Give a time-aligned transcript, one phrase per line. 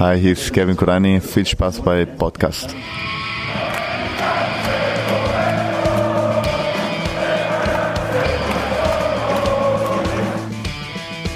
[0.00, 1.20] Hi, hier ist Kevin Kurani.
[1.20, 2.74] Viel Spaß bei Podcast.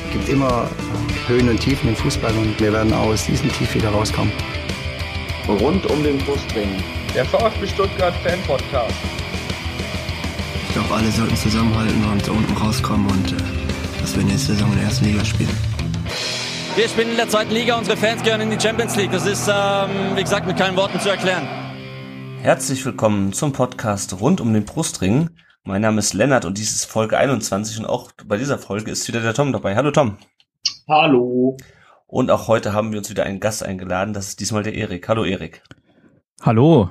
[0.06, 0.70] Es gibt immer
[1.26, 4.32] Höhen und Tiefen im Fußball und wir werden auch aus diesem Tief wieder rauskommen.
[5.46, 6.70] Rund um den Brustring.
[7.14, 8.96] Der VfB Stuttgart Fan Podcast.
[10.68, 14.76] Ich glaube, alle sollten zusammenhalten und unten rauskommen und äh, dass wir nächste Saison in
[14.78, 15.73] der ersten Liga spielen.
[16.76, 19.12] Wir spielen in der zweiten Liga, unsere Fans gehören in die Champions League.
[19.12, 21.46] Das ist, ähm, wie gesagt, mit keinen Worten zu erklären.
[22.40, 25.30] Herzlich willkommen zum Podcast rund um den Brustring.
[25.62, 29.06] Mein Name ist Lennart und dies ist Folge 21 und auch bei dieser Folge ist
[29.06, 29.76] wieder der Tom dabei.
[29.76, 30.18] Hallo Tom.
[30.88, 31.56] Hallo.
[32.08, 34.12] Und auch heute haben wir uns wieder einen Gast eingeladen.
[34.12, 35.08] Das ist diesmal der Erik.
[35.08, 35.62] Hallo Erik.
[36.42, 36.90] Hallo.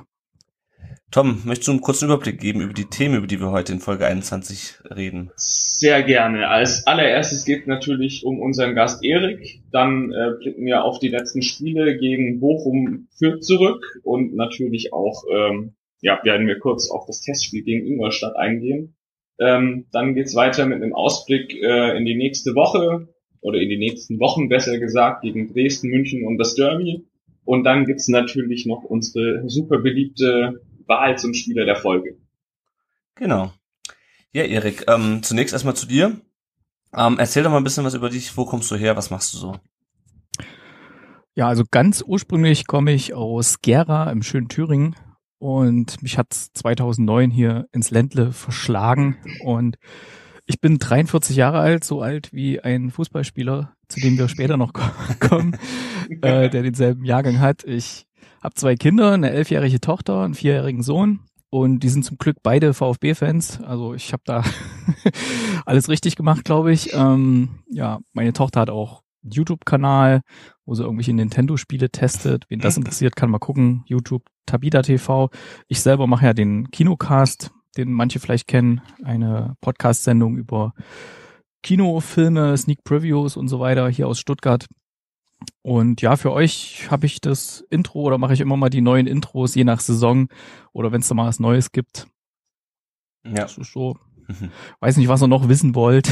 [1.14, 3.78] Tom, möchtest du einen kurzen Überblick geben über die Themen, über die wir heute in
[3.78, 5.30] Folge 21 reden?
[5.36, 6.48] Sehr gerne.
[6.48, 9.60] Als allererstes geht natürlich um unseren Gast Erik.
[9.70, 15.22] Dann äh, blicken wir auf die letzten Spiele gegen Bochum Fürth zurück und natürlich auch,
[15.32, 18.96] ähm, ja, werden wir kurz auf das Testspiel gegen Ingolstadt eingehen.
[19.38, 23.06] Ähm, dann geht's weiter mit einem Ausblick äh, in die nächste Woche
[23.40, 27.04] oder in die nächsten Wochen besser gesagt gegen Dresden, München und das Derby.
[27.44, 32.16] Und dann gibt's natürlich noch unsere super beliebte Wahl zum Spieler der Folge.
[33.14, 33.52] Genau.
[34.32, 36.20] Ja, Erik, ähm, zunächst erstmal zu dir.
[36.96, 38.36] Ähm, erzähl doch mal ein bisschen was über dich.
[38.36, 38.96] Wo kommst du her?
[38.96, 39.56] Was machst du so?
[41.36, 44.94] Ja, also ganz ursprünglich komme ich aus Gera im schönen Thüringen
[45.38, 49.76] und mich hat 2009 hier ins Ländle verschlagen und
[50.46, 54.72] ich bin 43 Jahre alt, so alt wie ein Fußballspieler, zu dem wir später noch
[55.20, 55.56] kommen,
[56.22, 57.64] äh, der denselben Jahrgang hat.
[57.64, 58.06] Ich
[58.44, 62.74] habe zwei Kinder, eine elfjährige Tochter, einen vierjährigen Sohn und die sind zum Glück beide
[62.74, 63.62] VfB-Fans.
[63.62, 64.44] Also ich habe da
[65.66, 66.92] alles richtig gemacht, glaube ich.
[66.92, 70.20] Ähm, ja, meine Tochter hat auch einen YouTube-Kanal,
[70.66, 72.44] wo sie irgendwelche Nintendo-Spiele testet.
[72.48, 73.84] Wen das interessiert, kann mal gucken.
[73.86, 75.30] YouTube Tabita TV.
[75.68, 78.82] Ich selber mache ja den Kinocast, den manche vielleicht kennen.
[79.02, 80.74] Eine Podcast-Sendung über
[81.62, 84.66] Kinofilme, Sneak Previews und so weiter hier aus Stuttgart.
[85.62, 89.06] Und ja, für euch habe ich das Intro oder mache ich immer mal die neuen
[89.06, 90.28] Intros, je nach Saison
[90.72, 92.06] oder wenn es da mal was Neues gibt.
[93.24, 93.42] Ja.
[93.42, 93.96] Das ist so.
[94.28, 94.50] Mhm.
[94.80, 96.08] Weiß nicht, was ihr noch wissen wollt.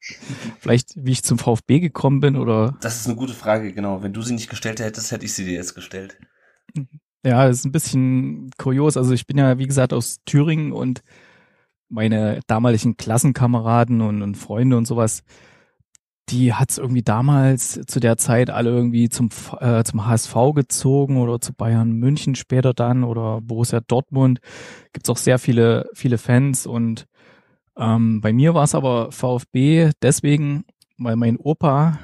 [0.60, 2.76] Vielleicht, wie ich zum VfB gekommen bin oder.
[2.80, 4.02] Das ist eine gute Frage, genau.
[4.02, 6.18] Wenn du sie nicht gestellt hättest, hätte ich sie dir jetzt gestellt.
[7.24, 8.96] Ja, das ist ein bisschen kurios.
[8.96, 11.02] Also ich bin ja, wie gesagt, aus Thüringen und
[11.88, 15.24] meine damaligen Klassenkameraden und, und Freunde und sowas,
[16.30, 19.30] die hat's irgendwie damals zu der Zeit alle irgendwie zum,
[19.60, 24.40] äh, zum HSV gezogen oder zu Bayern München später dann oder Borussia Dortmund.
[24.92, 27.06] Gibt's auch sehr viele, viele Fans und
[27.76, 30.64] ähm, bei mir war es aber VfB deswegen,
[30.98, 31.98] weil mein Opa,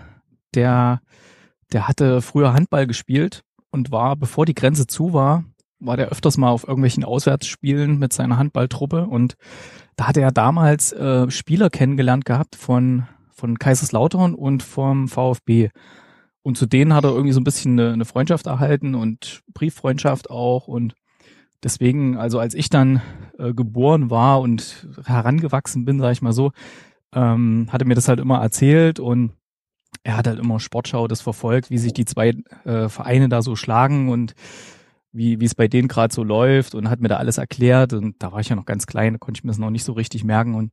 [0.55, 1.01] der,
[1.73, 5.45] der hatte früher Handball gespielt und war, bevor die Grenze zu war,
[5.81, 9.35] war der öfters mal auf irgendwelchen Auswärtsspielen mit seiner Handballtruppe und
[9.97, 15.71] da hatte er damals äh, Spieler kennengelernt gehabt von von Kaiserslautern und vom VfB.
[16.43, 20.31] Und zu denen hat er irgendwie so ein bisschen eine, eine Freundschaft erhalten und Brieffreundschaft
[20.31, 20.69] auch.
[20.69, 20.95] Und
[21.63, 23.03] deswegen, also als ich dann
[23.39, 26.53] äh, geboren war und herangewachsen bin, sage ich mal so,
[27.15, 29.33] ähm, hat er mir das halt immer erzählt und
[30.03, 32.35] er hat halt immer Sportschau das verfolgt, wie sich die zwei
[32.65, 34.35] äh, Vereine da so schlagen und
[35.13, 38.17] wie wie es bei denen gerade so läuft und hat mir da alles erklärt und
[38.19, 39.93] da war ich ja noch ganz klein, da konnte ich mir das noch nicht so
[39.93, 40.73] richtig merken und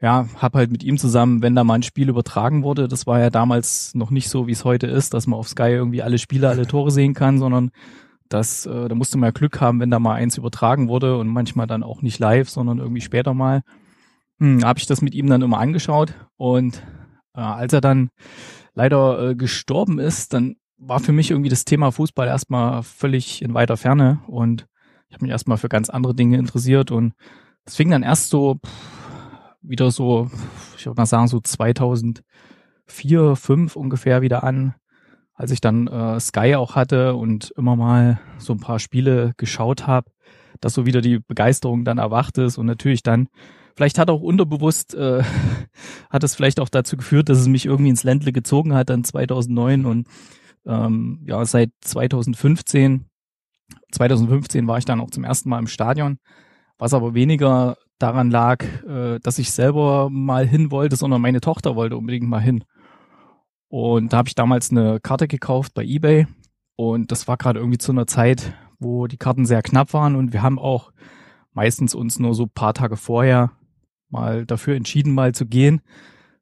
[0.00, 3.18] ja, hab halt mit ihm zusammen, wenn da mal ein Spiel übertragen wurde, das war
[3.18, 6.18] ja damals noch nicht so, wie es heute ist, dass man auf Sky irgendwie alle
[6.18, 7.70] Spiele, alle Tore sehen kann, sondern
[8.28, 11.28] das, äh, da musste man ja Glück haben, wenn da mal eins übertragen wurde und
[11.28, 13.62] manchmal dann auch nicht live, sondern irgendwie später mal.
[14.38, 16.82] Hm, habe ich das mit ihm dann immer angeschaut und
[17.34, 18.10] äh, als er dann
[18.74, 23.54] leider äh, gestorben ist, dann war für mich irgendwie das Thema Fußball erstmal völlig in
[23.54, 24.68] weiter Ferne und
[25.08, 27.14] ich habe mich erstmal für ganz andere Dinge interessiert und
[27.64, 28.97] es fing dann erst so pff,
[29.60, 30.30] wieder so,
[30.76, 32.24] ich würde mal sagen, so 2004,
[32.86, 34.74] 2005 ungefähr wieder an,
[35.34, 39.86] als ich dann äh, Sky auch hatte und immer mal so ein paar Spiele geschaut
[39.86, 40.10] habe,
[40.60, 43.28] dass so wieder die Begeisterung dann erwacht ist und natürlich dann,
[43.76, 45.22] vielleicht hat auch unterbewusst, äh,
[46.10, 49.04] hat es vielleicht auch dazu geführt, dass es mich irgendwie ins Ländle gezogen hat dann
[49.04, 50.08] 2009 und
[50.66, 53.04] ähm, ja, seit 2015,
[53.92, 56.18] 2015 war ich dann auch zum ersten Mal im Stadion,
[56.78, 61.76] was aber weniger daran lag, äh, dass ich selber mal hin wollte, sondern meine Tochter
[61.76, 62.64] wollte unbedingt mal hin.
[63.68, 66.26] Und da habe ich damals eine Karte gekauft bei eBay.
[66.76, 70.14] Und das war gerade irgendwie zu einer Zeit, wo die Karten sehr knapp waren.
[70.14, 70.92] Und wir haben auch
[71.52, 73.50] meistens uns nur so paar Tage vorher
[74.08, 75.82] mal dafür entschieden, mal zu gehen.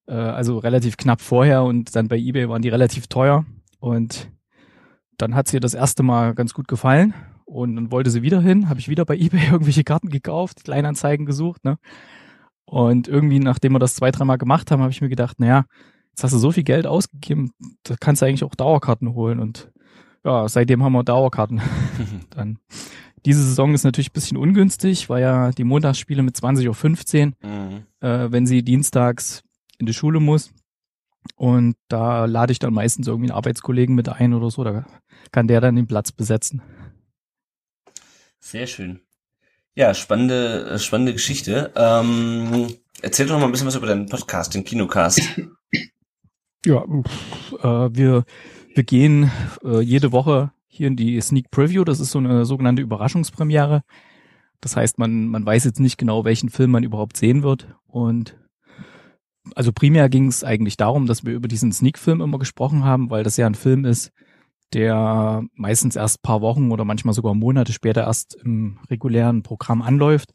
[0.06, 1.64] Äh, also relativ knapp vorher.
[1.64, 3.46] Und dann bei eBay waren die relativ teuer.
[3.80, 4.30] Und
[5.16, 7.14] dann hat sie ihr das erste Mal ganz gut gefallen
[7.46, 11.25] und dann wollte sie wieder hin, habe ich wieder bei eBay irgendwelche Karten gekauft, Kleinanzeigen
[11.25, 11.78] gesucht, ne?
[12.69, 15.66] Und irgendwie, nachdem wir das zwei, dreimal gemacht haben, habe ich mir gedacht, naja,
[16.10, 17.52] jetzt hast du so viel Geld ausgegeben,
[17.84, 19.38] da kannst du eigentlich auch Dauerkarten holen.
[19.38, 19.70] Und
[20.25, 21.60] ja, seitdem haben wir Dauerkarten.
[22.31, 22.58] dann
[23.25, 27.87] diese Saison ist natürlich ein bisschen ungünstig, weil ja die Montagsspiele mit 20.15 Uhr, mhm.
[28.00, 29.42] äh, wenn sie dienstags
[29.78, 30.52] in die Schule muss.
[31.34, 34.87] Und da lade ich dann meistens irgendwie einen Arbeitskollegen mit ein oder so, da
[35.32, 36.62] kann der dann den Platz besetzen.
[38.40, 39.00] Sehr schön.
[39.74, 41.72] Ja, spannende, äh, spannende Geschichte.
[41.76, 42.68] Ähm,
[43.02, 45.20] erzähl doch mal ein bisschen was über deinen Podcast, den Kinocast.
[46.64, 48.24] Ja, äh, wir,
[48.74, 49.30] wir gehen
[49.62, 51.84] äh, jede Woche hier in die Sneak Preview.
[51.84, 53.82] Das ist so eine sogenannte Überraschungspremiere.
[54.60, 57.68] Das heißt, man, man weiß jetzt nicht genau, welchen Film man überhaupt sehen wird.
[57.86, 58.36] Und
[59.54, 63.22] also primär ging es eigentlich darum, dass wir über diesen Sneak-Film immer gesprochen haben, weil
[63.22, 64.12] das ja ein Film ist,
[64.72, 70.32] der meistens erst paar Wochen oder manchmal sogar Monate später erst im regulären Programm anläuft,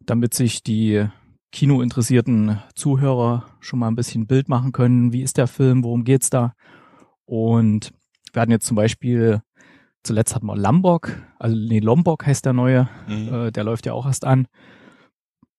[0.00, 1.06] damit sich die
[1.52, 5.12] kinointeressierten Zuhörer schon mal ein bisschen Bild machen können.
[5.12, 5.84] Wie ist der Film?
[5.84, 6.54] Worum geht's da?
[7.24, 7.92] Und
[8.32, 9.40] wir hatten jetzt zum Beispiel,
[10.02, 13.32] zuletzt hatten wir Lombok, also nee, Lombok heißt der neue, mhm.
[13.32, 14.46] äh, der läuft ja auch erst an.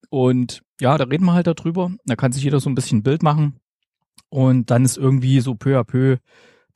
[0.09, 1.91] Und ja, da reden wir halt darüber.
[2.05, 3.59] Da kann sich jeder so ein bisschen ein Bild machen.
[4.29, 6.17] Und dann ist irgendwie so peu à peu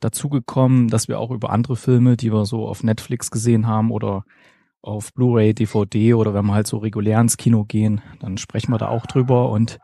[0.04, 4.24] dazugekommen, dass wir auch über andere Filme, die wir so auf Netflix gesehen haben oder
[4.82, 8.78] auf Blu-ray, DVD oder wenn wir halt so regulär ins Kino gehen, dann sprechen wir
[8.78, 9.50] da auch drüber.
[9.50, 9.78] Und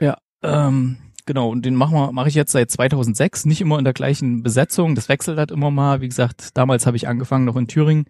[0.00, 3.84] ja, ähm, genau, und den machen wir, mache ich jetzt seit 2006, nicht immer in
[3.84, 7.56] der gleichen Besetzung, das wechselt halt immer mal, wie gesagt, damals habe ich angefangen noch
[7.56, 8.04] in Thüringen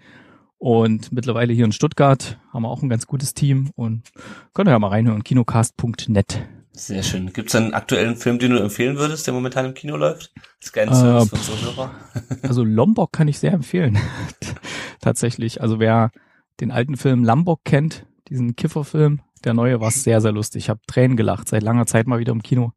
[0.58, 2.40] und mittlerweile hier in Stuttgart.
[2.52, 4.10] Haben wir auch ein ganz gutes Team und
[4.52, 6.57] könnt ihr ja mal reinhören, kinocast.net.
[6.78, 7.32] Sehr schön.
[7.32, 10.32] Gibt es einen aktuellen Film, den du empfehlen würdest, der momentan im Kino läuft?
[10.60, 11.90] Das äh, von Zuhörer.
[12.42, 13.98] Also Lombok kann ich sehr empfehlen.
[15.00, 15.60] Tatsächlich.
[15.60, 16.12] Also wer
[16.60, 20.64] den alten Film Lombok kennt, diesen Kifferfilm, der neue war sehr, sehr lustig.
[20.64, 22.72] Ich habe Tränen gelacht, seit langer Zeit mal wieder im Kino.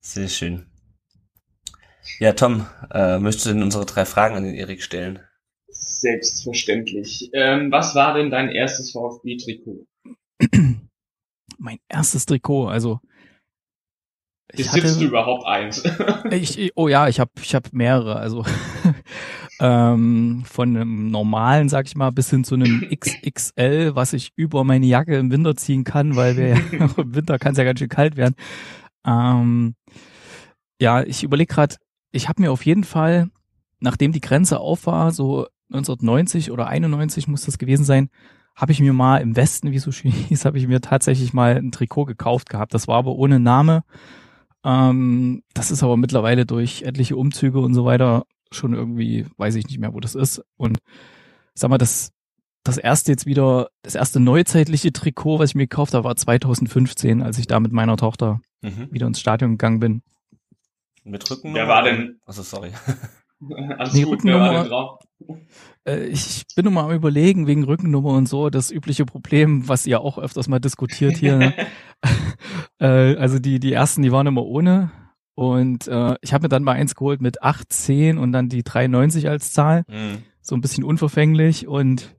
[0.00, 0.66] Sehr schön.
[2.18, 5.20] Ja, Tom, äh, möchtest du denn unsere drei Fragen an den Erik stellen?
[5.68, 7.30] Selbstverständlich.
[7.32, 9.86] Ähm, was war denn dein erstes VfB-Trikot?
[11.58, 13.00] mein erstes Trikot, also
[14.52, 15.82] ich Besitzt du überhaupt eins?
[16.30, 18.16] ich, oh ja, ich habe ich hab mehrere.
[18.16, 18.44] Also
[19.60, 24.62] ähm, von einem normalen, sag ich mal, bis hin zu einem XXL, was ich über
[24.64, 26.56] meine Jacke im Winter ziehen kann, weil wir ja,
[26.96, 28.36] im Winter kann es ja ganz schön kalt werden.
[29.04, 29.74] Ähm,
[30.80, 31.76] ja, ich überlege gerade,
[32.12, 33.28] ich habe mir auf jeden Fall,
[33.80, 38.10] nachdem die Grenze auf war, so 1990 oder 91 muss das gewesen sein,
[38.56, 41.56] habe ich mir mal im Westen, wie so schön hieß, habe ich mir tatsächlich mal
[41.56, 42.74] ein Trikot gekauft gehabt.
[42.74, 43.84] Das war aber ohne Name.
[44.64, 49.66] Ähm, das ist aber mittlerweile durch etliche Umzüge und so weiter schon irgendwie, weiß ich
[49.66, 50.42] nicht mehr, wo das ist.
[50.56, 50.78] Und
[51.54, 52.12] sag mal, das,
[52.64, 57.22] das erste jetzt wieder, das erste neuzeitliche Trikot, was ich mir gekauft habe, war 2015,
[57.22, 58.88] als ich da mit meiner Tochter mhm.
[58.90, 60.02] wieder ins Stadion gegangen bin.
[61.04, 61.54] Mit Rücken?
[61.54, 62.18] Wer war denn?
[62.24, 62.72] Also sorry.
[63.78, 64.98] Alles nee, gut, Rückennummer.
[65.86, 69.86] Äh, ich bin nur mal am überlegen, wegen Rückennummer und so, das übliche Problem, was
[69.86, 71.36] ihr auch öfters mal diskutiert hier.
[71.36, 71.54] Ne?
[72.78, 74.90] äh, also die, die ersten, die waren immer ohne.
[75.34, 78.62] Und äh, ich habe mir dann mal eins geholt mit 8, 10 und dann die
[78.62, 79.84] 93 als Zahl.
[79.88, 80.22] Mhm.
[80.40, 81.66] So ein bisschen unverfänglich.
[81.66, 82.16] Und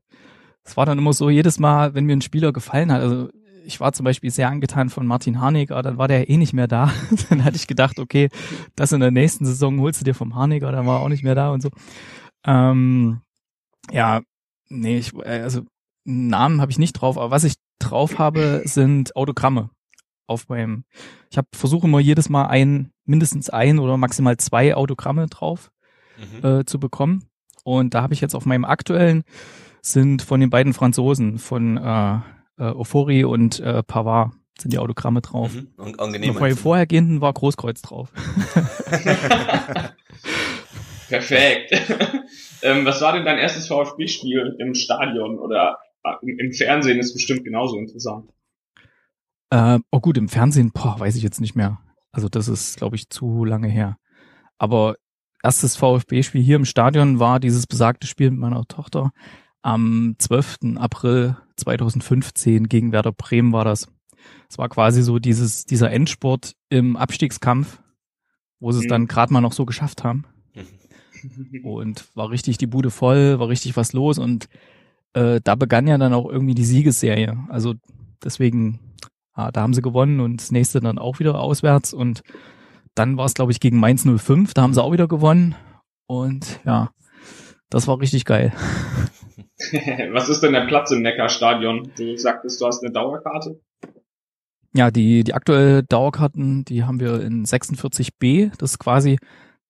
[0.64, 3.30] es war dann immer so, jedes Mal, wenn mir ein Spieler gefallen hat, also
[3.68, 6.68] ich war zum Beispiel sehr angetan von Martin Harniger, dann war der eh nicht mehr
[6.68, 6.92] da.
[7.30, 8.30] dann hatte ich gedacht, okay,
[8.76, 11.24] das in der nächsten Saison holst du dir vom Harniger, dann war er auch nicht
[11.24, 11.70] mehr da und so.
[12.46, 13.22] Ähm,
[13.92, 14.22] ja,
[14.70, 15.64] nee, ich, äh, also
[16.06, 19.70] Namen habe ich nicht drauf, aber was ich drauf habe, sind Autogramme
[20.26, 20.86] auf meinem.
[21.30, 25.72] Ich habe versuche immer jedes Mal ein, mindestens ein oder maximal zwei Autogramme drauf
[26.18, 26.46] mhm.
[26.46, 27.26] äh, zu bekommen.
[27.66, 29.24] Und da habe ich jetzt auf meinem aktuellen
[29.82, 32.20] sind von den beiden Franzosen, von äh,
[32.58, 35.54] äh, Ofori und äh, Pavard sind die Autogramme drauf.
[35.54, 35.68] Mhm.
[35.78, 36.32] Und, angenehm.
[36.32, 38.12] Und bei den vorhergehenden war Großkreuz drauf.
[41.08, 41.72] Perfekt.
[42.62, 47.44] ähm, was war denn dein erstes VfB-Spiel im Stadion oder äh, im Fernsehen ist bestimmt
[47.44, 48.30] genauso interessant.
[49.50, 51.80] Äh, oh gut, im Fernsehen, boah, weiß ich jetzt nicht mehr.
[52.12, 53.98] Also das ist, glaube ich, zu lange her.
[54.58, 54.96] Aber
[55.44, 59.12] erstes VfB-Spiel hier im Stadion war dieses besagte Spiel mit meiner Tochter.
[59.62, 60.78] Am 12.
[60.78, 63.88] April 2015 gegen Werder Bremen war das.
[64.50, 67.82] Es war quasi so dieses, dieser Endsport im Abstiegskampf,
[68.60, 68.90] wo sie es mhm.
[68.90, 70.26] dann gerade mal noch so geschafft haben.
[71.64, 74.48] Und war richtig die Bude voll, war richtig was los und
[75.14, 77.38] äh, da begann ja dann auch irgendwie die Siegesserie.
[77.50, 77.74] Also
[78.24, 78.80] deswegen,
[79.34, 82.22] ah, da haben sie gewonnen und das nächste dann auch wieder auswärts und
[82.94, 85.56] dann war es, glaube ich, gegen Mainz 05, da haben sie auch wieder gewonnen
[86.08, 86.92] Und ja,
[87.70, 88.54] das war richtig geil.
[90.12, 91.92] Was ist denn der Platz im Neckarstadion?
[91.98, 93.60] Du sagtest, du hast eine Dauerkarte?
[94.74, 98.52] Ja, die, die aktuelle Dauerkarten, die haben wir in 46b.
[98.58, 99.18] Das ist quasi,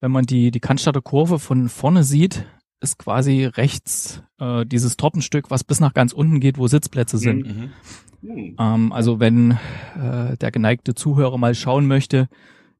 [0.00, 2.44] wenn man die, die Cannstatter Kurve von vorne sieht,
[2.80, 7.46] ist quasi rechts äh, dieses Treppenstück, was bis nach ganz unten geht, wo Sitzplätze sind.
[7.46, 7.72] Mhm.
[8.20, 8.56] Hm.
[8.58, 9.52] Ähm, also wenn
[9.96, 12.28] äh, der geneigte Zuhörer mal schauen möchte,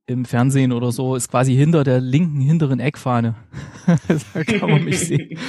[0.08, 3.36] im Fernsehen oder so, ist quasi hinter der linken hinteren Eckfahne.
[4.34, 5.38] da kann man mich sehen.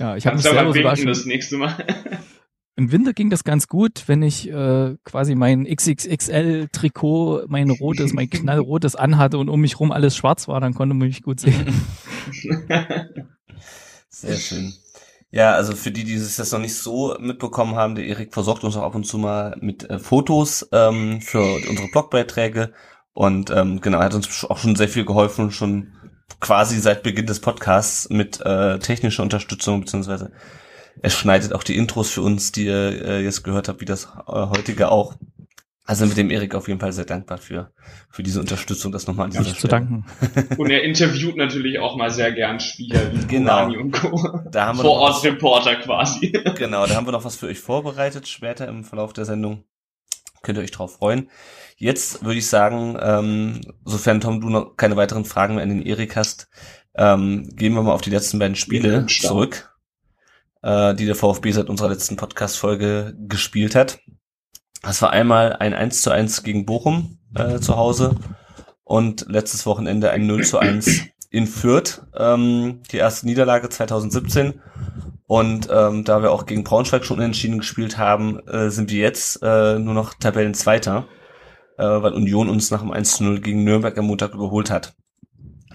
[0.00, 1.08] Ja, ich habe mich selber sogar schon.
[1.08, 1.74] das nächste Mal.
[2.76, 8.30] Im Winter ging das ganz gut, wenn ich äh, quasi mein XXXL-Trikot, mein rotes, mein
[8.30, 11.74] knallrotes anhatte und um mich rum alles schwarz war, dann konnte man mich gut sehen.
[14.08, 14.72] Sehr schön.
[15.32, 18.62] Ja, also für die, die es das noch nicht so mitbekommen haben, der Erik versorgt
[18.62, 22.72] uns auch ab und zu mal mit äh, Fotos ähm, für unsere Blogbeiträge
[23.18, 25.92] und ähm, genau, er hat uns auch schon sehr viel geholfen, schon
[26.38, 30.30] quasi seit Beginn des Podcasts mit äh, technischer Unterstützung, beziehungsweise
[31.02, 34.04] er schneidet auch die Intros für uns, die ihr äh, jetzt gehört habt, wie das
[34.04, 35.14] äh, heutige auch.
[35.84, 37.72] Also mit dem Erik auf jeden Fall sehr dankbar für,
[38.08, 39.70] für diese Unterstützung, das nochmal an dieser zu Stelle.
[39.70, 40.04] danken.
[40.58, 43.66] Und er interviewt natürlich auch mal sehr gern Spieler wie Genau.
[43.66, 44.42] Und Co.
[44.52, 46.30] Da haben wir Vor Ort was- Reporter quasi.
[46.56, 49.64] Genau, da haben wir noch was für euch vorbereitet, später im Verlauf der Sendung.
[50.42, 51.30] Könnt ihr euch drauf freuen.
[51.76, 55.82] Jetzt würde ich sagen, ähm, sofern Tom, du noch keine weiteren Fragen mehr an den
[55.82, 56.48] Erik hast,
[56.96, 59.76] ähm, gehen wir mal auf die letzten beiden Spiele zurück,
[60.62, 64.00] äh, die der VfB seit unserer letzten Podcast-Folge gespielt hat.
[64.82, 68.16] Das war einmal ein 1 zu 1 gegen Bochum äh, zu Hause
[68.84, 74.60] und letztes Wochenende ein 0 zu 1 in Fürth, ähm, die erste Niederlage 2017.
[75.28, 79.42] Und ähm, da wir auch gegen Braunschweig schon unentschieden gespielt haben, äh, sind wir jetzt
[79.42, 81.06] äh, nur noch Tabellenzweiter,
[81.76, 84.94] äh, weil Union uns nach dem 1 zu 0 gegen Nürnberg am Montag überholt hat.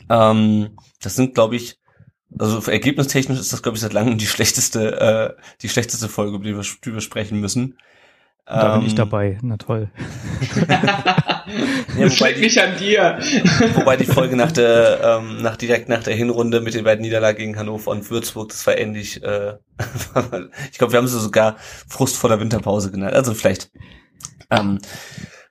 [0.09, 1.77] Ähm, das sind, glaube ich,
[2.39, 6.45] also ergebnistechnisch ist das, glaube ich, seit langem die schlechteste, äh, die schlechteste Folge, über
[6.45, 7.77] die wir, die wir sprechen müssen.
[8.45, 9.37] Da bin ich Ähm, dabei.
[9.41, 9.89] Na toll.
[11.97, 13.19] Ja, wobei die- nicht an dir.
[13.75, 17.37] Wobei die Folge nach der, ähm, nach direkt nach der Hinrunde mit den beiden Niederlagen
[17.37, 19.21] gegen Hannover und Würzburg, das war ähnlich.
[19.21, 19.57] Äh,
[20.71, 21.57] ich glaube, wir haben sie sogar
[21.87, 23.13] Frust vor der Winterpause genannt.
[23.13, 23.71] Also vielleicht
[24.49, 24.79] ähm,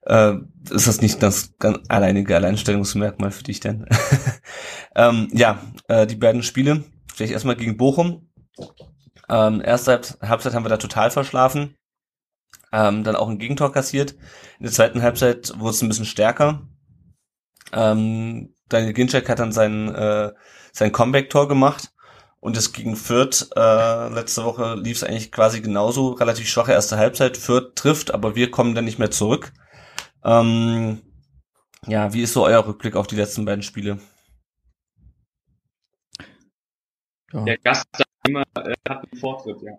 [0.07, 0.33] äh,
[0.71, 3.87] ist das nicht das ganz alleinige Alleinstellungsmerkmal für dich denn.
[4.97, 5.59] ähm, ja,
[5.89, 6.85] äh, die beiden Spiele,
[7.15, 8.29] vielleicht erstmal gegen Bochum.
[9.29, 11.77] Ähm, erste Halb- Halbzeit haben wir da total verschlafen.
[12.73, 14.13] Ähm, dann auch ein Gegentor kassiert.
[14.59, 16.63] In der zweiten Halbzeit wurde es ein bisschen stärker.
[17.73, 20.33] Ähm, Daniel Ginczek hat dann sein, äh,
[20.73, 21.93] sein Comeback-Tor gemacht
[22.41, 26.97] und es gegen Fürth äh, letzte Woche lief es eigentlich quasi genauso, relativ schwache erste
[26.97, 27.37] Halbzeit.
[27.37, 29.53] Fürth trifft, aber wir kommen dann nicht mehr zurück.
[30.25, 31.03] Ähm,
[31.87, 33.99] ja, wie ist so euer Rückblick auf die letzten beiden Spiele?
[37.33, 37.45] Ja.
[37.45, 39.73] Der Gast sagt immer, äh, hat einen Vortritt, ja.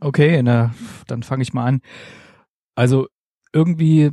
[0.00, 0.74] Okay, na,
[1.06, 1.80] dann fange ich mal an.
[2.80, 3.08] Also
[3.52, 4.10] irgendwie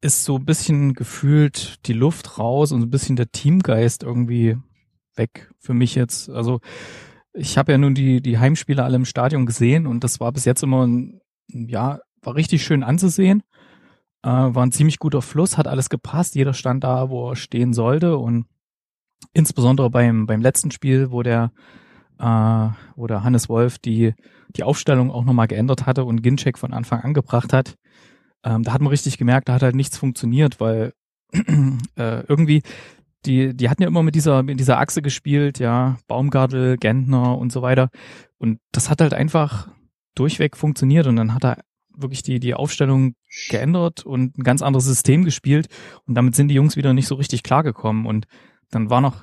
[0.00, 4.56] ist so ein bisschen gefühlt die Luft raus und so ein bisschen der Teamgeist irgendwie
[5.16, 6.30] weg für mich jetzt.
[6.30, 6.60] Also
[7.32, 10.44] ich habe ja nun die, die Heimspiele alle im Stadion gesehen und das war bis
[10.44, 13.42] jetzt immer ein, ja, war richtig schön anzusehen.
[14.22, 17.72] Äh, war ein ziemlich guter Fluss, hat alles gepasst, jeder stand da, wo er stehen
[17.72, 18.46] sollte und
[19.32, 21.50] insbesondere beim, beim letzten Spiel, wo der
[22.22, 24.14] äh, wo der Hannes Wolf die,
[24.56, 27.76] die Aufstellung auch nochmal geändert hatte und Ginczek von Anfang an gebracht hat.
[28.44, 30.92] Ähm, da hat man richtig gemerkt, da hat halt nichts funktioniert, weil
[31.32, 32.62] äh, irgendwie
[33.26, 37.52] die, die hatten ja immer mit dieser, mit dieser Achse gespielt, ja, Baumgartel, Gentner und
[37.52, 37.88] so weiter.
[38.38, 39.68] Und das hat halt einfach
[40.14, 41.58] durchweg funktioniert und dann hat er
[41.94, 43.14] wirklich die, die Aufstellung
[43.48, 45.68] geändert und ein ganz anderes System gespielt
[46.06, 48.26] und damit sind die Jungs wieder nicht so richtig klargekommen und
[48.70, 49.22] dann war noch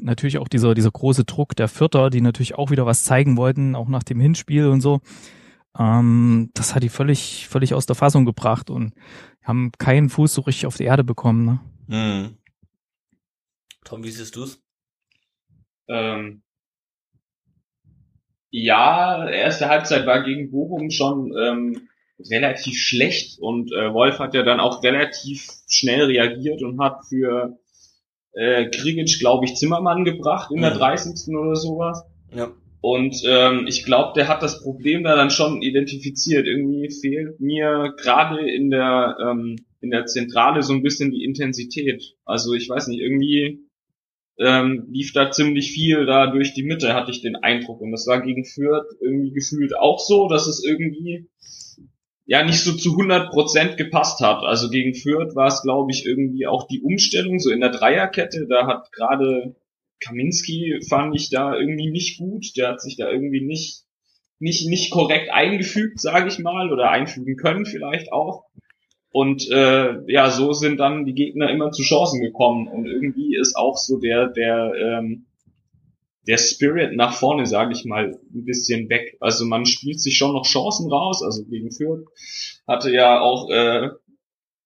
[0.00, 3.74] natürlich auch dieser, dieser große Druck der Vierter, die natürlich auch wieder was zeigen wollten,
[3.74, 5.00] auch nach dem Hinspiel und so.
[5.78, 8.94] Ähm, das hat die völlig, völlig aus der Fassung gebracht und
[9.42, 11.60] haben keinen Fuß so richtig auf die Erde bekommen.
[11.86, 12.26] Ne?
[12.26, 12.38] Hm.
[13.84, 14.62] Tom, wie siehst du's?
[15.88, 16.42] Ähm,
[18.50, 21.88] ja, erste Halbzeit war gegen Bochum schon ähm,
[22.18, 27.58] relativ schlecht und äh, Wolf hat ja dann auch relativ schnell reagiert und hat für
[28.38, 30.78] äh, Krigic, glaube ich, Zimmermann gebracht in der Mhm.
[30.78, 31.34] 30.
[31.36, 32.04] oder sowas.
[32.34, 32.52] Ja.
[32.80, 36.46] Und ähm, ich glaube, der hat das Problem da dann schon identifiziert.
[36.46, 42.14] Irgendwie fehlt mir gerade in der ähm, in der Zentrale so ein bisschen die Intensität.
[42.24, 43.64] Also ich weiß nicht, irgendwie
[44.38, 47.80] ähm, lief da ziemlich viel da durch die Mitte, hatte ich den Eindruck.
[47.80, 51.28] Und das war gegen Fürth irgendwie gefühlt auch so, dass es irgendwie
[52.28, 54.44] ja nicht so zu 100% gepasst hat.
[54.44, 58.46] Also gegen Fürth war es, glaube ich, irgendwie auch die Umstellung so in der Dreierkette.
[58.46, 59.56] Da hat gerade
[59.98, 62.54] Kaminski fand ich da irgendwie nicht gut.
[62.58, 63.84] Der hat sich da irgendwie nicht
[64.38, 68.44] nicht nicht korrekt eingefügt, sage ich mal, oder einfügen können vielleicht auch.
[69.10, 72.68] Und äh, ja, so sind dann die Gegner immer zu Chancen gekommen.
[72.68, 75.27] Und irgendwie ist auch so der der ähm,
[76.28, 79.16] der Spirit nach vorne, sage ich mal, ein bisschen weg.
[79.18, 81.22] Also man spielt sich schon noch Chancen raus.
[81.24, 82.04] Also gegen Fürth
[82.66, 83.88] hatte ja auch äh,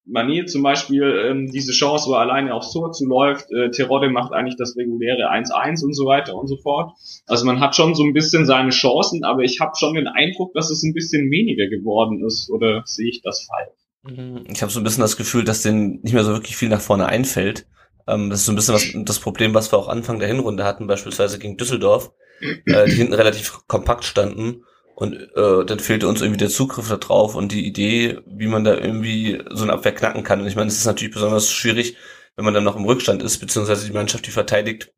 [0.05, 3.49] Mané zum Beispiel ähm, diese Chance, wo er alleine aufs Tor zuläuft.
[3.53, 6.91] Äh, Terodde macht eigentlich das reguläre 1-1 und so weiter und so fort.
[7.27, 10.53] Also man hat schon so ein bisschen seine Chancen, aber ich habe schon den Eindruck,
[10.53, 12.49] dass es ein bisschen weniger geworden ist.
[12.51, 14.17] Oder sehe ich das falsch?
[14.17, 14.43] Mhm.
[14.51, 16.81] Ich habe so ein bisschen das Gefühl, dass denen nicht mehr so wirklich viel nach
[16.81, 17.65] vorne einfällt.
[18.07, 20.63] Ähm, das ist so ein bisschen was, das Problem, was wir auch Anfang der Hinrunde
[20.63, 24.63] hatten, beispielsweise gegen Düsseldorf, äh, die hinten relativ kompakt standen
[24.95, 28.63] und äh, dann fehlte uns irgendwie der Zugriff da drauf und die Idee, wie man
[28.63, 30.41] da irgendwie so eine Abwehr knacken kann.
[30.41, 31.97] Und ich meine, es ist natürlich besonders schwierig,
[32.35, 34.93] wenn man dann noch im Rückstand ist, beziehungsweise die Mannschaft, die verteidigt,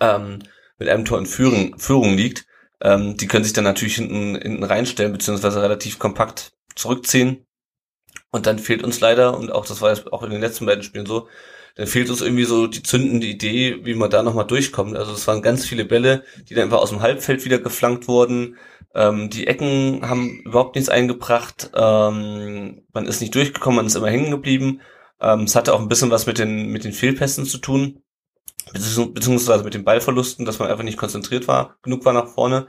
[0.00, 0.40] ähm,
[0.78, 2.46] mit einem Tor in Führung, Führung liegt.
[2.80, 7.46] Ähm, die können sich dann natürlich hinten, hinten reinstellen, beziehungsweise relativ kompakt zurückziehen.
[8.32, 10.82] Und dann fehlt uns leider, und auch das war jetzt auch in den letzten beiden
[10.82, 11.28] Spielen so,
[11.74, 14.96] dann fehlt uns irgendwie so die zündende Idee, wie man da nochmal durchkommt.
[14.96, 18.56] Also es waren ganz viele Bälle, die dann einfach aus dem Halbfeld wieder geflankt wurden.
[18.94, 21.70] Ähm, die Ecken haben überhaupt nichts eingebracht.
[21.74, 24.82] Ähm, man ist nicht durchgekommen, man ist immer hängen geblieben.
[25.20, 28.02] Ähm, es hatte auch ein bisschen was mit den, mit den Fehlpässen zu tun,
[28.72, 32.68] beziehungsweise mit den Ballverlusten, dass man einfach nicht konzentriert war, genug war nach vorne.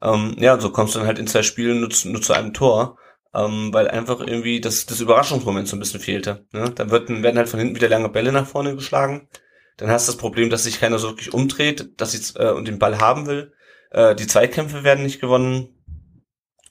[0.00, 2.54] Ähm, ja, so kommst du dann halt in zwei Spielen nur zu, nur zu einem
[2.54, 2.98] Tor
[3.34, 6.46] ähm, weil einfach irgendwie das, das Überraschungsmoment so ein bisschen fehlte.
[6.52, 6.70] Ne?
[6.74, 9.28] Dann wird, werden halt von hinten wieder lange Bälle nach vorne geschlagen.
[9.76, 12.66] Dann hast du das Problem, dass sich keiner so wirklich umdreht, dass ich äh, und
[12.66, 13.52] den Ball haben will.
[13.90, 15.68] Äh, die Zweikämpfe werden nicht gewonnen.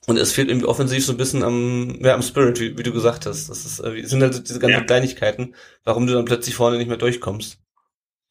[0.06, 2.92] Und es fehlt irgendwie offensiv so ein bisschen am, ja, am Spirit, wie, wie du
[2.92, 3.48] gesagt hast.
[3.48, 4.84] Das ist, äh, sind halt diese ganzen ja.
[4.84, 7.58] Kleinigkeiten, warum du dann plötzlich vorne nicht mehr durchkommst.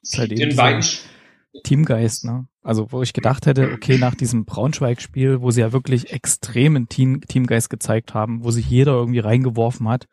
[0.02, 0.32] Das ist halt
[0.84, 1.00] so
[1.64, 2.48] Teamgeist, ne?
[2.64, 7.22] Also wo ich gedacht hätte, okay, nach diesem Braunschweig-Spiel, wo sie ja wirklich extremen Team
[7.22, 10.08] Teamgeist gezeigt haben, wo sich jeder irgendwie reingeworfen hat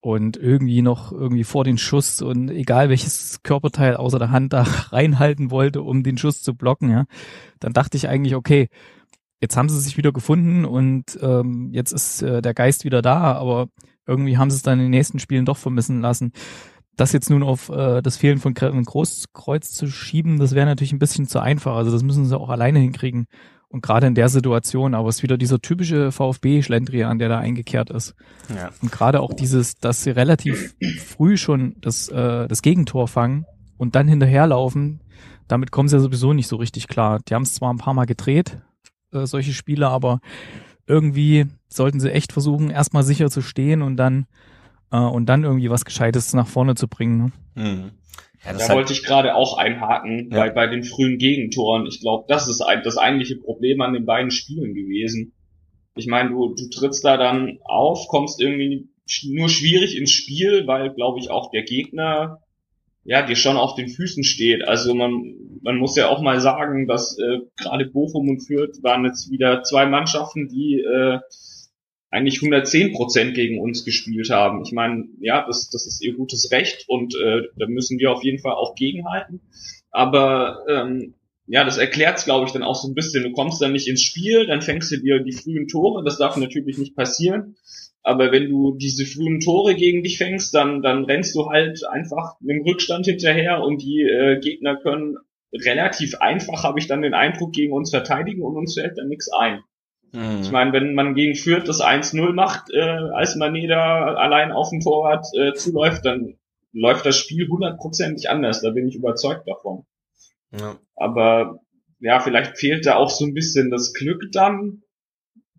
[0.00, 4.62] und irgendwie noch irgendwie vor den Schuss und egal welches Körperteil außer der Hand da
[4.90, 7.04] reinhalten wollte, um den Schuss zu blocken, ja,
[7.60, 8.68] dann dachte ich eigentlich, okay,
[9.40, 13.32] jetzt haben sie sich wieder gefunden und ähm, jetzt ist äh, der Geist wieder da,
[13.32, 13.68] aber
[14.06, 16.32] irgendwie haben sie es dann in den nächsten Spielen doch vermissen lassen
[16.96, 20.98] das jetzt nun auf äh, das Fehlen von Großkreuz zu schieben, das wäre natürlich ein
[20.98, 21.76] bisschen zu einfach.
[21.76, 23.26] Also das müssen sie auch alleine hinkriegen.
[23.68, 27.90] Und gerade in der Situation, aber es ist wieder dieser typische VfB-Schlendrian, der da eingekehrt
[27.90, 28.14] ist.
[28.54, 28.70] Ja.
[28.80, 33.44] Und gerade auch dieses, dass sie relativ früh schon das, äh, das Gegentor fangen
[33.76, 35.00] und dann hinterherlaufen,
[35.48, 37.20] damit kommen sie ja sowieso nicht so richtig klar.
[37.28, 38.58] Die haben es zwar ein paar Mal gedreht,
[39.12, 40.20] äh, solche Spiele, aber
[40.86, 44.26] irgendwie sollten sie echt versuchen, erstmal sicher zu stehen und dann
[44.92, 47.32] äh, und dann irgendwie was Gescheites nach vorne zu bringen.
[47.54, 47.62] Ne?
[47.62, 47.90] Mhm.
[48.44, 50.38] Ja, da wollte ich gerade auch einhaken ja.
[50.38, 51.86] bei, bei den frühen Gegentoren.
[51.86, 55.32] Ich glaube, das ist ein, das eigentliche Problem an den beiden Spielen gewesen.
[55.96, 58.88] Ich meine, du, du trittst da dann auf, kommst irgendwie
[59.24, 62.40] nur schwierig ins Spiel, weil, glaube ich, auch der Gegner
[63.04, 64.66] ja dir schon auf den Füßen steht.
[64.66, 69.04] Also man, man muss ja auch mal sagen, dass äh, gerade Bochum und Fürth waren
[69.04, 71.20] jetzt wieder zwei Mannschaften, die äh,
[72.10, 74.62] eigentlich 110 Prozent gegen uns gespielt haben.
[74.62, 78.24] Ich meine, ja, das, das ist ihr gutes Recht und äh, da müssen wir auf
[78.24, 79.40] jeden Fall auch gegenhalten.
[79.90, 81.14] Aber ähm,
[81.46, 83.22] ja, das erklärt glaube ich, dann auch so ein bisschen.
[83.22, 86.04] Du kommst dann nicht ins Spiel, dann fängst du dir die frühen Tore.
[86.04, 87.56] Das darf natürlich nicht passieren.
[88.02, 92.40] Aber wenn du diese frühen Tore gegen dich fängst, dann, dann rennst du halt einfach
[92.40, 95.16] mit dem Rückstand hinterher und die äh, Gegner können
[95.52, 99.28] relativ einfach, habe ich dann den Eindruck, gegen uns verteidigen und uns fällt dann nichts
[99.32, 99.60] ein.
[100.12, 100.40] Mhm.
[100.42, 104.70] Ich meine, wenn man gegen Fürth das 1-0 macht, äh, als Mané da allein auf
[104.70, 106.38] dem Torwart äh, zuläuft, dann
[106.72, 108.62] läuft das Spiel hundertprozentig anders.
[108.62, 109.84] Da bin ich überzeugt davon.
[110.52, 110.78] Ja.
[110.94, 111.60] Aber
[112.00, 114.82] ja, vielleicht fehlt da auch so ein bisschen das Glück dann.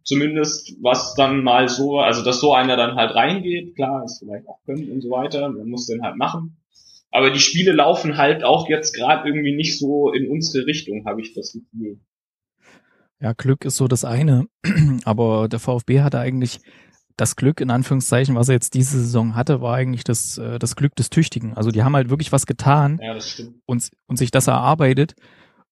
[0.04, 4.48] Zumindest was dann mal so, also dass so einer dann halt reingeht, klar, ist vielleicht
[4.48, 6.58] auch können und so weiter, man muss den halt machen.
[7.12, 11.20] Aber die Spiele laufen halt auch jetzt gerade irgendwie nicht so in unsere Richtung, habe
[11.20, 12.00] ich das Gefühl.
[13.20, 14.48] Ja, Glück ist so das eine,
[15.06, 16.62] aber der VfB hatte eigentlich
[17.18, 20.76] das Glück, in Anführungszeichen, was er jetzt diese Saison hatte, war eigentlich das, äh, das
[20.76, 21.56] Glück des Tüchtigen.
[21.56, 25.16] Also die haben halt wirklich was getan ja, das und, und sich das erarbeitet.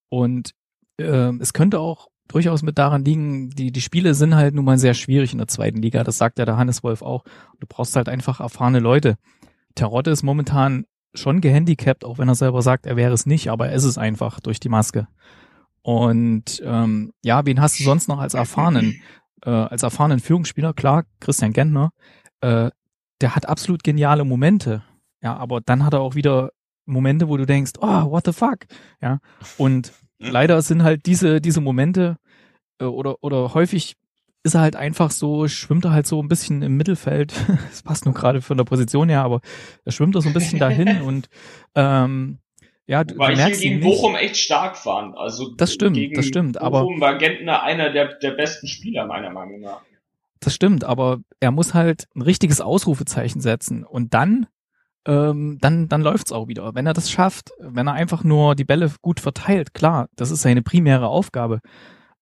[0.10, 0.52] Und
[0.98, 4.80] äh, es könnte auch durchaus mit daran liegen, die, die Spiele sind halt nun mal
[4.80, 6.04] sehr schwierig in der zweiten Liga.
[6.04, 7.24] Das sagt ja der Hannes Wolf auch.
[7.60, 9.18] Du brauchst halt einfach erfahrene Leute.
[9.76, 13.70] Terotte ist momentan schon gehandicapt, auch wenn er selber sagt, er wäre es nicht, aber
[13.70, 15.08] er ist es einfach durch die Maske.
[15.86, 19.04] Und ähm, ja, wen hast du sonst noch als erfahrenen,
[19.44, 20.74] äh, als erfahrenen Führungsspieler?
[20.74, 21.92] Klar, Christian Gentner.
[22.42, 22.72] Äh,
[23.22, 24.84] der hat absolut geniale Momente.
[25.22, 26.50] Ja, aber dann hat er auch wieder
[26.88, 28.66] Momente, wo du denkst, oh, what the fuck?
[29.00, 29.20] Ja.
[29.60, 32.18] Und leider sind halt diese, diese Momente,
[32.82, 33.94] äh, oder, oder häufig
[34.42, 37.32] ist er halt einfach so, schwimmt er halt so ein bisschen im Mittelfeld.
[37.70, 39.42] Das passt nur gerade von der Position her, aber
[39.84, 41.30] er schwimmt da so ein bisschen dahin und
[41.76, 42.40] ähm,
[42.88, 43.82] ja, du, Weil du ich ihn gegen.
[43.82, 45.18] Bochum echt stark fand.
[45.18, 49.32] Also Das stimmt, das stimmt, aber- Bochum war Gentner einer der, der besten Spieler meiner
[49.32, 49.82] Meinung nach.
[50.40, 54.46] Das stimmt, aber er muss halt ein richtiges Ausrufezeichen setzen und dann
[55.08, 56.74] ähm, dann dann läuft's auch wieder.
[56.76, 60.42] Wenn er das schafft, wenn er einfach nur die Bälle gut verteilt, klar, das ist
[60.42, 61.60] seine primäre Aufgabe.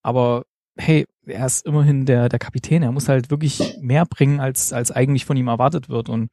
[0.02, 0.44] Aber
[0.78, 2.84] hey, er ist immerhin der der Kapitän.
[2.84, 6.10] Er muss halt wirklich mehr bringen, als als eigentlich von ihm erwartet wird.
[6.10, 6.30] Und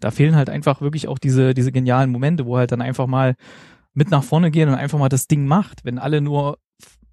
[0.00, 3.34] da fehlen halt einfach wirklich auch diese diese genialen Momente, wo halt dann einfach mal
[3.94, 5.84] mit nach vorne gehen und einfach mal das Ding macht.
[5.84, 6.58] Wenn alle nur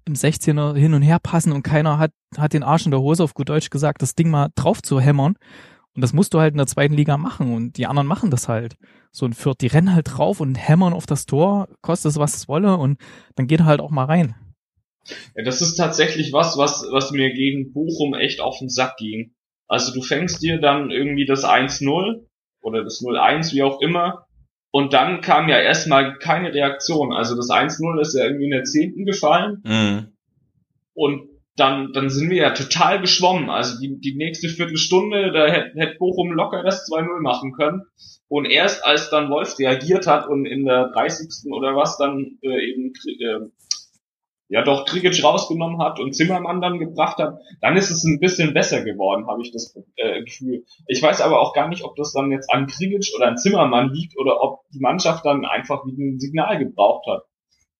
[0.04, 3.24] im 16er hin und her passen und keiner hat, hat den Arsch in der Hose
[3.24, 5.36] auf gut Deutsch gesagt, das Ding mal drauf zu hämmern.
[5.94, 8.48] Und das musst du halt in der zweiten Liga machen und die anderen machen das
[8.48, 8.76] halt.
[9.12, 12.34] So ein Fürth, die rennen halt drauf und hämmern auf das Tor, kostet es was
[12.34, 12.98] es wolle und
[13.36, 14.34] dann geht er halt auch mal rein.
[15.36, 19.34] Ja, das ist tatsächlich was, was, was mir gegen Bochum echt auf den Sack ging.
[19.68, 22.26] Also du fängst dir dann irgendwie das 1-0
[22.64, 24.26] oder das 0-1, wie auch immer,
[24.72, 27.12] und dann kam ja erstmal keine Reaktion.
[27.12, 30.08] Also das 1-0 ist ja irgendwie in der zehnten gefallen Mhm.
[30.94, 33.48] und dann, dann sind wir ja total geschwommen.
[33.48, 37.82] Also die, die nächste Viertelstunde, da hätte hätt Bochum locker das 2-0 machen können.
[38.26, 41.52] Und erst als dann Wolf reagiert hat und in der 30.
[41.52, 43.46] oder was dann äh, eben äh,
[44.54, 48.54] ja doch Krigic rausgenommen hat und Zimmermann dann gebracht hat, dann ist es ein bisschen
[48.54, 50.64] besser geworden, habe ich das äh, Gefühl.
[50.86, 53.92] Ich weiß aber auch gar nicht, ob das dann jetzt an Krigic oder an Zimmermann
[53.92, 57.24] liegt oder ob die Mannschaft dann einfach wieder ein Signal gebraucht hat.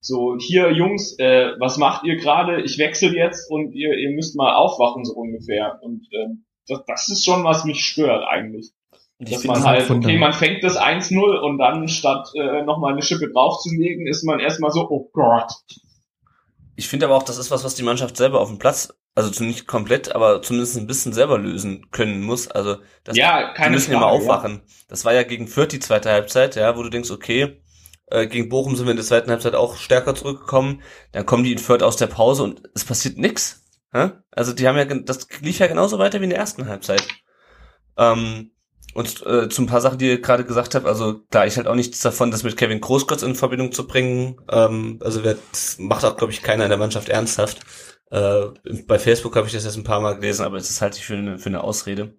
[0.00, 2.60] So, hier Jungs, äh, was macht ihr gerade?
[2.62, 5.78] Ich wechsle jetzt und ihr, ihr müsst mal aufwachen, so ungefähr.
[5.80, 8.72] Und ähm, das, das ist schon, was mich stört eigentlich.
[9.18, 12.62] Ich Dass man das halt, von okay, man fängt das 1-0 und dann statt äh,
[12.64, 15.52] nochmal eine Schippe draufzulegen, ist man erstmal so, oh Gott.
[16.76, 19.44] Ich finde aber auch, das ist was, was die Mannschaft selber auf dem Platz, also
[19.44, 22.48] nicht komplett, aber zumindest ein bisschen selber lösen können muss.
[22.48, 24.62] Also das, Ja, die keine müssen ja Frage, mal aufwachen.
[24.88, 27.60] Das war ja gegen Fürth die zweite Halbzeit, ja, wo du denkst, okay,
[28.06, 30.82] äh, gegen Bochum sind wir in der zweiten Halbzeit auch stärker zurückgekommen.
[31.12, 33.62] Dann kommen die in Fürth aus der Pause und es passiert nix.
[34.32, 37.06] Also die haben ja, das lief ja genauso weiter wie in der ersten Halbzeit.
[37.96, 38.52] Ähm,
[38.94, 41.66] und äh, zu ein paar Sachen, die ihr gerade gesagt habt, also klar, ich halt
[41.66, 44.40] auch nichts davon, das mit Kevin Großkotz in Verbindung zu bringen.
[44.48, 47.60] Ähm, also wer, das macht auch, glaube ich, keiner in der Mannschaft ernsthaft.
[48.10, 48.46] Äh,
[48.86, 51.04] bei Facebook habe ich das jetzt ein paar Mal gelesen, aber es ist halt nicht
[51.04, 52.16] für eine, für eine Ausrede.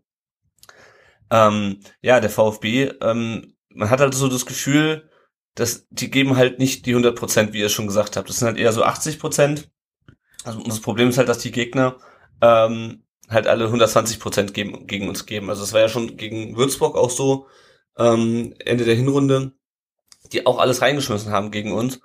[1.32, 5.10] Ähm, ja, der VfB, ähm, man hat halt so das Gefühl,
[5.56, 8.28] dass die geben halt nicht die 100 Prozent, wie ihr schon gesagt habt.
[8.28, 9.72] Das sind halt eher so 80 Prozent.
[10.44, 11.98] Also das Problem ist halt, dass die Gegner
[12.42, 15.50] ähm, halt alle 120 Prozent geben, gegen uns geben.
[15.50, 17.48] Also es war ja schon gegen Würzburg auch so
[17.98, 19.54] ähm, Ende der Hinrunde,
[20.32, 22.00] die auch alles reingeschmissen haben gegen uns.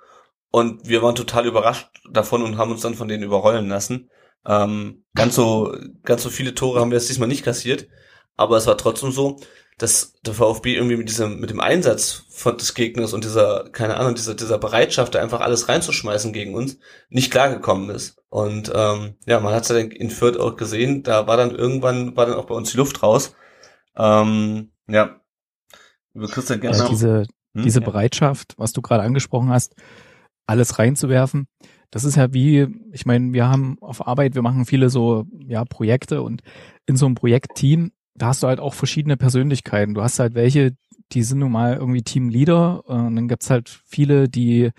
[0.51, 4.09] Und wir waren total überrascht davon und haben uns dann von denen überrollen lassen.
[4.45, 7.87] Ähm, ganz so ganz so viele Tore haben wir jetzt diesmal nicht kassiert,
[8.35, 9.39] aber es war trotzdem so,
[9.81, 13.97] dass der VfB irgendwie mit diesem mit dem Einsatz von des Gegners und dieser keine
[13.97, 16.77] Ahnung dieser dieser Bereitschaft, da einfach alles reinzuschmeißen gegen uns,
[17.09, 18.21] nicht klargekommen ist.
[18.29, 22.15] Und ähm, ja, man hat es ja in Fürth auch gesehen, da war dann irgendwann
[22.15, 23.33] war dann auch bei uns die Luft raus.
[23.97, 25.19] Ähm, ja,
[26.13, 26.89] über Christian Also Gentner.
[26.89, 27.23] diese,
[27.55, 27.63] Hm?
[27.63, 27.81] diese.
[27.81, 29.75] Bereitschaft, was du gerade angesprochen hast,
[30.45, 31.47] alles reinzuwerfen.
[31.89, 35.65] Das ist ja wie, ich meine, wir haben auf Arbeit, wir machen viele so ja
[35.65, 36.41] Projekte und
[36.85, 37.91] in so einem Projektteam,
[38.21, 39.95] da hast du halt auch verschiedene Persönlichkeiten.
[39.95, 40.75] Du hast halt welche,
[41.11, 44.69] die sind nun mal irgendwie Teamleader äh, und dann gibt's halt viele, die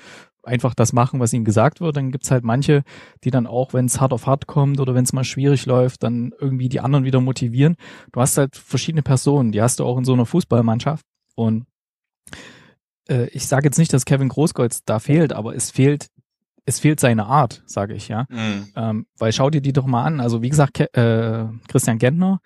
[0.45, 1.97] einfach das machen, was ihnen gesagt wird.
[1.97, 2.83] Dann gibt's halt manche,
[3.25, 6.05] die dann auch, wenn es hart auf hart kommt oder wenn es mal schwierig läuft,
[6.05, 7.77] dann irgendwie die anderen wieder motivieren.
[8.13, 11.67] Du hast halt verschiedene Personen, die hast du auch in so einer Fußballmannschaft und
[13.09, 16.09] äh, ich sage jetzt nicht, dass Kevin Großkreuz da fehlt, aber es fehlt,
[16.65, 18.27] es fehlt seine Art, sage ich, ja.
[18.29, 18.69] Mhm.
[18.77, 20.21] Ähm, weil schau dir die doch mal an.
[20.21, 22.41] Also wie gesagt, Ke äh, Christian Gentner,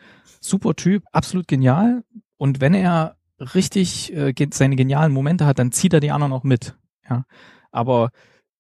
[0.49, 2.05] super Typ, absolut genial.
[2.37, 6.45] Und wenn er richtig äh, seine genialen Momente hat, dann zieht er die anderen auch
[6.45, 6.77] mit.
[7.09, 7.25] Ja.
[7.71, 8.11] Aber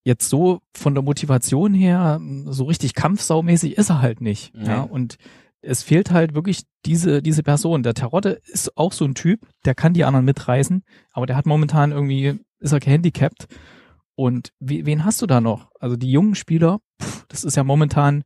[0.04, 4.54] jetzt so von der Motivation her, so richtig kampfsaumäßig ist er halt nicht.
[4.54, 4.68] Nee.
[4.68, 4.82] Ja.
[4.82, 5.16] Und
[5.62, 7.82] es fehlt halt wirklich diese, diese Person.
[7.82, 11.46] Der Terodde ist auch so ein Typ, der kann die anderen mitreißen, aber der hat
[11.46, 13.48] momentan irgendwie, ist er gehandicapt.
[14.14, 15.70] Und we, wen hast du da noch?
[15.80, 18.22] Also die jungen Spieler, pff, das ist ja momentan,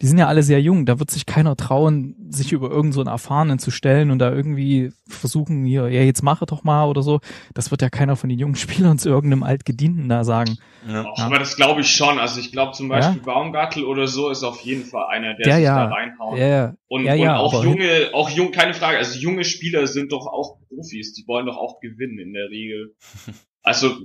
[0.00, 0.86] die sind ja alle sehr jung.
[0.86, 4.32] Da wird sich keiner trauen, sich über irgendeinen so einen Erfahrenen zu stellen und da
[4.32, 7.20] irgendwie versuchen, hier, ja, jetzt mache doch mal oder so.
[7.52, 10.56] Das wird ja keiner von den jungen Spielern zu irgendeinem Altgedienten da sagen.
[10.88, 11.04] Ja.
[11.16, 12.18] Ach, Aber das glaube ich schon.
[12.18, 13.22] Also ich glaube zum Beispiel Ja.
[13.24, 15.84] Baumgartel oder so ist auf jeden Fall einer, der Ja, sich ja.
[15.86, 16.38] da reinhaut.
[16.38, 16.74] Ja, ja.
[16.88, 20.26] Und, ja, und ja, auch junge, auch jung, keine Frage, also junge Spieler sind doch
[20.26, 22.94] auch Profis, die wollen doch auch gewinnen in der Regel.
[23.62, 23.98] Also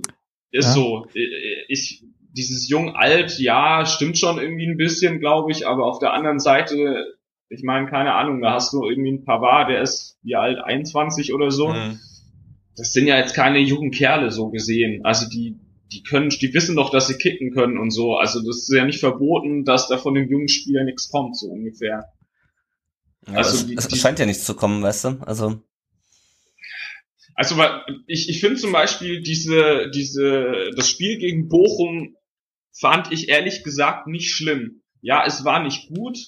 [0.50, 0.72] ist ja.
[0.72, 1.06] so.
[1.68, 2.04] Ich
[2.36, 6.38] dieses jung alt, ja, stimmt schon irgendwie ein bisschen, glaube ich, aber auf der anderen
[6.38, 7.16] Seite,
[7.48, 11.32] ich meine, keine Ahnung, da hast du irgendwie ein Pavard, der ist wie alt, 21
[11.32, 11.68] oder so.
[11.68, 11.98] Mhm.
[12.76, 15.04] Das sind ja jetzt keine jungen Kerle so gesehen.
[15.04, 15.58] Also die
[15.92, 18.16] die können, die wissen doch, dass sie kicken können und so.
[18.16, 21.46] Also das ist ja nicht verboten, dass da von dem jungen Spieler nichts kommt, so
[21.46, 22.12] ungefähr.
[23.28, 25.08] Ja, also es, die, es scheint ja nichts zu kommen, weißt du?
[25.24, 25.62] Also
[27.34, 27.54] also
[28.06, 32.16] ich, ich finde zum Beispiel diese, diese, das Spiel gegen Bochum
[32.78, 34.82] fand ich ehrlich gesagt nicht schlimm.
[35.00, 36.18] Ja, es war nicht gut,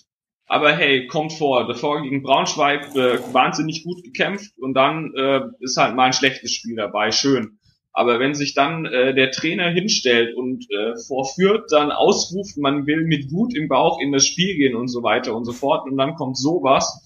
[0.46, 1.66] aber hey, kommt vor.
[1.66, 6.52] Davor gegen Braunschweig äh, wahnsinnig gut gekämpft und dann äh, ist halt mal ein schlechtes
[6.52, 7.10] Spiel dabei.
[7.10, 7.58] Schön.
[7.92, 13.04] Aber wenn sich dann äh, der Trainer hinstellt und äh, vorführt, dann ausruft, man will
[13.04, 15.96] mit Wut im Bauch in das Spiel gehen und so weiter und so fort und
[15.96, 17.04] dann kommt sowas,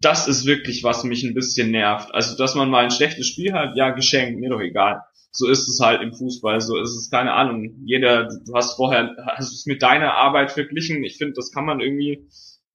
[0.00, 2.14] das ist wirklich, was mich ein bisschen nervt.
[2.14, 5.02] Also, dass man mal ein schlechtes Spiel hat, ja, geschenkt, mir doch egal.
[5.38, 7.76] So ist es halt im Fußball, so ist es, keine Ahnung.
[7.84, 11.04] Jeder, du hast vorher, hast es mit deiner Arbeit verglichen.
[11.04, 12.26] Ich finde, das kann man irgendwie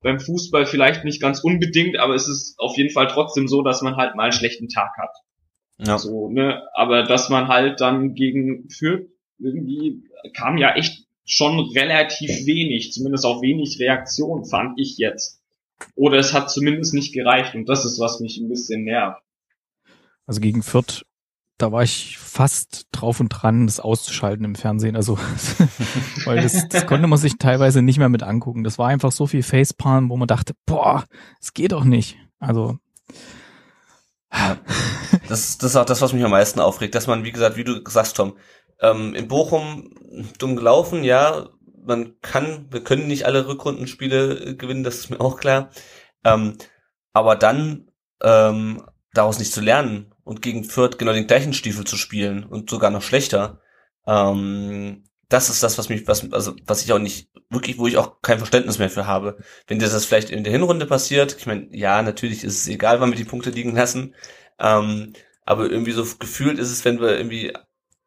[0.01, 3.81] beim Fußball vielleicht nicht ganz unbedingt, aber es ist auf jeden Fall trotzdem so, dass
[3.81, 5.09] man halt mal einen schlechten Tag hat.
[5.77, 5.97] Ja.
[5.97, 6.63] So, ne?
[6.73, 10.01] Aber dass man halt dann gegen Fürth irgendwie
[10.33, 15.41] kam ja echt schon relativ wenig, zumindest auch wenig Reaktion, fand ich jetzt.
[15.95, 19.21] Oder es hat zumindest nicht gereicht und das ist, was mich ein bisschen nervt.
[20.25, 21.03] Also gegen Fürth,
[21.57, 24.95] da war ich fast drauf und dran, das auszuschalten im Fernsehen.
[24.95, 25.17] Also,
[26.25, 28.63] weil das, das konnte man sich teilweise nicht mehr mit angucken.
[28.63, 31.05] Das war einfach so viel Facepalm, wo man dachte, boah,
[31.39, 32.17] es geht doch nicht.
[32.39, 32.77] Also,
[35.29, 37.63] das, das ist auch das, was mich am meisten aufregt, dass man, wie gesagt, wie
[37.63, 38.35] du sagst, Tom,
[38.81, 39.93] ähm, in Bochum
[40.39, 41.49] dumm gelaufen, ja,
[41.85, 45.69] man kann, wir können nicht alle Rückrundenspiele äh, gewinnen, das ist mir auch klar.
[46.23, 46.57] Ähm,
[47.13, 51.97] aber dann ähm, daraus nicht zu lernen und gegen Fürth genau den gleichen Stiefel zu
[51.97, 53.61] spielen und sogar noch schlechter,
[54.07, 57.97] ähm, das ist das, was mich, was, also was ich auch nicht wirklich, wo ich
[57.97, 59.37] auch kein Verständnis mehr für habe.
[59.67, 63.01] Wenn dir das vielleicht in der Hinrunde passiert, ich meine, ja, natürlich ist es egal,
[63.01, 64.13] wann wir die Punkte liegen lassen,
[64.59, 65.13] ähm,
[65.45, 67.53] aber irgendwie so gefühlt ist es, wenn wir irgendwie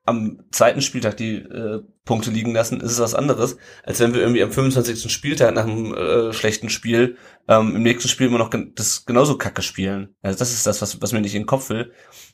[0.07, 4.21] am zweiten Spieltag die äh, Punkte liegen lassen, ist es was anderes, als wenn wir
[4.21, 5.13] irgendwie am 25.
[5.13, 7.17] Spieltag nach einem äh, schlechten Spiel
[7.49, 10.15] ähm, im nächsten Spiel immer noch gen das genauso kacke spielen.
[10.23, 11.93] Also das ist das, was, was mir nicht in den Kopf will,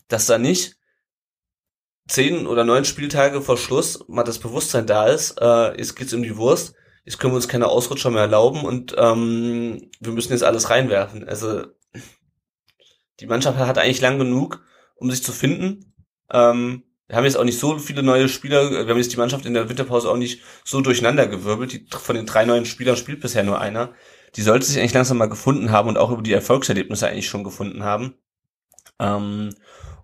[0.09, 0.77] dass da nicht
[2.09, 6.23] zehn oder neun Spieltage vor Schluss mal das Bewusstsein da ist, äh, jetzt geht's um
[6.23, 10.45] die Wurst, jetzt können wir uns keine Ausrutscher mehr erlauben und ähm, wir müssen jetzt
[10.45, 11.27] alles reinwerfen.
[11.27, 11.65] Also
[13.21, 14.63] die Mannschaft hat eigentlich lang genug,
[14.97, 15.95] um sich zu finden.
[16.31, 19.45] Ähm, wir haben jetzt auch nicht so viele neue Spieler, wir haben jetzt die Mannschaft
[19.45, 21.73] in der Winterpause auch nicht so durcheinander gewirbelt.
[21.73, 23.95] Die, von den drei neuen Spielern spielt bisher nur einer.
[24.37, 27.45] Die sollte sich eigentlich langsam mal gefunden haben und auch über die Erfolgserlebnisse eigentlich schon
[27.45, 28.15] gefunden haben.
[28.99, 29.55] Ähm,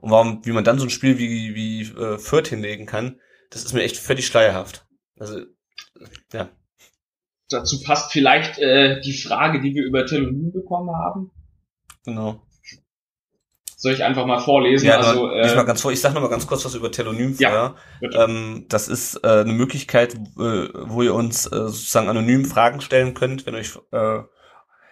[0.00, 3.64] und warum, wie man dann so ein Spiel wie, wie äh, Fürth hinlegen kann, das
[3.64, 4.86] ist mir echt völlig schleierhaft.
[5.18, 5.40] Also,
[6.32, 6.50] ja.
[7.48, 11.30] Dazu passt vielleicht äh, die Frage, die wir über Telonym bekommen haben.
[12.04, 12.42] Genau.
[13.80, 14.86] Soll ich einfach mal vorlesen?
[14.86, 15.92] Ja, also, äh, mal ganz vor.
[15.92, 17.76] Ich sag noch mal ganz kurz was über Telonym vorher.
[18.00, 22.80] Ja, ähm, das ist äh, eine Möglichkeit, äh, wo ihr uns äh, sozusagen anonym Fragen
[22.80, 24.22] stellen könnt, wenn euch äh,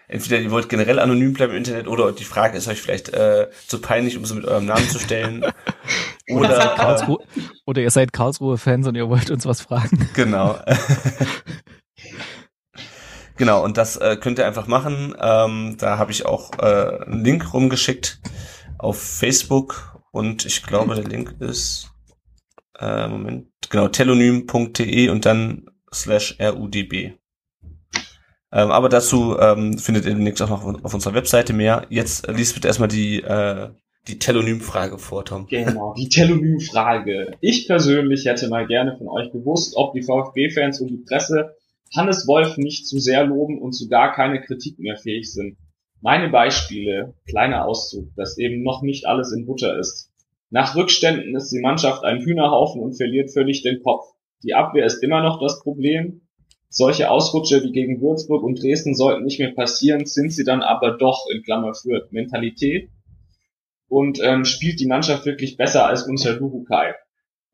[0.07, 3.49] entweder ihr wollt generell anonym bleiben im Internet oder die Frage ist euch vielleicht äh,
[3.67, 5.43] zu peinlich, um sie mit eurem Namen zu stellen.
[6.29, 7.19] oder, Karlsruhe,
[7.65, 10.09] oder ihr seid Karlsruhe-Fans und ihr wollt uns was fragen.
[10.13, 10.57] Genau.
[13.35, 15.13] genau, und das äh, könnt ihr einfach machen.
[15.19, 18.21] Ähm, da habe ich auch äh, einen Link rumgeschickt
[18.79, 21.91] auf Facebook und ich glaube, der Link ist
[22.79, 27.17] äh, Moment, genau, telonym.de und dann slash rudb.
[28.51, 31.85] Ähm, aber dazu ähm, findet ihr demnächst auch noch auf unserer Webseite mehr.
[31.89, 33.69] Jetzt liest bitte erstmal die, äh,
[34.07, 35.47] die Telonym-Frage vor, Tom.
[35.47, 37.35] Genau, die Telonym-Frage.
[37.41, 41.55] Ich persönlich hätte mal gerne von euch gewusst, ob die VfB-Fans und die Presse
[41.95, 45.57] Hannes Wolf nicht zu sehr loben und zu gar keine Kritik mehr fähig sind.
[46.01, 50.11] Meine Beispiele, kleiner Auszug, dass eben noch nicht alles in Butter ist.
[50.49, 54.05] Nach Rückständen ist die Mannschaft ein Hühnerhaufen und verliert völlig den Kopf.
[54.43, 56.21] Die Abwehr ist immer noch das Problem,
[56.69, 60.97] solche Ausrutsche wie gegen Würzburg und Dresden sollten nicht mehr passieren, sind sie dann aber
[60.97, 62.89] doch in Klammer für Mentalität
[63.87, 66.93] und ähm, spielt die Mannschaft wirklich besser als unser Luhukai.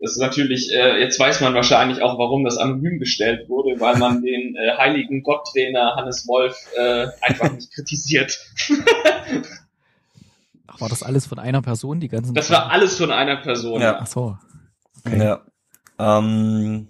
[0.04, 3.96] Das ist natürlich, äh, jetzt weiß man wahrscheinlich auch, warum das anonym gestellt wurde, weil
[3.96, 8.38] man den äh, heiligen Gotttrainer Hannes Wolf äh, einfach nicht kritisiert.
[10.68, 12.34] Ach, war das alles von einer Person, die ganzen?
[12.34, 13.80] Das war alles von einer Person.
[13.80, 14.00] Ja.
[14.02, 14.38] Ach so.
[15.06, 15.24] Okay.
[15.24, 15.42] Ja.
[15.98, 16.90] Ähm,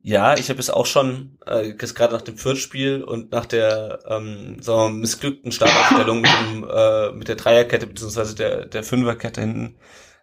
[0.00, 4.62] ja, ich habe es auch schon, äh, gerade nach dem Fürth-Spiel und nach der ähm,
[4.62, 9.42] sagen wir mal, missglückten Startaufstellung mit, dem, äh, mit der Dreierkette beziehungsweise der, der Fünferkette
[9.42, 9.76] hinten,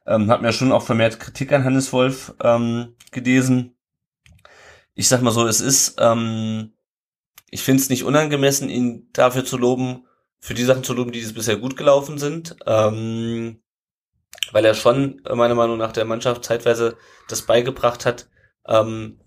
[0.05, 3.75] Ähm, hab mir schon auch vermehrt Kritik an Hannes Wolf ähm, gelesen.
[4.95, 6.73] Ich sag mal so, es ist, ähm,
[7.49, 10.05] ich finde es nicht unangemessen, ihn dafür zu loben,
[10.39, 12.55] für die Sachen zu loben, die bisher gut gelaufen sind.
[12.65, 13.63] Ähm,
[14.51, 18.27] weil er schon, meiner Meinung nach, der Mannschaft zeitweise das beigebracht hat,
[18.67, 19.19] ähm,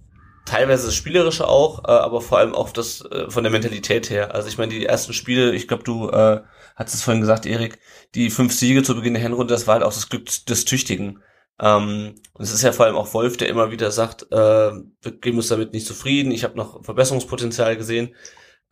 [0.45, 4.35] teilweise das Spielerische auch, äh, aber vor allem auch das äh, von der Mentalität her.
[4.35, 6.43] Also ich meine, die ersten Spiele, ich glaube, du äh,
[6.77, 7.79] hast es vorhin gesagt, Erik,
[8.15, 11.23] die fünf Siege zu Beginn der Hinrunde, das war halt auch das Glück des Tüchtigen.
[11.61, 15.12] Ähm, und es ist ja vor allem auch Wolf, der immer wieder sagt, äh, wir
[15.21, 18.15] geben uns damit nicht zufrieden, ich habe noch Verbesserungspotenzial gesehen.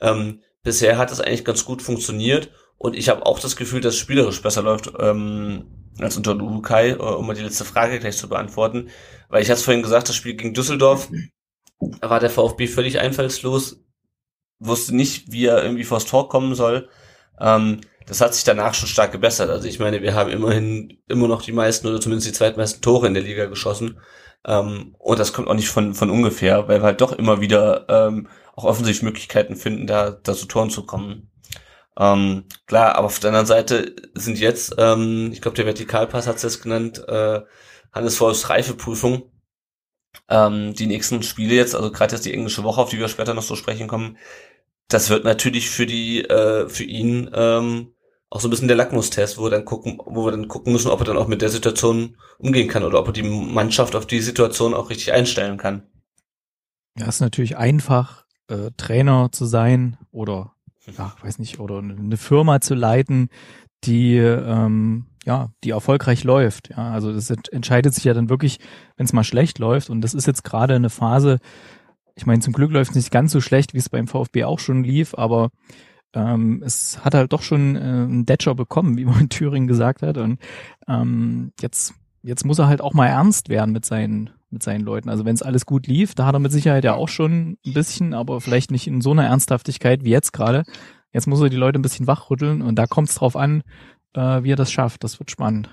[0.00, 3.94] Ähm, bisher hat das eigentlich ganz gut funktioniert und ich habe auch das Gefühl, dass
[3.94, 5.64] es spielerisch besser läuft ähm,
[5.98, 8.90] als unter Urukai, äh, um mal die letzte Frage gleich zu beantworten.
[9.30, 11.08] Weil ich hatte vorhin gesagt, das Spiel gegen Düsseldorf
[12.00, 13.84] da war der VfB völlig einfallslos,
[14.58, 16.88] wusste nicht, wie er irgendwie vors Tor kommen soll.
[17.40, 19.50] Ähm, das hat sich danach schon stark gebessert.
[19.50, 23.06] Also ich meine, wir haben immerhin immer noch die meisten oder zumindest die zweitmeisten Tore
[23.06, 23.98] in der Liga geschossen.
[24.46, 27.86] Ähm, und das kommt auch nicht von, von ungefähr, weil wir halt doch immer wieder
[27.88, 31.30] ähm, auch offensichtlich Möglichkeiten finden, da, da zu Toren zu kommen.
[31.98, 36.36] Ähm, klar, aber auf der anderen Seite sind jetzt, ähm, ich glaube, der Vertikalpass hat
[36.36, 37.40] es jetzt genannt, äh,
[37.92, 39.30] Hannes Wolfs Reifeprüfung
[40.28, 43.34] ähm, die nächsten Spiele jetzt, also gerade jetzt die englische Woche, auf die wir später
[43.34, 44.18] noch so sprechen kommen,
[44.88, 47.93] das wird natürlich für die, äh, für ihn ähm,
[48.34, 50.90] auch so ein bisschen der Lackmustest, wo wir dann gucken, wo wir dann gucken müssen,
[50.90, 54.06] ob er dann auch mit der Situation umgehen kann oder ob er die Mannschaft auf
[54.06, 55.84] die Situation auch richtig einstellen kann.
[56.98, 60.52] Ja, ist natürlich einfach, äh, Trainer zu sein oder,
[60.98, 63.28] ja, weiß nicht, oder eine Firma zu leiten,
[63.84, 66.70] die ähm, ja, die erfolgreich läuft.
[66.70, 68.58] Ja, also das entscheidet sich ja dann wirklich,
[68.96, 69.90] wenn es mal schlecht läuft.
[69.90, 71.38] Und das ist jetzt gerade eine Phase,
[72.16, 74.58] ich meine, zum Glück läuft es nicht ganz so schlecht, wie es beim VfB auch
[74.58, 75.50] schon lief, aber
[76.14, 80.02] ähm, es hat halt doch schon äh, einen Detscher bekommen, wie man in Thüringen gesagt
[80.02, 80.16] hat.
[80.16, 80.38] Und
[80.88, 85.08] ähm, jetzt, jetzt muss er halt auch mal ernst werden mit seinen, mit seinen Leuten.
[85.08, 87.74] Also wenn es alles gut lief, da hat er mit Sicherheit ja auch schon ein
[87.74, 90.64] bisschen, aber vielleicht nicht in so einer Ernsthaftigkeit wie jetzt gerade.
[91.12, 93.62] Jetzt muss er die Leute ein bisschen wachrütteln und da kommt es drauf an,
[94.14, 95.04] äh, wie er das schafft.
[95.04, 95.68] Das wird spannend.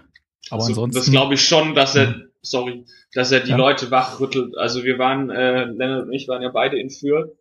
[0.50, 1.00] Aber also, ansonsten.
[1.00, 3.58] Das glaube ich schon, dass er, sorry, dass er die ja.
[3.58, 4.58] Leute wachrüttelt.
[4.58, 7.32] Also wir waren, äh, Lennart und ich waren ja beide in Fürth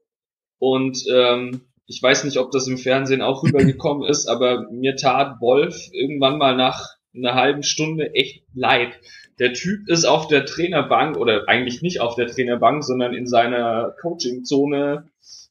[0.59, 5.41] und ähm, ich weiß nicht, ob das im Fernsehen auch rübergekommen ist, aber mir tat
[5.41, 8.93] Wolf irgendwann mal nach einer halben Stunde echt leid.
[9.41, 13.93] Der Typ ist auf der Trainerbank oder eigentlich nicht auf der Trainerbank, sondern in seiner
[14.01, 15.11] Coachingzone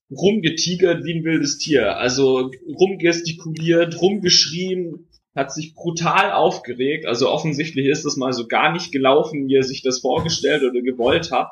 [0.10, 1.98] rumgetigert wie ein wildes Tier.
[1.98, 7.06] Also rumgestikuliert, rumgeschrien, hat sich brutal aufgeregt.
[7.06, 10.82] Also offensichtlich ist das mal so gar nicht gelaufen, wie er sich das vorgestellt oder
[10.82, 11.50] gewollt hat.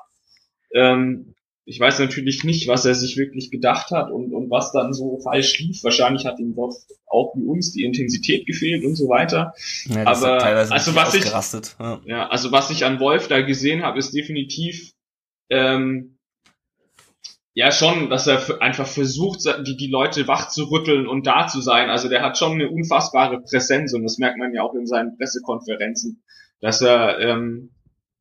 [0.73, 1.35] Ähm,
[1.69, 5.19] ich weiß natürlich nicht, was er sich wirklich gedacht hat und, und was dann so
[5.19, 5.83] falsch lief.
[5.83, 6.75] Wahrscheinlich hat ihm dort
[7.05, 9.53] auch wie uns die Intensität gefehlt und so weiter.
[9.85, 12.01] Ja, Aber also was ich ja.
[12.05, 12.29] ja.
[12.29, 14.93] also was ich an Wolf da gesehen habe, ist definitiv
[15.49, 16.17] ähm,
[17.53, 21.59] ja schon, dass er einfach versucht, die, die Leute wach zu rütteln und da zu
[21.59, 21.89] sein.
[21.89, 25.17] Also der hat schon eine unfassbare Präsenz und das merkt man ja auch in seinen
[25.17, 26.23] Pressekonferenzen,
[26.61, 27.71] dass er ähm,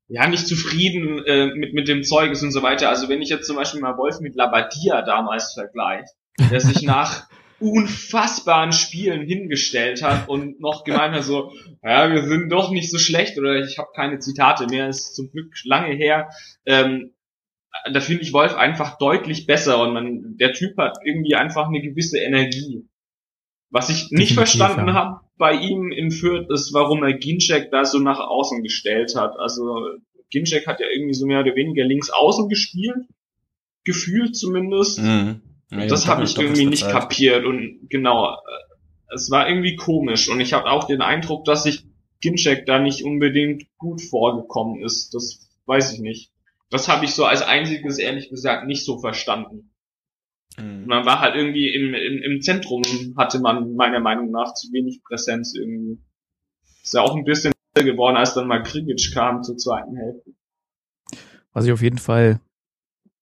[0.08, 2.88] ja nicht zufrieden äh, mit, mit dem Zeug ist und so weiter.
[2.88, 6.10] Also wenn ich jetzt zum Beispiel mal Wolf mit Labadia damals vergleiche,
[6.50, 12.50] der sich nach unfassbaren Spielen hingestellt hat und noch gemeint hat so, ja, wir sind
[12.50, 16.28] doch nicht so schlecht oder ich habe keine Zitate mehr, ist zum Glück lange her.
[16.66, 17.14] Ähm,
[17.92, 21.80] da finde ich Wolf einfach deutlich besser und man, der Typ hat irgendwie einfach eine
[21.80, 22.86] gewisse Energie.
[23.70, 24.94] Was ich nicht verstanden ja.
[24.94, 29.38] habe bei ihm in Fürth ist, warum er Ginczek da so nach außen gestellt hat.
[29.38, 29.86] Also
[30.30, 33.06] Ginczek hat ja irgendwie so mehr oder weniger links außen gespielt,
[33.84, 35.00] gefühlt zumindest.
[35.00, 35.42] Mhm.
[35.70, 40.40] Ja, das habe ich irgendwie nicht kapiert und genau, äh, es war irgendwie komisch und
[40.40, 41.84] ich habe auch den Eindruck, dass sich
[42.20, 45.14] Ginczek da nicht unbedingt gut vorgekommen ist.
[45.14, 46.30] Das weiß ich nicht.
[46.70, 49.70] Das habe ich so als einziges, ehrlich gesagt, nicht so verstanden.
[50.58, 50.86] Mhm.
[50.86, 52.82] Man war halt irgendwie im, im, im Zentrum,
[53.16, 55.98] hatte man meiner Meinung nach zu wenig Präsenz irgendwie.
[56.82, 60.30] Ist ja auch ein bisschen geworden, als dann mal Krigic kam zur zweiten Hälfte.
[61.52, 62.40] Was ich auf jeden Fall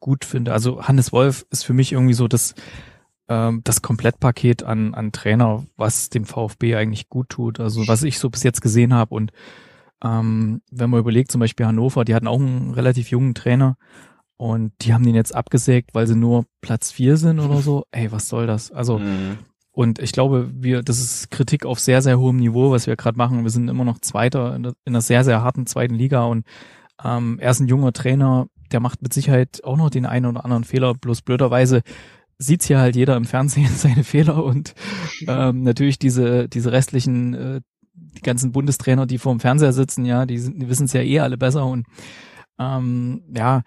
[0.00, 2.54] gut finde, also Hannes Wolf ist für mich irgendwie so das,
[3.28, 7.58] ähm, das Komplettpaket an, an Trainer, was dem VfB eigentlich gut tut.
[7.58, 9.32] Also was ich so bis jetzt gesehen habe und
[10.04, 13.78] ähm, wenn man überlegt, zum Beispiel Hannover, die hatten auch einen relativ jungen Trainer
[14.36, 17.84] und die haben den jetzt abgesägt, weil sie nur Platz vier sind oder so.
[17.92, 18.72] Ey, was soll das?
[18.72, 19.38] Also, mhm.
[19.72, 23.18] und ich glaube, wir, das ist Kritik auf sehr, sehr hohem Niveau, was wir gerade
[23.18, 23.44] machen.
[23.44, 26.44] Wir sind immer noch Zweiter in, einer sehr, sehr harten zweiten Liga und
[27.02, 30.44] ähm, er ist ein junger Trainer, der macht mit Sicherheit auch noch den einen oder
[30.44, 31.82] anderen Fehler, bloß blöderweise
[32.38, 34.74] sieht's hier halt jeder im Fernsehen seine Fehler und
[35.28, 37.60] ähm, natürlich diese diese restlichen äh,
[37.94, 41.02] die ganzen Bundestrainer, die vor dem Fernseher sitzen, ja, die, sind, die wissen es ja
[41.02, 41.86] eh alle besser und
[42.58, 43.62] ähm, ja,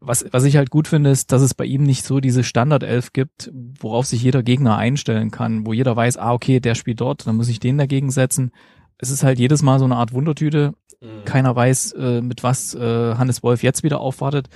[0.00, 3.12] was, was ich halt gut finde, ist, dass es bei ihm nicht so diese Standardelf
[3.12, 7.26] gibt, worauf sich jeder Gegner einstellen kann, wo jeder weiß, ah, okay, der spielt dort,
[7.26, 8.50] dann muss ich den dagegen setzen.
[8.98, 10.74] Es ist halt jedes Mal so eine Art Wundertüte.
[11.00, 11.24] Mhm.
[11.24, 14.48] Keiner weiß, äh, mit was äh, Hannes Wolf jetzt wieder aufwartet.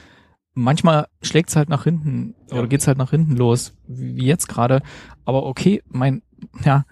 [0.55, 2.59] Manchmal schlägt's halt nach hinten ja.
[2.59, 4.81] oder geht's halt nach hinten los, wie jetzt gerade.
[5.25, 6.23] Aber okay, mein,
[6.65, 6.85] ja,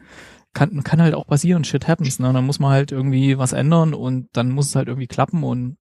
[0.52, 2.32] kann, kann halt auch passieren, shit happens, ne?
[2.32, 5.76] Dann muss man halt irgendwie was ändern und dann muss es halt irgendwie klappen und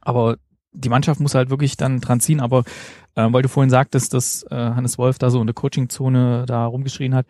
[0.00, 0.36] aber
[0.74, 2.64] die Mannschaft muss halt wirklich dann dran ziehen, aber
[3.14, 6.66] äh, weil du vorhin sagtest, dass äh, Hannes Wolf da so in der Coachingzone da
[6.66, 7.26] rumgeschrien hat,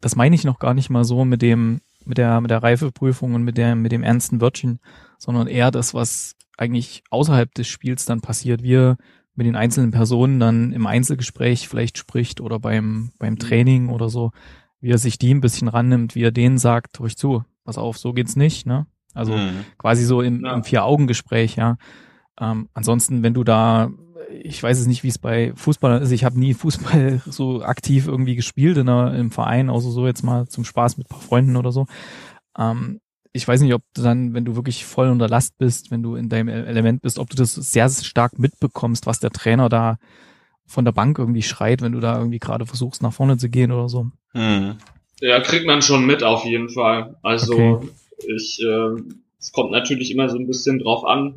[0.00, 3.34] das meine ich noch gar nicht mal so mit dem, mit der, mit der Reifeprüfung
[3.34, 4.78] und mit der, mit dem ernsten Wörtchen,
[5.18, 8.96] sondern eher das, was eigentlich außerhalb des Spiels dann passiert, wie er
[9.34, 14.30] mit den einzelnen Personen dann im Einzelgespräch vielleicht spricht oder beim, beim Training oder so,
[14.80, 17.98] wie er sich die ein bisschen rannimmt, wie er denen sagt, ruhig zu, pass auf,
[17.98, 18.86] so geht's nicht, ne?
[19.14, 19.64] Also mhm.
[19.78, 20.54] quasi so im, ja.
[20.54, 21.78] im Vier-Augen-Gespräch, ja.
[22.40, 23.90] Ähm, ansonsten, wenn du da,
[24.30, 28.06] ich weiß es nicht, wie es bei Fußballern ist, ich habe nie Fußball so aktiv
[28.06, 31.20] irgendwie gespielt in einer, im Verein, außer so jetzt mal zum Spaß mit ein paar
[31.20, 31.86] Freunden oder so.
[32.58, 33.00] Ähm,
[33.32, 36.14] ich weiß nicht, ob du dann, wenn du wirklich voll unter Last bist, wenn du
[36.14, 39.98] in deinem Element bist, ob du das sehr stark mitbekommst, was der Trainer da
[40.66, 43.72] von der Bank irgendwie schreit, wenn du da irgendwie gerade versuchst, nach vorne zu gehen
[43.72, 44.06] oder so.
[44.32, 44.76] Hm.
[45.20, 47.16] Ja, kriegt man schon mit auf jeden Fall.
[47.22, 47.88] Also okay.
[48.18, 49.02] ich, äh,
[49.38, 51.36] es kommt natürlich immer so ein bisschen drauf an,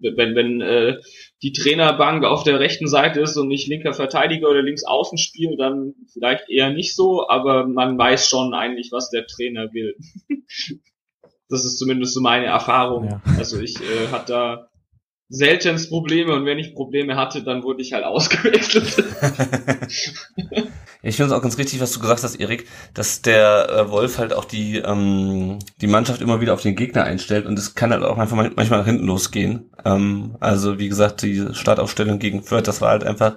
[0.00, 0.98] wenn, wenn äh,
[1.42, 5.58] die Trainerbank auf der rechten Seite ist und nicht linker Verteidiger oder links außen spielt,
[5.58, 9.96] dann vielleicht eher nicht so, aber man weiß schon eigentlich, was der Trainer will.
[11.48, 13.08] das ist zumindest so meine Erfahrung.
[13.08, 13.22] Ja.
[13.38, 14.68] Also ich äh, hatte da
[15.28, 19.04] seltenst Probleme und wenn ich Probleme hatte, dann wurde ich halt ausgewechselt.
[21.02, 24.18] ich finde es auch ganz richtig, was du gesagt hast, Erik, dass der äh, Wolf
[24.18, 27.90] halt auch die, ähm, die Mannschaft immer wieder auf den Gegner einstellt und es kann
[27.90, 29.70] halt auch einfach manchmal nach hinten losgehen.
[29.84, 33.36] Ähm, also wie gesagt, die Startaufstellung gegen Fürth, das war halt einfach,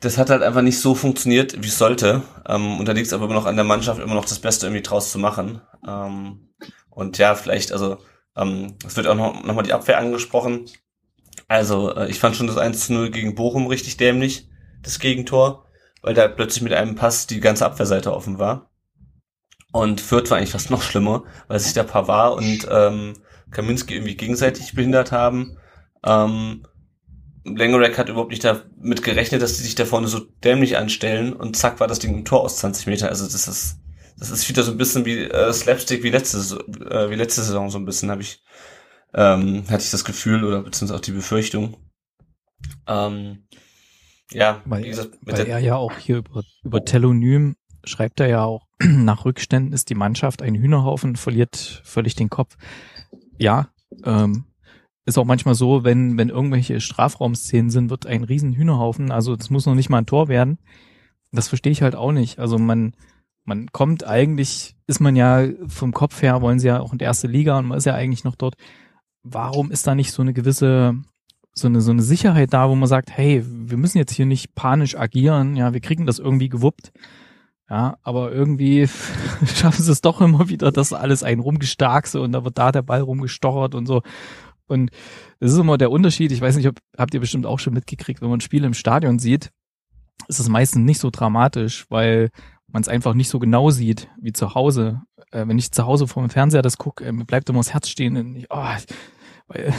[0.00, 2.22] das hat halt einfach nicht so funktioniert, wie es sollte.
[2.48, 4.66] Ähm, und da liegt es aber immer noch an der Mannschaft, immer noch das Beste
[4.66, 5.60] irgendwie draus zu machen.
[5.86, 6.48] Ähm,
[6.90, 7.98] und ja, vielleicht, also
[8.36, 10.66] ähm, es wird auch noch, noch mal die Abwehr angesprochen.
[11.46, 14.48] Also äh, ich fand schon das 1-0 gegen Bochum richtig dämlich,
[14.82, 15.66] das Gegentor,
[16.02, 18.70] weil da plötzlich mit einem Pass die ganze Abwehrseite offen war.
[19.72, 23.14] Und Fürth war eigentlich fast noch schlimmer, weil sich der Pavard und ähm,
[23.50, 25.56] Kaminski irgendwie gegenseitig behindert haben.
[26.04, 26.66] Ähm,
[27.44, 31.56] Langerack hat überhaupt nicht damit gerechnet, dass die sich da vorne so dämlich anstellen und
[31.56, 33.08] zack war das Ding im Tor aus 20 Meter.
[33.08, 33.78] Also das ist
[34.22, 37.70] das ist wieder so ein bisschen wie äh, Slapstick wie letzte, äh, wie letzte Saison
[37.70, 38.40] so ein bisschen, habe ich,
[39.14, 41.76] ähm, hatte ich das Gefühl oder beziehungsweise auch die Befürchtung.
[42.86, 43.48] Ähm,
[44.34, 48.66] ja, weil, gesagt, weil er ja auch hier über, über Telonym schreibt er ja auch,
[48.82, 52.56] nach Rückständen ist die Mannschaft ein Hühnerhaufen, verliert völlig den Kopf.
[53.38, 53.68] Ja,
[54.04, 54.44] ähm,
[55.04, 59.10] ist auch manchmal so, wenn, wenn irgendwelche Strafraumszenen sind, wird ein riesen Hühnerhaufen.
[59.10, 60.58] Also das muss noch nicht mal ein Tor werden.
[61.32, 62.38] Das verstehe ich halt auch nicht.
[62.38, 62.94] Also man,
[63.44, 67.06] man kommt eigentlich, ist man ja vom Kopf her, wollen sie ja auch in der
[67.06, 68.54] erste Liga und man ist ja eigentlich noch dort.
[69.24, 70.94] Warum ist da nicht so eine gewisse,
[71.54, 74.54] so eine, so eine Sicherheit da, wo man sagt, hey, wir müssen jetzt hier nicht
[74.54, 76.92] panisch agieren, ja, wir kriegen das irgendwie gewuppt.
[77.68, 78.86] Ja, aber irgendwie
[79.46, 82.82] schaffen sie es doch immer wieder, dass alles ein rumgestarkse und da wird da der
[82.82, 84.02] Ball rumgestochert und so.
[84.66, 84.90] Und
[85.40, 86.32] das ist immer der Unterschied.
[86.32, 88.74] Ich weiß nicht, ob, habt ihr bestimmt auch schon mitgekriegt, wenn man ein Spiel im
[88.74, 89.50] Stadion sieht,
[90.28, 92.30] ist es meistens nicht so dramatisch, weil
[92.68, 95.02] man es einfach nicht so genau sieht wie zu Hause.
[95.30, 97.88] Äh, wenn ich zu Hause vor dem Fernseher das gucke, äh, bleibt immer das Herz
[97.88, 98.16] stehen.
[98.16, 98.66] Und ich, oh,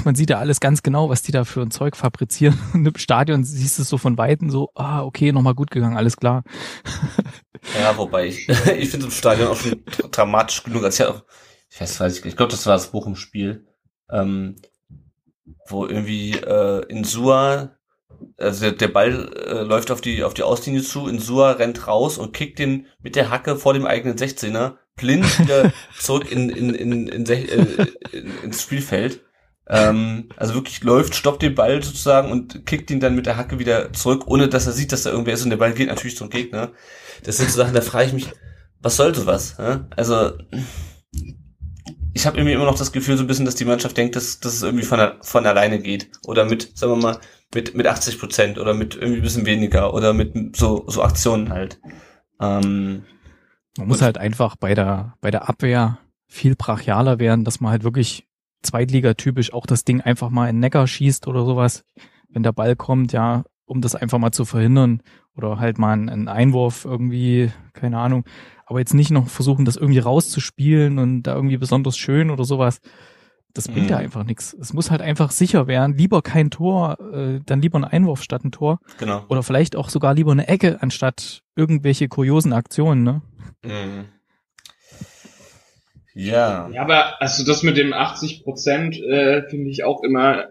[0.03, 2.59] man sieht ja alles ganz genau, was die da für ein Zeug fabrizieren.
[2.73, 5.97] Und im Stadion siehst du es so von Weitem so, ah, okay, nochmal gut gegangen,
[5.97, 6.43] alles klar.
[7.79, 10.83] Ja, wobei ich, ich finde im Stadion auch schon dramatisch genug.
[10.83, 11.23] als ich, auch,
[11.69, 13.65] ich weiß, weiß ich, ich glaube, das war das Bochum-Spiel,
[14.11, 14.57] ähm,
[15.69, 17.77] wo irgendwie äh, in Sua
[18.37, 22.17] also der, der Ball äh, läuft auf die auf die Auslinie zu, Insua rennt raus
[22.17, 26.73] und kickt den mit der Hacke vor dem eigenen 16er blind wieder zurück in, in,
[26.73, 29.21] in, in, äh, in, ins Spielfeld.
[29.73, 33.57] Ähm, also wirklich läuft, stoppt den Ball sozusagen und kickt ihn dann mit der Hacke
[33.57, 36.15] wieder zurück, ohne dass er sieht, dass da irgendwer ist und der Ball geht natürlich
[36.15, 36.71] zum Gegner.
[37.23, 38.27] Das sind so Sachen, da frage ich mich,
[38.81, 39.55] was soll sowas?
[39.57, 39.87] Ja?
[39.95, 40.33] Also
[42.13, 44.39] ich habe irgendwie immer noch das Gefühl so ein bisschen, dass die Mannschaft denkt, dass,
[44.39, 46.11] dass es irgendwie von, von alleine geht.
[46.27, 47.17] Oder mit, sagen wir mal,
[47.55, 51.49] mit, mit 80 Prozent oder mit irgendwie ein bisschen weniger oder mit so, so Aktionen
[51.49, 51.79] halt.
[52.39, 53.05] Ähm,
[53.75, 55.97] man muss halt einfach bei der, bei der Abwehr
[56.27, 58.27] viel brachialer werden, dass man halt wirklich
[58.63, 61.83] zweitligatypisch auch das Ding einfach mal in Neckar schießt oder sowas.
[62.29, 65.01] Wenn der Ball kommt, ja, um das einfach mal zu verhindern
[65.35, 68.25] oder halt mal einen Einwurf irgendwie, keine Ahnung,
[68.65, 72.79] aber jetzt nicht noch versuchen, das irgendwie rauszuspielen und da irgendwie besonders schön oder sowas.
[73.55, 74.03] Das bringt ja Mhm.
[74.05, 74.55] einfach nichts.
[74.59, 75.95] Es muss halt einfach sicher werden.
[75.95, 78.79] Lieber kein Tor, äh, dann lieber ein Einwurf statt ein Tor.
[78.97, 79.23] Genau.
[79.29, 83.21] Oder vielleicht auch sogar lieber eine Ecke anstatt irgendwelche kuriosen Aktionen, ne?
[83.63, 84.05] Mhm.
[86.13, 86.69] Ja.
[86.71, 90.49] Ja, aber also das mit dem 80 Prozent äh, finde ich auch immer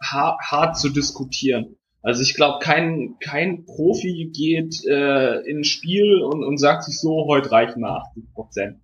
[0.00, 1.76] ha hart zu diskutieren.
[2.02, 6.98] Also ich glaube, kein kein Profi geht äh, in ein Spiel und, und sagt sich
[6.98, 8.80] so, heute reichen mal 80 Prozent.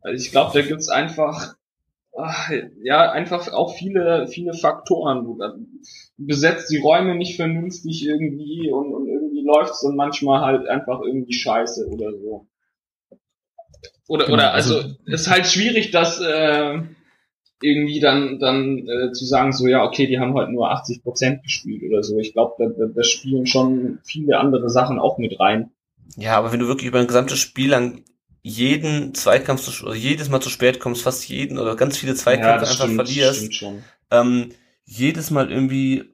[0.00, 1.54] Also ich glaube, da gibt's einfach
[2.16, 2.50] ach,
[2.82, 5.24] ja einfach auch viele viele Faktoren.
[5.24, 5.38] Du,
[6.16, 11.00] du besetzt die Räume nicht vernünftig irgendwie und, und irgendwie läuft's dann manchmal halt einfach
[11.02, 12.46] irgendwie scheiße oder so.
[14.08, 16.78] Oder, Genau, oder also, also- ist halt schwierig, das äh,
[17.62, 21.42] irgendwie dann dann äh, zu sagen, so ja, okay, die haben halt nur 80 Prozent
[21.42, 22.18] gespielt oder so.
[22.18, 25.70] Ich glaube, da, da, da spielen schon viele andere Sachen auch mit rein.
[26.16, 28.04] Ja, aber wenn du wirklich über ein gesamtes Spiel lang
[28.42, 32.60] jeden Zweikampf zu, oder jedes Mal zu spät kommst, fast jeden oder ganz viele Zweikämpfe
[32.60, 33.64] das einfach stimmt, verlierst,
[34.12, 34.50] ähm,
[34.84, 36.04] jedes Mal irgendwie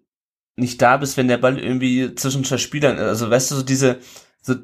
[0.57, 3.99] nicht da bist, wenn der Ball irgendwie zwischen zwei Spielern, also weißt du, so diese,
[4.41, 4.55] so,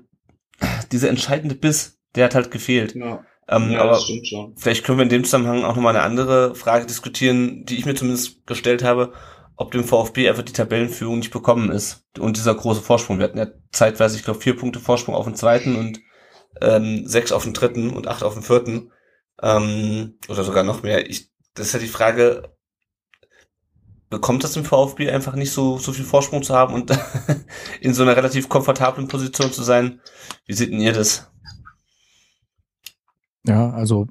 [0.93, 2.95] diese entscheidende Biss, der hat halt gefehlt.
[2.95, 4.57] Ja, Ähm, ja aber das stimmt schon.
[4.57, 7.95] vielleicht können wir in dem Zusammenhang auch nochmal eine andere Frage diskutieren, die ich mir
[7.95, 9.13] zumindest gestellt habe,
[9.57, 13.19] ob dem VfB einfach die Tabellenführung nicht bekommen ist und dieser große Vorsprung.
[13.19, 16.01] Wir hatten ja zeitweise, ich glaube, vier Punkte Vorsprung auf den zweiten und
[16.61, 18.93] ähm, sechs auf den dritten und acht auf den vierten.
[19.43, 21.09] Ähm, oder sogar noch mehr.
[21.09, 22.55] Ich, das ist ja die Frage,
[24.11, 26.91] bekommt das dem VfB einfach nicht so, so viel Vorsprung zu haben und
[27.81, 30.01] in so einer relativ komfortablen Position zu sein?
[30.47, 31.31] Wie seht denn ihr das?
[33.47, 34.07] Ja, also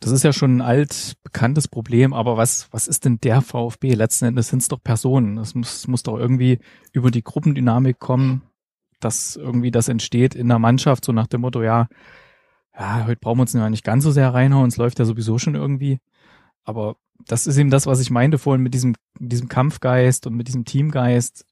[0.00, 3.94] das ist ja schon ein alt bekanntes Problem, aber was, was ist denn der VfB?
[3.94, 5.38] Letzten Endes sind es doch Personen.
[5.38, 6.60] Es muss, muss doch irgendwie
[6.92, 8.42] über die Gruppendynamik kommen,
[9.00, 11.88] dass irgendwie das entsteht in der Mannschaft, so nach dem Motto, ja,
[12.78, 15.38] ja, heute brauchen wir uns ja nicht ganz so sehr reinhauen, es läuft ja sowieso
[15.38, 15.98] schon irgendwie.
[16.64, 20.34] Aber das ist eben das, was ich meinte vorhin mit diesem, mit diesem Kampfgeist und
[20.34, 21.44] mit diesem Teamgeist.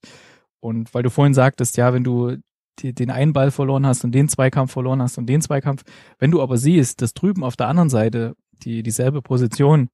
[0.60, 2.36] Und weil du vorhin sagtest, ja, wenn du
[2.78, 5.84] die, den einen Ball verloren hast und den Zweikampf verloren hast und den Zweikampf,
[6.18, 9.88] wenn du aber siehst, dass drüben auf der anderen Seite die dieselbe Position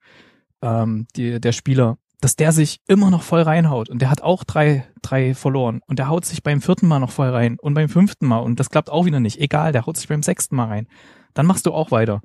[0.62, 4.44] ähm, die, der Spieler, dass der sich immer noch voll reinhaut und der hat auch
[4.44, 7.88] drei, drei verloren und der haut sich beim vierten Mal noch voll rein und beim
[7.88, 9.40] fünften Mal und das klappt auch wieder nicht.
[9.40, 10.86] Egal, der haut sich beim sechsten Mal rein.
[11.34, 12.20] Dann machst du auch weiter.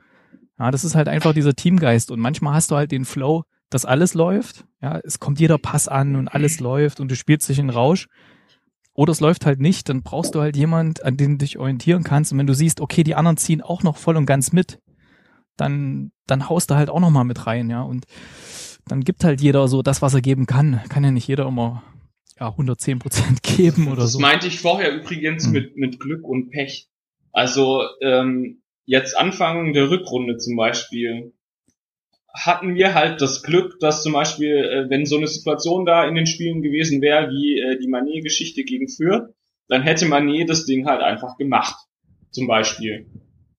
[0.59, 3.85] Ja, das ist halt einfach dieser Teamgeist und manchmal hast du halt den Flow, dass
[3.85, 4.65] alles läuft.
[4.81, 8.07] Ja, es kommt jeder Pass an und alles läuft und du spielst dich in Rausch.
[8.97, 12.03] Oder es läuft halt nicht, dann brauchst du halt jemand, an den du dich orientieren
[12.03, 12.31] kannst.
[12.31, 14.79] Und wenn du siehst, okay, die anderen ziehen auch noch voll und ganz mit,
[15.55, 17.83] dann, dann haust du halt auch noch mal mit rein, ja.
[17.83, 18.05] Und
[18.87, 20.81] dann gibt halt jeder so das, was er geben kann.
[20.89, 21.83] Kann ja nicht jeder immer
[22.39, 24.19] ja, 110 Prozent geben oder das so.
[24.19, 25.51] meinte ich vorher übrigens Hm.
[25.51, 26.89] mit, mit Glück und Pech.
[27.31, 31.33] Also ähm, jetzt Anfang der Rückrunde zum Beispiel
[32.45, 36.15] hatten wir halt das Glück, dass zum Beispiel, äh, wenn so eine Situation da in
[36.15, 39.33] den Spielen gewesen wäre, wie äh, die Manet-Geschichte gegen Fürth,
[39.67, 41.75] dann hätte Manet das Ding halt einfach gemacht.
[42.31, 43.07] Zum Beispiel.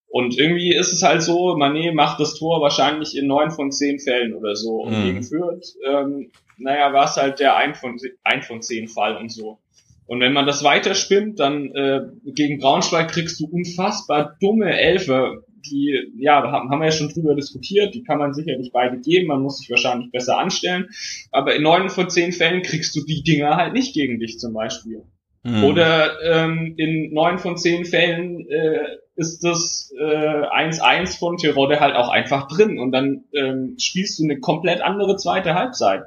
[0.07, 3.99] Und irgendwie ist es halt so, Manet macht das Tor wahrscheinlich in neun von zehn
[3.99, 4.83] Fällen oder so.
[4.83, 5.03] Und Mhm.
[5.03, 9.31] gegen Fürth, ähm, naja, war es halt der ein von, ein von zehn Fall und
[9.33, 9.59] so.
[10.07, 16.13] Und wenn man das weiterspinnt, dann äh, gegen Braunschweig kriegst du unfassbar dumme Elfer, die,
[16.17, 19.43] ja, haben haben wir ja schon drüber diskutiert, die kann man sicherlich beide geben, man
[19.43, 20.89] muss sich wahrscheinlich besser anstellen,
[21.31, 24.53] aber in neun von zehn Fällen kriegst du die Dinger halt nicht gegen dich zum
[24.53, 25.03] Beispiel.
[25.45, 25.65] Hm.
[25.65, 31.95] Oder ähm, in neun von zehn Fällen äh, ist das äh, 1-1 von Tirode halt
[31.95, 36.03] auch einfach drin und dann ähm, spielst du eine komplett andere zweite Halbzeit.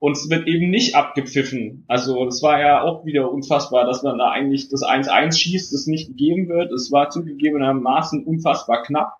[0.00, 1.84] Und es wird eben nicht abgepfiffen.
[1.88, 5.86] Also das war ja auch wieder unfassbar, dass man da eigentlich das 1-1 schießt, das
[5.86, 6.70] nicht gegeben wird.
[6.72, 9.16] Es war zugegebenermaßen unfassbar knapp.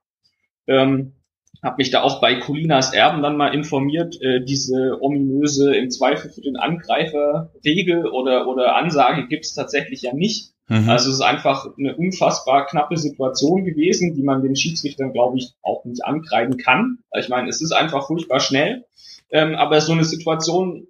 [0.68, 1.14] Ähm,
[1.62, 6.30] hab mich da auch bei Colinas Erben dann mal informiert, äh, diese ominöse im Zweifel
[6.30, 10.52] für den Angreifer Regel oder, oder Ansage gibt's tatsächlich ja nicht.
[10.68, 10.88] Mhm.
[10.88, 15.54] Also es ist einfach eine unfassbar knappe Situation gewesen, die man den Schiedsrichtern, glaube ich,
[15.62, 16.98] auch nicht ankreiden kann.
[17.18, 18.84] Ich meine, es ist einfach furchtbar schnell.
[19.30, 20.86] Ähm, aber so eine Situation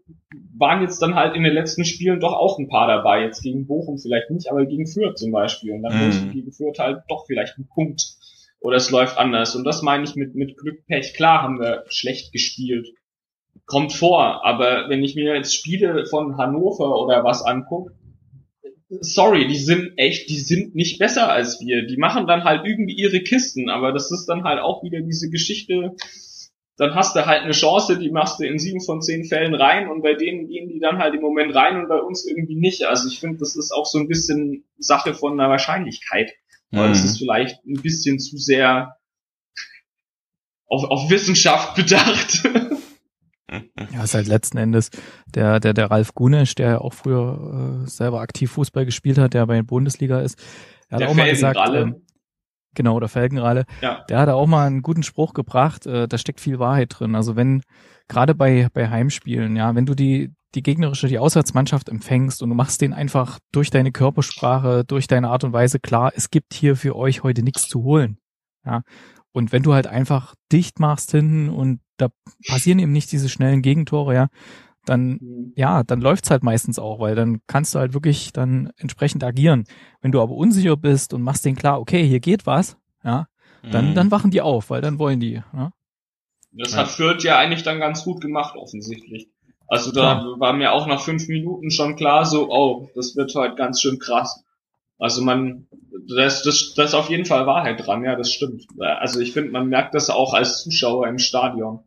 [0.56, 3.22] waren jetzt dann halt in den letzten Spielen doch auch ein paar dabei.
[3.22, 5.72] Jetzt gegen Bochum vielleicht nicht, aber gegen Fürth zum Beispiel.
[5.72, 6.32] Und dann Mhm.
[6.32, 8.02] gegen Fürth halt doch vielleicht einen Punkt.
[8.60, 9.54] Oder es läuft anders.
[9.54, 11.14] Und das meine ich mit, mit Glück, Pech.
[11.14, 12.88] Klar haben wir schlecht gespielt.
[13.66, 14.44] Kommt vor.
[14.44, 17.92] Aber wenn ich mir jetzt Spiele von Hannover oder was angucke,
[18.88, 21.86] sorry, die sind echt, die sind nicht besser als wir.
[21.86, 25.30] Die machen dann halt irgendwie ihre Kisten, aber das ist dann halt auch wieder diese
[25.30, 25.94] Geschichte,
[26.76, 29.88] dann hast du halt eine Chance, die machst du in sieben von zehn Fällen rein
[29.88, 32.84] und bei denen gehen die dann halt im Moment rein und bei uns irgendwie nicht.
[32.84, 36.32] Also ich finde, das ist auch so ein bisschen Sache von einer Wahrscheinlichkeit.
[36.70, 37.04] Weil es Mhm.
[37.06, 38.96] ist vielleicht ein bisschen zu sehr
[40.66, 42.42] auf, auf Wissenschaft bedacht.
[43.92, 44.90] Ja, ist halt letzten Endes
[45.34, 49.34] der, der, der Ralf Gunesch, der ja auch früher äh, selber aktiv Fußball gespielt hat,
[49.34, 50.38] der bei der Bundesliga ist.
[50.88, 52.02] Er hat Der auch mal gesagt, ähm,
[52.74, 54.04] genau, der Felgenralle, Ja.
[54.08, 57.14] der hat auch mal einen guten Spruch gebracht, äh, da steckt viel Wahrheit drin.
[57.14, 57.62] Also wenn,
[58.08, 62.54] gerade bei, bei Heimspielen, ja, wenn du die, die gegnerische, die Auswärtsmannschaft empfängst und du
[62.54, 66.76] machst denen einfach durch deine Körpersprache, durch deine Art und Weise klar, es gibt hier
[66.76, 68.18] für euch heute nichts zu holen.
[68.64, 68.82] Ja.
[69.32, 72.08] Und wenn du halt einfach dicht machst hinten und da
[72.46, 74.28] passieren eben nicht diese schnellen Gegentore, ja,
[74.86, 79.22] dann, ja, dann läuft's halt meistens auch, weil dann kannst du halt wirklich dann entsprechend
[79.22, 79.64] agieren.
[80.00, 83.26] Wenn du aber unsicher bist und machst denen klar, okay, hier geht was, ja,
[83.70, 83.94] dann, Mhm.
[83.94, 85.72] dann wachen die auf, weil dann wollen die, ja.
[86.52, 86.78] Das Ja.
[86.78, 89.28] hat Fürth ja eigentlich dann ganz gut gemacht, offensichtlich.
[89.66, 93.54] Also da war mir auch nach fünf Minuten schon klar, so, oh, das wird heute
[93.56, 94.42] ganz schön krass.
[94.98, 95.66] Also man,
[96.16, 98.64] das, das, das ist auf jeden Fall Wahrheit dran, ja, das stimmt.
[98.78, 101.80] Also ich finde, man merkt das auch als Zuschauer im Stadion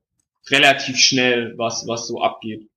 [0.50, 2.68] relativ schnell, was, was so abgeht.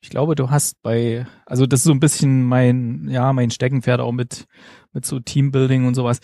[0.00, 4.00] Ich glaube, du hast bei, also das ist so ein bisschen mein, ja, mein Steckenpferd
[4.00, 4.46] auch mit,
[4.92, 6.20] mit so Teambuilding und sowas.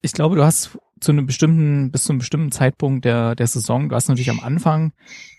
[0.00, 3.88] Ich glaube, du hast zu einem bestimmten, bis zu einem bestimmten Zeitpunkt der, der Saison,
[3.88, 4.92] du hast natürlich am Anfang,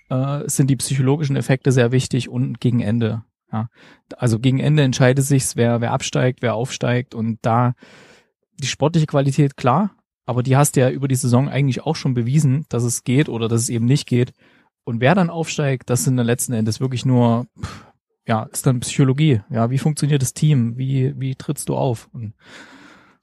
[0.10, 3.24] äh, sind die psychologischen Effekte sehr wichtig und gegen Ende.
[3.52, 3.70] Ja.
[4.18, 7.74] Also gegen Ende entscheidet sich's, wer, wer absteigt, wer aufsteigt und da
[8.60, 9.96] die sportliche Qualität, klar,
[10.26, 13.28] aber die hast du ja über die Saison eigentlich auch schon bewiesen, dass es geht
[13.28, 14.34] oder dass es eben nicht geht.
[14.84, 17.46] Und wer dann aufsteigt, das sind dann letzten Endes wirklich nur,
[18.28, 19.42] ja, ist dann Psychologie.
[19.50, 20.78] Ja, wie funktioniert das Team?
[20.78, 22.10] Wie, wie trittst du auf?
[22.14, 22.34] Und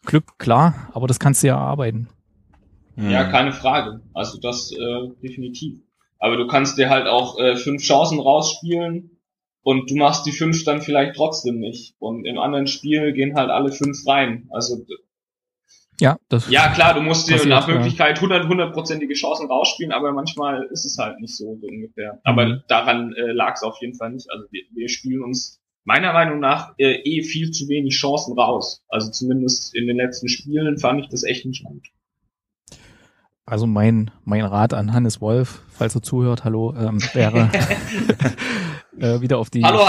[0.05, 2.09] Glück, klar, aber das kannst du ja erarbeiten.
[2.97, 4.01] Ja, keine Frage.
[4.13, 5.81] Also das äh, definitiv.
[6.19, 9.19] Aber du kannst dir halt auch äh, fünf Chancen rausspielen
[9.63, 11.95] und du machst die fünf dann vielleicht trotzdem nicht.
[12.01, 14.49] Und im anderen Spiel gehen halt alle fünf rein.
[14.51, 14.85] Also
[16.01, 17.67] Ja, das, ja klar, du musst dir nach.
[17.67, 22.21] Möglichkeit 100 hundertprozentige Chancen rausspielen, aber manchmal ist es halt nicht so, so ungefähr.
[22.25, 22.63] Aber Mhm.
[22.69, 24.31] daran äh, lag es auf jeden Fall nicht.
[24.31, 28.85] Also wir, wir spielen uns meiner Meinung nach äh, eh viel zu wenig Chancen raus.
[28.89, 31.87] Also zumindest in den letzten Spielen fand ich das echt nicht gut.
[33.45, 37.51] also mein, mein Rat an Hannes Wolf, falls er zuhört, hallo, ähm, wäre
[38.99, 39.81] äh, wieder auf die Hallo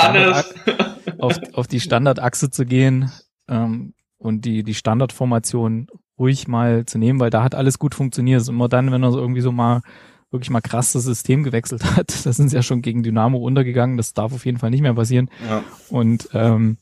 [1.20, 3.12] auf, auf die Standardachse zu gehen
[3.50, 5.88] ähm, und die, die Standardformation
[6.20, 8.42] ruhig mal zu nehmen, weil da hat alles gut funktioniert.
[8.42, 9.82] Ist immer dann, wenn er so irgendwie so mal
[10.30, 12.26] wirklich mal krass das System gewechselt hat.
[12.26, 13.98] Da sind sie ja schon gegen Dynamo untergegangen.
[13.98, 15.30] Das darf auf jeden Fall nicht mehr passieren.
[15.50, 15.64] Ja.
[15.90, 16.78] Und ähm,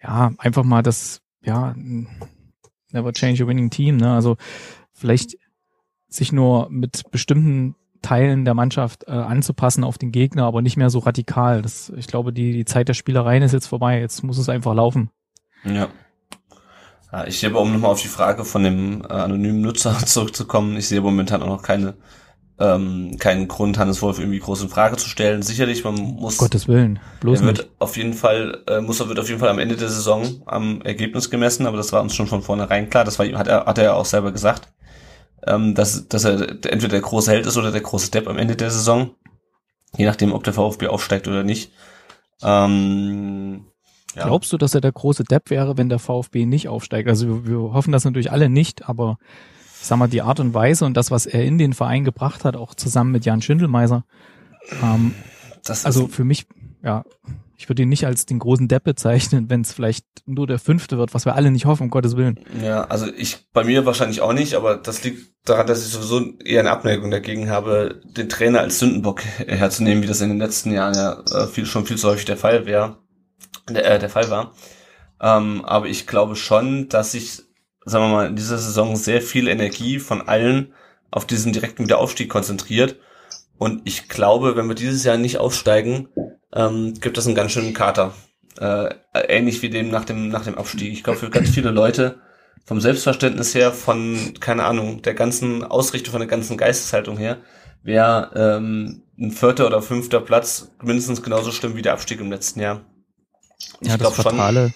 [0.00, 1.74] ja, einfach mal das, ja,
[2.92, 3.96] never change a winning team.
[3.96, 4.12] Ne?
[4.12, 4.36] Also
[4.92, 5.36] vielleicht
[6.08, 10.90] sich nur mit bestimmten Teilen der Mannschaft äh, anzupassen auf den Gegner, aber nicht mehr
[10.90, 11.62] so radikal.
[11.62, 14.00] Das, ich glaube, die, die Zeit der Spielereien ist jetzt vorbei.
[14.00, 15.10] Jetzt muss es einfach laufen.
[15.64, 15.88] Ja.
[17.16, 20.76] Ja ich sehe aber, um nochmal auf die Frage von dem äh, anonymen Nutzer zurückzukommen,
[20.76, 21.94] ich sehe momentan auch noch keine,
[22.58, 25.42] ähm, keinen Grund, Hannes Wolf irgendwie groß in Frage zu stellen.
[25.42, 26.98] Sicherlich, man muss, Gottes Willen.
[27.20, 27.58] Bloß er nicht.
[27.58, 30.42] wird auf jeden Fall, äh, muss er wird auf jeden Fall am Ende der Saison
[30.46, 33.04] am Ergebnis gemessen, aber das war uns schon von vornherein klar.
[33.04, 34.72] Das war, hat er, hat er ja auch selber gesagt,
[35.46, 38.56] ähm, dass, dass er entweder der große Held ist oder der große Depp am Ende
[38.56, 39.10] der Saison.
[39.96, 41.72] Je nachdem, ob der VfB aufsteigt oder nicht.
[42.42, 43.66] Ähm,
[44.16, 44.24] ja.
[44.24, 47.08] Glaubst du, dass er der große Depp wäre, wenn der VfB nicht aufsteigt?
[47.08, 49.18] Also wir, wir hoffen das natürlich alle nicht, aber
[49.80, 52.44] ich sag mal, die Art und Weise und das, was er in den Verein gebracht
[52.44, 54.04] hat, auch zusammen mit Jan Schindelmeiser,
[54.82, 55.14] ähm,
[55.84, 56.46] also für mich,
[56.82, 57.04] ja,
[57.58, 60.98] ich würde ihn nicht als den großen Depp bezeichnen, wenn es vielleicht nur der fünfte
[60.98, 62.38] wird, was wir alle nicht hoffen, um Gottes Willen.
[62.62, 66.38] Ja, also ich bei mir wahrscheinlich auch nicht, aber das liegt daran, dass ich sowieso
[66.44, 70.72] eher eine Abneigung dagegen habe, den Trainer als Sündenbock herzunehmen, wie das in den letzten
[70.72, 72.98] Jahren ja äh, viel, schon viel zu häufig der Fall wäre,
[73.68, 74.52] der, äh, der Fall war.
[75.20, 77.42] Ähm, aber ich glaube schon, dass sich,
[77.84, 80.74] sagen wir mal, in dieser Saison sehr viel Energie von allen
[81.10, 82.96] auf diesen direkten Wiederaufstieg konzentriert.
[83.58, 86.08] Und ich glaube, wenn wir dieses Jahr nicht aufsteigen,
[86.52, 88.12] ähm, gibt es einen ganz schönen Kater.
[88.58, 90.92] Äh, ähnlich wie dem nach dem, nach dem Abstieg.
[90.92, 92.20] Ich glaube, für ganz viele Leute
[92.64, 97.38] vom Selbstverständnis her, von, keine Ahnung, der ganzen Ausrichtung, von der ganzen Geisteshaltung her,
[97.82, 102.60] wäre ähm, ein vierter oder fünfter Platz mindestens genauso schlimm wie der Abstieg im letzten
[102.60, 102.80] Jahr.
[103.80, 104.72] Ich ja, das schon- Fatale,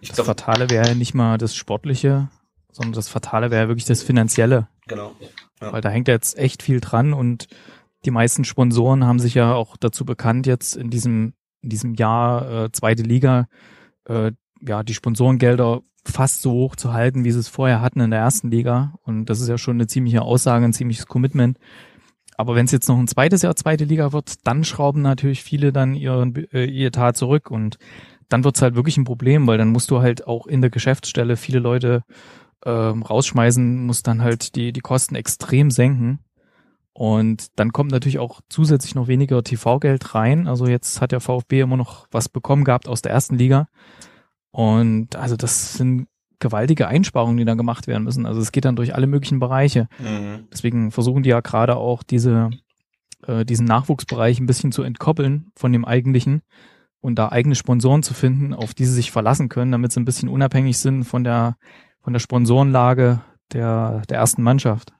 [0.00, 2.28] Ich das Fatale wäre ja nicht mal das Sportliche,
[2.72, 4.68] sondern das Fatale wäre ja wirklich das Finanzielle.
[4.86, 5.12] genau.
[5.60, 5.72] Ja.
[5.72, 7.48] Weil da hängt ja jetzt echt viel dran und
[8.04, 11.32] die meisten Sponsoren haben sich ja auch dazu bekannt, jetzt in diesem,
[11.62, 13.48] in diesem Jahr äh, zweite Liga,
[14.04, 14.30] äh,
[14.60, 18.20] ja, die Sponsorengelder fast so hoch zu halten, wie sie es vorher hatten in der
[18.20, 18.94] ersten Liga.
[19.02, 21.58] Und das ist ja schon eine ziemliche Aussage, ein ziemliches Commitment.
[22.36, 25.72] aber wenn es jetzt noch ein zweites Jahr zweite Liga wird, dann schrauben natürlich viele
[25.72, 27.78] dann ihren äh, ihr Tat zurück und
[28.28, 31.36] dann wird's halt wirklich ein Problem, weil dann musst du halt auch in der Geschäftsstelle
[31.36, 32.02] viele Leute
[32.64, 36.20] ähm, rausschmeißen, musst dann halt die, die Kosten extrem senken.
[36.92, 40.48] Und dann kommt natürlich auch zusätzlich noch weniger TV-Geld rein.
[40.48, 43.68] Also jetzt hat der VfB immer noch was bekommen gehabt aus der ersten Liga.
[44.50, 46.08] Und also das sind
[46.40, 48.26] gewaltige Einsparungen, die dann gemacht werden müssen.
[48.26, 49.88] Also es geht dann durch alle möglichen Bereiche.
[49.98, 50.48] Mhm.
[50.52, 52.50] Deswegen versuchen die ja gerade auch diese,
[53.26, 56.42] äh, diesen Nachwuchsbereich ein bisschen zu entkoppeln von dem eigentlichen
[57.00, 60.04] und da eigene Sponsoren zu finden, auf die sie sich verlassen können, damit sie ein
[60.04, 61.56] bisschen unabhängig sind von der,
[62.02, 63.20] von der Sponsorenlage
[63.52, 64.92] der, der ersten Mannschaft.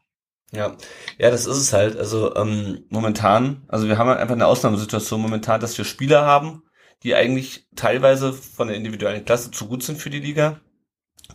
[0.53, 0.77] Ja,
[1.19, 1.97] ja, das ist es halt.
[1.97, 6.63] Also ähm, momentan, also wir haben halt einfach eine Ausnahmesituation momentan, dass wir Spieler haben,
[7.03, 10.61] die eigentlich teilweise von der individuellen Klasse zu gut sind für die Liga,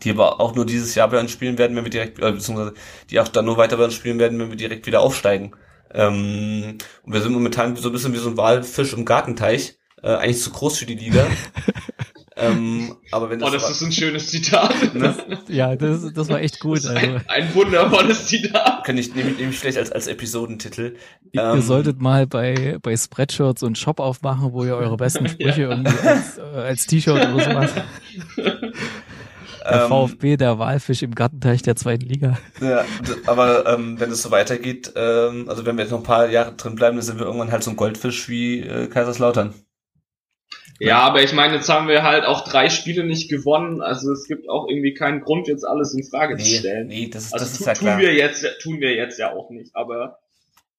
[0.02, 2.74] die aber auch nur dieses Jahr bei uns spielen werden, wenn wir direkt, äh, beziehungsweise
[3.12, 5.56] die auch dann nur weiter bei uns spielen werden, wenn wir direkt wieder aufsteigen.
[5.92, 10.16] Ähm, und wir sind momentan so ein bisschen wie so ein Walfisch im Gartenteich, äh,
[10.16, 11.26] eigentlich zu groß für die Liga.
[12.36, 14.94] ähm, aber wenn Oh, das ist ein schönes Zitat.
[14.94, 15.16] ne,
[15.48, 16.78] Ja, das, das war echt gut.
[16.80, 18.84] Das Also, ein, ein wundervolles Zitat.
[18.84, 20.96] kann ich nehme nehm ich vielleicht als als Episodentitel.
[21.32, 25.64] ihr ähm, solltet mal bei, bei Spreadshirts und Shop aufmachen, wo ihr eure besten Sprüche
[25.64, 27.72] irgendwie als, äh, als T-Shirt oder sowas.
[29.66, 32.38] Der ähm, VfB, der Walfisch im Gartenteich der zweiten Liga.
[32.60, 32.84] Ja,
[33.28, 36.54] aber ähm, wenn es so weitergeht, ähm, also wenn wir jetzt noch ein paar Jahre
[36.56, 39.54] drin bleiben, dann sind wir irgendwann halt so ein Goldfisch wie äh, Kaiserslautern.
[40.80, 43.82] Ja, aber ich meine, jetzt haben wir halt auch drei Spiele nicht gewonnen.
[43.82, 46.88] Also es gibt auch irgendwie keinen Grund, jetzt alles in Frage zu stellen.
[46.88, 48.00] nee, das ist, Also das tu, ist ja tun klar.
[48.00, 49.76] wir jetzt, tun wir jetzt ja auch nicht.
[49.76, 50.18] Aber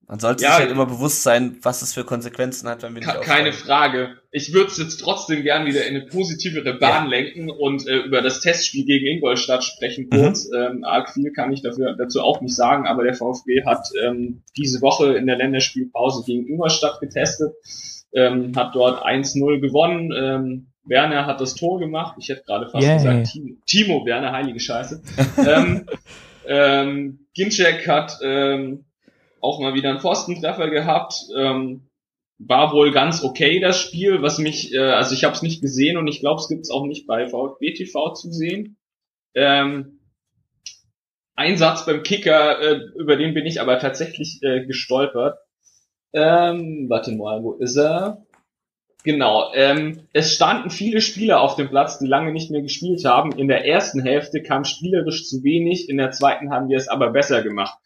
[0.07, 3.01] Man sollte Ja, sich halt immer bewusst sein, was es für Konsequenzen hat, wenn wir
[3.01, 3.53] nicht ke- keine.
[3.53, 4.19] Frage.
[4.33, 8.21] Ich würde es jetzt trotzdem gern wieder in eine positivere Bahn lenken und äh, über
[8.21, 10.17] das Testspiel gegen Ingolstadt sprechen Mhm.
[10.17, 10.51] kurz.
[10.55, 14.43] Ähm, arg viel kann ich dafür, dazu auch nicht sagen, aber der VfB hat ähm,
[14.59, 17.55] diese Woche in der Länderspielpause gegen Ingolstadt getestet,
[18.15, 20.13] ähm, hat dort 1-0 gewonnen.
[20.13, 22.17] Ähm, Werner hat das Tor gemacht.
[22.19, 22.97] Ich hätte gerade fast Yay.
[22.97, 25.03] gesagt Timo, Timo Werner, heilige Scheiße.
[25.47, 25.87] ähm,
[26.47, 28.85] ähm, Ginczek hat ähm,
[29.41, 31.15] auch mal wieder einen Pfostentreffer gehabt.
[31.37, 31.89] Ähm,
[32.39, 35.97] war wohl ganz okay das Spiel, was mich, äh, also ich habe es nicht gesehen
[35.97, 38.77] und ich glaube, es gibt es auch nicht bei VfB TV zu sehen.
[39.35, 40.01] Ähm,
[41.37, 45.39] ein Satz beim Kicker, äh, über den bin ich aber tatsächlich äh, gestolpert.
[46.15, 48.25] Ähm, warte mal, wo ist er?
[49.03, 53.33] Genau, ähm, es standen viele Spieler auf dem Platz, die lange nicht mehr gespielt haben.
[53.33, 57.11] In der ersten Hälfte kam spielerisch zu wenig, in der zweiten haben wir es aber
[57.11, 57.77] besser gemacht.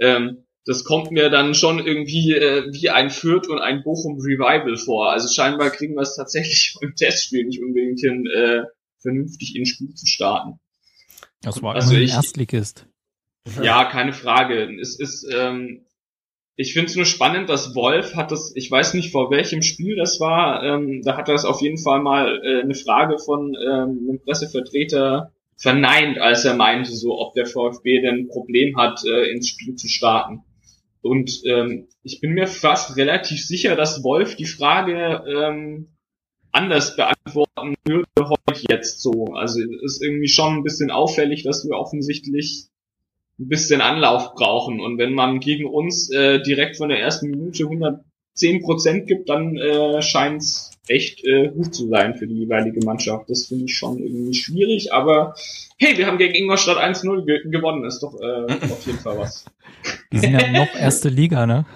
[0.00, 4.76] Ähm, das kommt mir dann schon irgendwie äh, wie ein Fürth und ein Bochum Revival
[4.76, 5.12] vor.
[5.12, 8.62] Also scheinbar kriegen wir es tatsächlich im Testspiel nicht unbedingt hin, äh,
[9.00, 10.58] vernünftig ins Spiel zu starten.
[11.42, 12.86] Das war Also ich- Erstligist.
[13.62, 14.74] Ja, keine Frage.
[14.80, 15.84] Es ist, ähm,
[16.56, 19.96] ich finde es nur spannend, dass Wolf hat das, ich weiß nicht vor welchem Spiel
[19.96, 23.54] das war, ähm, da hat er es auf jeden Fall mal äh, eine Frage von
[23.54, 29.00] ähm, einem Pressevertreter verneint, als er meinte, so ob der VfB denn ein Problem hat,
[29.04, 30.42] äh, ins Spiel zu starten.
[31.02, 35.88] Und ähm, ich bin mir fast relativ sicher, dass Wolf die Frage ähm,
[36.50, 39.34] anders beantworten würde heute jetzt so.
[39.34, 42.68] Also es ist irgendwie schon ein bisschen auffällig, dass wir offensichtlich
[43.38, 44.80] ein bisschen Anlauf brauchen.
[44.80, 49.56] Und wenn man gegen uns äh, direkt von der ersten Minute 110 Prozent gibt, dann
[49.56, 53.28] äh, scheint es echt äh, gut zu sein für die jeweilige Mannschaft.
[53.30, 55.34] Das finde ich schon irgendwie schwierig, aber
[55.78, 59.46] hey, wir haben gegen Ingolstadt 1-0 ge gewonnen, ist doch äh, auf jeden Fall was.
[60.12, 61.66] Die sind ja noch erste Liga, ne?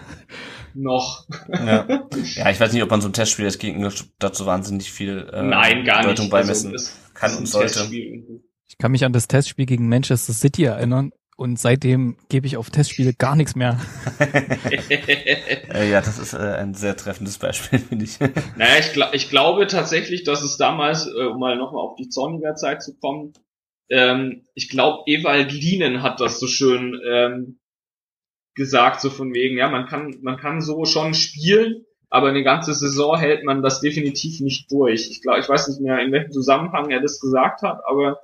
[0.74, 1.26] Noch.
[1.48, 1.86] Ja.
[1.88, 5.28] ja, ich weiß nicht, ob man so ein Testspiel jetzt gegen Ingolstadt so wahnsinnig viel
[5.32, 6.30] äh, Nein, gar Bedeutung nicht.
[6.30, 7.72] beimessen Also, kann ist und sollte.
[7.72, 8.42] Testspiel.
[8.68, 12.68] Ich kann mich an das Testspiel gegen Manchester City erinnern und seitdem gebe ich auf
[12.68, 13.78] Testspiele gar nichts mehr.
[15.72, 18.18] Äh, ja, das ist äh, ein sehr treffendes Beispiel, finde ich.
[18.56, 22.08] Naja, ich, gla ich glaube tatsächlich, dass es damals, äh, um mal nochmal auf die
[22.08, 23.34] Zorniger Zeit zu kommen,
[23.88, 27.60] ähm, ich glaube, Ewald Lienen hat das so schön ähm,
[28.56, 32.74] gesagt, so von wegen, ja, man kann, man kann so schon spielen, aber eine ganze
[32.74, 35.08] Saison hält man das definitiv nicht durch.
[35.08, 38.18] Ich glaube, ich weiß nicht mehr, in welchem Zusammenhang er das gesagt hat, aber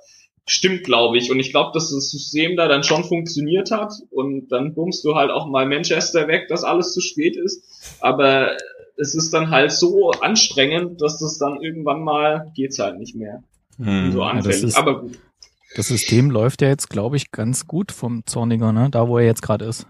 [0.47, 1.31] stimmt, glaube ich.
[1.31, 5.15] Und ich glaube, dass das System da dann schon funktioniert hat und dann bummst du
[5.15, 7.97] halt auch mal Manchester weg, dass alles zu spät ist.
[7.99, 8.51] Aber
[8.97, 13.43] es ist dann halt so anstrengend, dass das dann irgendwann mal geht's halt nicht mehr.
[13.77, 14.11] Hm.
[14.11, 14.63] So anfällig.
[14.63, 15.19] ist- Aber gut.
[15.75, 18.87] Das System läuft ja jetzt, glaube ich, ganz gut vom Zorniger, ne?
[18.89, 19.85] Da, wo er jetzt gerade ist.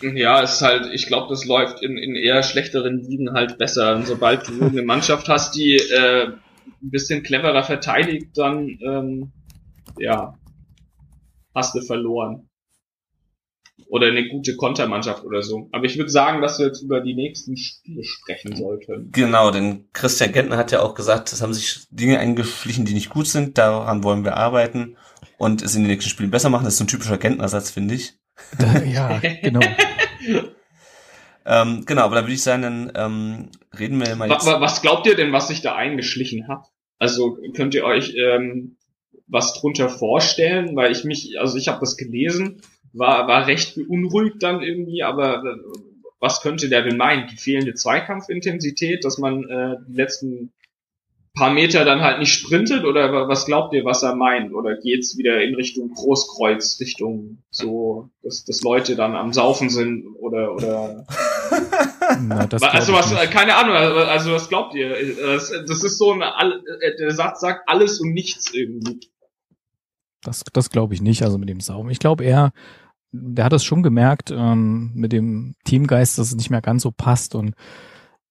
[0.00, 3.96] Ja, es ist halt, ich glaube, das läuft in, in eher schlechteren Ligen halt besser.
[3.96, 9.32] Und sobald du eine Mannschaft hast, die äh, ein bisschen cleverer verteidigt, dann ähm,
[9.98, 10.34] ja,
[11.54, 12.48] hast du verloren.
[13.88, 15.68] oder eine gute Kontermannschaft oder so.
[15.72, 19.10] Aber ich würde sagen, dass wir jetzt über die nächsten Spiele sprechen sollten.
[19.12, 23.10] Genau, denn Christian Gentner hat ja auch gesagt, es haben sich Dinge eingeschlichen, die nicht
[23.10, 23.58] gut sind.
[23.58, 24.96] Daran wollen wir arbeiten
[25.38, 26.64] und es in den nächsten Spielen besser machen.
[26.64, 28.14] Das ist so ein typischer Gentner-Satz, finde ich.
[28.86, 29.60] ja, genau.
[31.46, 34.46] ähm, genau, aber da würde ich sagen, dann ähm, reden wir mal jetzt.
[34.46, 36.66] Was, was glaubt ihr denn, was sich da eingeschlichen hat?
[36.98, 38.76] Also könnt ihr euch ähm,
[39.26, 40.76] was drunter vorstellen?
[40.76, 42.60] Weil ich mich, also ich habe das gelesen
[42.94, 45.56] war, war recht beunruhigt dann irgendwie, aber äh,
[46.20, 47.28] was könnte der denn meinen?
[47.28, 50.52] Die fehlende Zweikampfintensität, dass man äh, die letzten
[51.36, 54.54] paar Meter dann halt nicht sprintet oder was glaubt ihr, was er meint?
[54.54, 60.06] Oder geht's wieder in Richtung Großkreuz, Richtung so, dass, dass Leute dann am Saufen sind
[60.14, 61.04] oder oder
[62.20, 63.30] Na, also was, nicht.
[63.32, 64.90] keine Ahnung, also, also was glaubt ihr?
[65.16, 66.22] Das, das ist so ein,
[67.00, 69.00] der Satz sagt alles und nichts irgendwie.
[70.24, 71.90] Das, das glaube ich nicht, also mit dem Saufen.
[71.90, 72.52] Ich glaube eher,
[73.12, 76.90] der hat es schon gemerkt ähm, mit dem Teamgeist, dass es nicht mehr ganz so
[76.90, 77.34] passt.
[77.34, 77.54] Und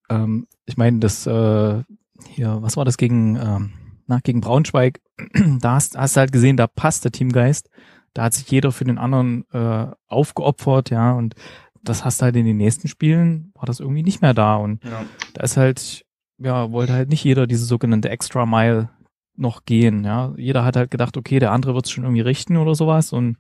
[0.10, 1.84] ähm, ich meine, das äh,
[2.28, 3.74] hier, was war das gegen, ähm,
[4.08, 5.02] na, gegen Braunschweig?
[5.60, 7.70] da hast, hast du halt gesehen, da passt der Teamgeist.
[8.14, 11.36] Da hat sich jeder für den anderen äh, aufgeopfert, ja, und
[11.84, 14.56] das hast du halt in den nächsten Spielen, war das irgendwie nicht mehr da.
[14.56, 15.04] Und ja.
[15.34, 16.06] da ist halt,
[16.38, 18.90] ja, wollte halt nicht jeder diese sogenannte Extra Mile
[19.36, 20.34] noch gehen, ja.
[20.38, 23.38] Jeder hat halt gedacht, okay, der andere wird es schon irgendwie richten oder sowas und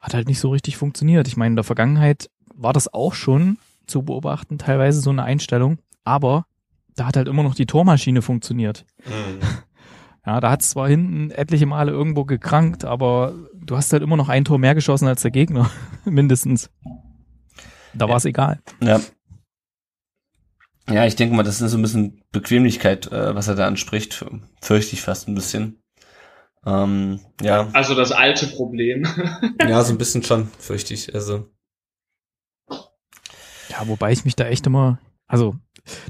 [0.00, 1.28] hat halt nicht so richtig funktioniert.
[1.28, 5.78] Ich meine, in der Vergangenheit war das auch schon zu beobachten, teilweise so eine Einstellung,
[6.04, 6.46] aber
[6.94, 8.84] da hat halt immer noch die Tormaschine funktioniert.
[9.06, 9.40] Mhm.
[10.26, 14.16] Ja, da hat es zwar hinten etliche Male irgendwo gekrankt, aber du hast halt immer
[14.16, 15.70] noch ein Tor mehr geschossen als der Gegner,
[16.04, 16.68] mindestens.
[17.94, 18.60] Da war es egal.
[18.82, 18.98] Ja.
[20.88, 24.24] Ja, ich denke mal, das ist so ein bisschen Bequemlichkeit, äh, was er da anspricht.
[24.60, 25.82] Fürchte ich fast ein bisschen.
[26.64, 27.68] Ähm, ja.
[27.72, 29.06] Also das alte Problem.
[29.60, 31.14] ja, so ein bisschen schon, fürchte ich.
[31.14, 31.48] Also.
[33.68, 35.56] Ja, wobei ich mich da echt immer, also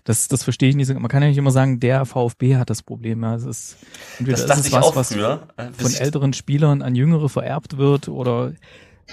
[0.05, 0.93] das, das verstehe ich nicht.
[0.93, 3.23] Man kann ja nicht immer sagen, der VfB hat das Problem.
[3.23, 3.77] Ja, es ist
[4.19, 8.09] entweder das ist es was, was früher, äh, von älteren Spielern an Jüngere vererbt wird
[8.09, 8.53] oder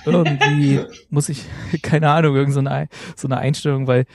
[0.06, 1.46] irgendwie muss ich,
[1.82, 4.06] keine Ahnung, irgend so eine, so eine Einstellung, weil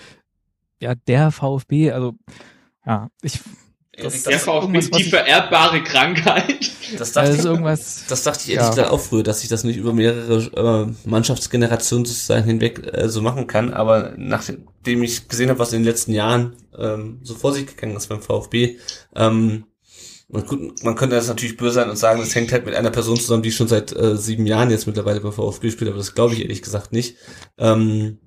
[0.81, 2.15] ja, der VfB, also
[2.87, 3.41] ja, ich
[4.03, 6.71] das, der VfB ist die vererbbare Krankheit.
[6.97, 8.71] Das dachte, also ich, irgendwas, das dachte ich ehrlich ja.
[8.71, 13.21] gesagt auch früher, dass ich das nicht über mehrere äh, Mannschaftsgenerationen sozusagen hinweg äh, so
[13.23, 13.75] machen kann.
[13.75, 17.97] Aber nachdem ich gesehen habe, was in den letzten Jahren ähm, so vor sich gegangen
[17.97, 18.77] ist beim VfB,
[19.17, 19.65] ähm,
[20.29, 22.91] man, gut, man könnte das natürlich böse sein und sagen, das hängt halt mit einer
[22.91, 26.15] Person zusammen, die schon seit äh, sieben Jahren jetzt mittlerweile beim VfB spielt, aber das
[26.15, 27.17] glaube ich ehrlich gesagt nicht.
[27.57, 28.19] Ähm,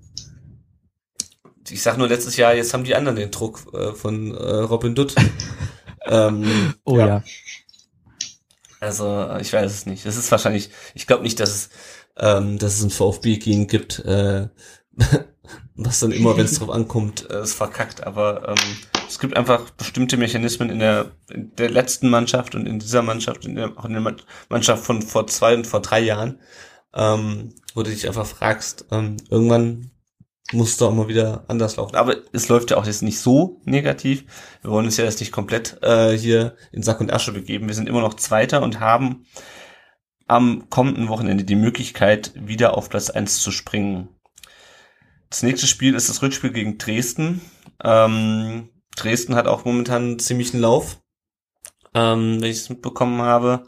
[1.72, 4.96] ich sag nur letztes Jahr, jetzt haben die anderen den Druck äh, von äh, Robin
[4.96, 5.16] Dutt.
[6.06, 7.08] ähm, oh ja.
[7.08, 7.24] ja.
[8.80, 10.06] Also ich weiß es nicht.
[10.06, 11.70] Es ist wahrscheinlich, ich glaube nicht, dass es,
[12.18, 14.48] ähm, dass es ein VfB-Gehen gibt, äh,
[15.76, 18.04] was dann immer, wenn es drauf ankommt, äh, es verkackt.
[18.04, 22.80] Aber ähm, es gibt einfach bestimmte Mechanismen in der, in der letzten Mannschaft und in
[22.80, 24.16] dieser Mannschaft, in der, auch in der
[24.50, 26.40] Mannschaft von vor zwei und vor drei Jahren,
[26.96, 29.91] ähm, wo du dich einfach fragst, ähm, irgendwann
[30.52, 31.96] muss doch immer wieder anders laufen.
[31.96, 34.26] Aber es läuft ja auch jetzt nicht so negativ.
[34.62, 37.68] Wir wollen uns ja jetzt nicht komplett äh, hier in Sack und Asche begeben.
[37.68, 39.26] Wir sind immer noch Zweiter und haben
[40.28, 44.10] am kommenden Wochenende die Möglichkeit, wieder auf Platz eins zu springen.
[45.30, 47.42] Das nächste Spiel ist das Rückspiel gegen Dresden.
[47.84, 51.00] Ähm, Dresden hat auch momentan einen ziemlichen Lauf,
[51.94, 53.66] ähm, wenn ich es mitbekommen habe.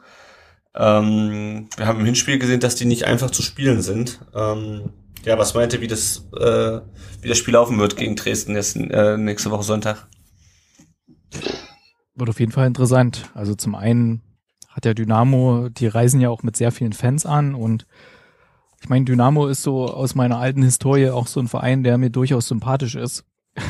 [0.76, 4.20] Ähm, wir haben im Hinspiel gesehen, dass die nicht einfach zu spielen sind.
[4.34, 4.92] Ähm,
[5.26, 6.82] ja, was meinte, wie das, äh,
[7.22, 10.08] wie das Spiel laufen wird gegen Dresden jetzt, äh, nächste Woche Sonntag?
[12.16, 13.32] Wird auf jeden Fall interessant.
[13.34, 14.22] Also zum einen
[14.70, 17.86] hat der Dynamo, die reisen ja auch mit sehr vielen Fans an und
[18.84, 22.10] ich meine, Dynamo ist so aus meiner alten Historie auch so ein Verein, der mir
[22.10, 23.24] durchaus sympathisch ist.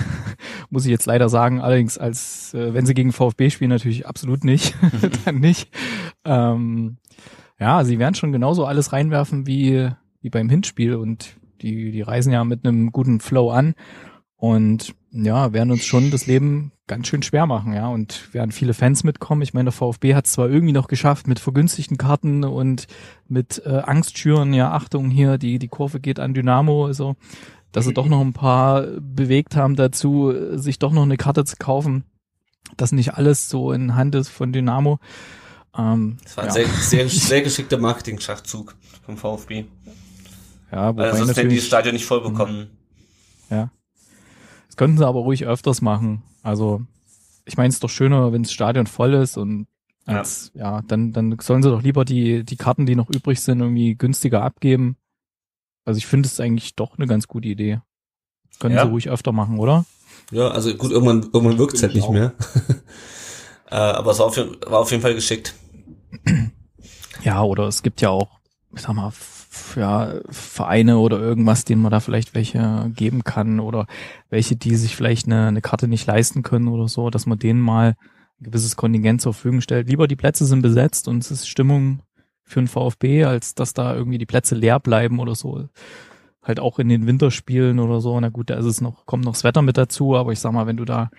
[0.71, 4.43] Muss ich jetzt leider sagen, allerdings als äh, wenn sie gegen VfB spielen, natürlich absolut
[4.43, 4.75] nicht.
[5.25, 5.69] Dann nicht.
[6.25, 6.97] Ähm,
[7.59, 9.91] ja, sie werden schon genauso alles reinwerfen wie,
[10.21, 13.73] wie beim Hinspiel und die, die reisen ja mit einem guten Flow an
[14.35, 17.87] und ja, werden uns schon das Leben ganz schön schwer machen, ja.
[17.87, 19.41] Und werden viele Fans mitkommen.
[19.41, 22.87] Ich meine, der VfB hat es zwar irgendwie noch geschafft mit vergünstigten Karten und
[23.27, 27.15] mit äh, Angstschüren, ja, Achtung hier, die, die Kurve geht an Dynamo, also,
[27.71, 31.55] dass sie doch noch ein paar bewegt haben dazu, sich doch noch eine Karte zu
[31.57, 32.03] kaufen.
[32.75, 34.99] Das nicht alles so in Hand ist von Dynamo.
[35.77, 36.53] Ähm, das war ein ja.
[36.53, 39.65] sehr, sehr, sehr geschickter Marketing-Schachzug vom VfB.
[40.73, 42.67] Ja, wobei also sonst hätten die das Stadion nicht voll bekommen.
[43.49, 43.69] Ja.
[44.67, 46.23] Das könnten sie aber ruhig öfters machen.
[46.41, 46.81] Also,
[47.45, 49.67] ich meine, es ist doch schöner, wenn das Stadion voll ist und
[50.05, 50.77] als, ja.
[50.77, 53.95] ja, dann, dann sollen sie doch lieber die, die Karten, die noch übrig sind, irgendwie
[53.95, 54.97] günstiger abgeben.
[55.85, 57.79] Also ich finde es eigentlich doch eine ganz gute Idee.
[58.59, 58.83] Können Ja.
[58.85, 59.85] sie ruhig öfter machen, oder?
[60.31, 62.33] Ja, also gut, irgendwann, irgendwann wirkt es halt nicht mehr.
[63.69, 65.53] äh, aber es war auf, jeden- war auf jeden Fall geschickt.
[67.23, 68.39] Ja, oder es gibt ja auch,
[68.75, 69.11] ich sag mal,
[69.75, 73.87] ja, Vereine oder irgendwas, denen man da vielleicht welche geben kann oder
[74.29, 77.61] welche, die sich vielleicht eine, eine Karte nicht leisten können oder so, dass man denen
[77.61, 77.95] mal
[78.39, 79.87] ein gewisses Kontingent zur Verfügung stellt.
[79.87, 82.01] Lieber die Plätze sind besetzt und es ist Stimmung
[82.43, 85.67] für einen VfB, als dass da irgendwie die Plätze leer bleiben oder so.
[86.41, 88.19] Halt auch in den Winterspielen oder so.
[88.19, 90.51] Na gut, da ist es noch, kommt noch das Wetter mit dazu, aber ich sag
[90.51, 91.09] mal, wenn du da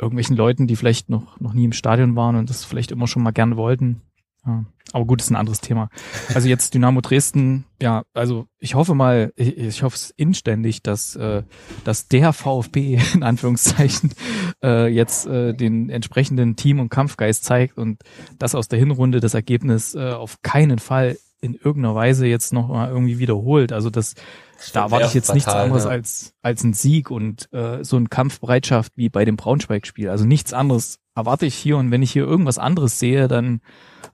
[0.00, 3.22] irgendwelchen Leuten, die vielleicht noch, noch nie im Stadion waren und das vielleicht immer schon
[3.22, 4.02] mal gern wollten,
[4.46, 5.90] ja, aber gut, ist ein anderes Thema.
[6.32, 11.16] Also jetzt Dynamo Dresden, ja, also ich hoffe mal, ich, ich hoffe es inständig, dass,
[11.16, 11.42] äh,
[11.84, 14.12] dass der VfB in Anführungszeichen
[14.62, 18.02] äh, jetzt äh, den entsprechenden Team- und Kampfgeist zeigt und
[18.38, 22.68] dass aus der Hinrunde das Ergebnis äh, auf keinen Fall in irgendeiner Weise jetzt noch
[22.68, 23.72] mal irgendwie wiederholt.
[23.72, 24.14] Also das,
[24.72, 25.90] da erwarte ich jetzt nichts fatal, anderes ja.
[25.90, 30.08] als, als ein Sieg und äh, so eine Kampfbereitschaft wie bei dem Braunschweig-Spiel.
[30.08, 33.60] Also nichts anderes erwarte ich hier und wenn ich hier irgendwas anderes sehe, dann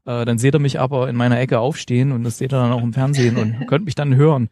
[0.04, 2.72] äh, dann seht ihr mich aber in meiner Ecke aufstehen und das seht ihr dann
[2.72, 4.48] auch im Fernsehen und könnt mich dann hören.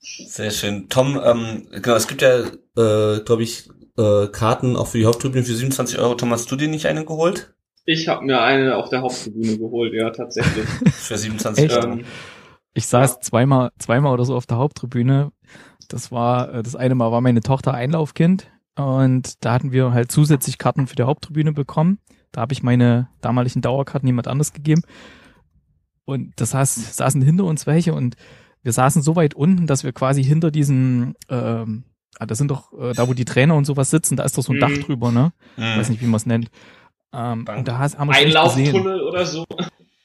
[0.00, 0.88] Sehr schön.
[0.88, 5.44] Tom, ähm, genau, es gibt ja, äh, glaube ich, äh, Karten auch für die Haupttribüne
[5.44, 6.14] für 27 Euro.
[6.14, 7.54] Tom, hast du dir nicht eine geholt?
[7.86, 10.66] Ich habe mir eine auf der Haupttribüne geholt, ja, tatsächlich.
[10.94, 11.76] Für 27 Echt?
[11.76, 11.92] Euro.
[11.92, 12.04] ähm,
[12.72, 15.32] Ich saß zweimal, zweimal oder so auf der Haupttribüne.
[15.88, 20.10] Das war, äh, das eine Mal war meine Tochter Einlaufkind und da hatten wir halt
[20.10, 21.98] zusätzlich Karten für die Haupttribüne bekommen.
[22.34, 24.82] Da habe ich meine damaligen Dauerkarten jemand anders gegeben.
[26.04, 28.16] Und das saß, saßen hinter uns welche und
[28.62, 31.84] wir saßen so weit unten, dass wir quasi hinter diesen, ähm,
[32.18, 34.42] ah, das sind doch, äh, da wo die Trainer und sowas sitzen, da ist doch
[34.42, 34.60] so ein Mhm.
[34.60, 35.32] Dach drüber, ne?
[35.54, 35.78] Hm.
[35.78, 36.50] Weiß nicht, wie man es nennt.
[37.12, 38.16] Ähm, und da haben wir.
[38.16, 39.44] Einlauftunnel oder so.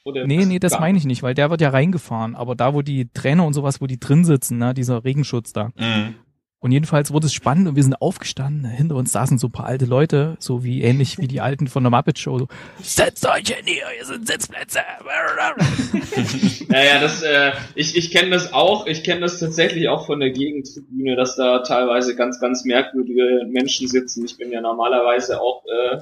[0.02, 2.34] Oder Nee, nee, das meine ich nicht, weil der wird ja reingefahren.
[2.34, 5.72] Aber da, wo die Trainer und sowas, wo die drin sitzen, ne, dieser Regenschutz da.
[5.76, 6.14] Mhm.
[6.62, 8.66] Und jedenfalls wurde es spannend und wir sind aufgestanden.
[8.66, 11.82] Hinter uns saßen so ein paar alte Leute, so wie ähnlich wie die Alten von
[11.82, 12.38] der Muppet Show.
[12.38, 12.48] So,
[12.82, 14.80] Setzt euch hin hier, hier sind Sitzplätze.
[16.70, 18.86] Ja, ja, das, äh, ich, ich kenne das auch.
[18.86, 23.88] Ich kenne das tatsächlich auch von der Gegentribüne, dass da teilweise ganz, ganz merkwürdige Menschen
[23.88, 24.24] sitzen.
[24.24, 25.98] Ich bin ja normalerweise auch äh,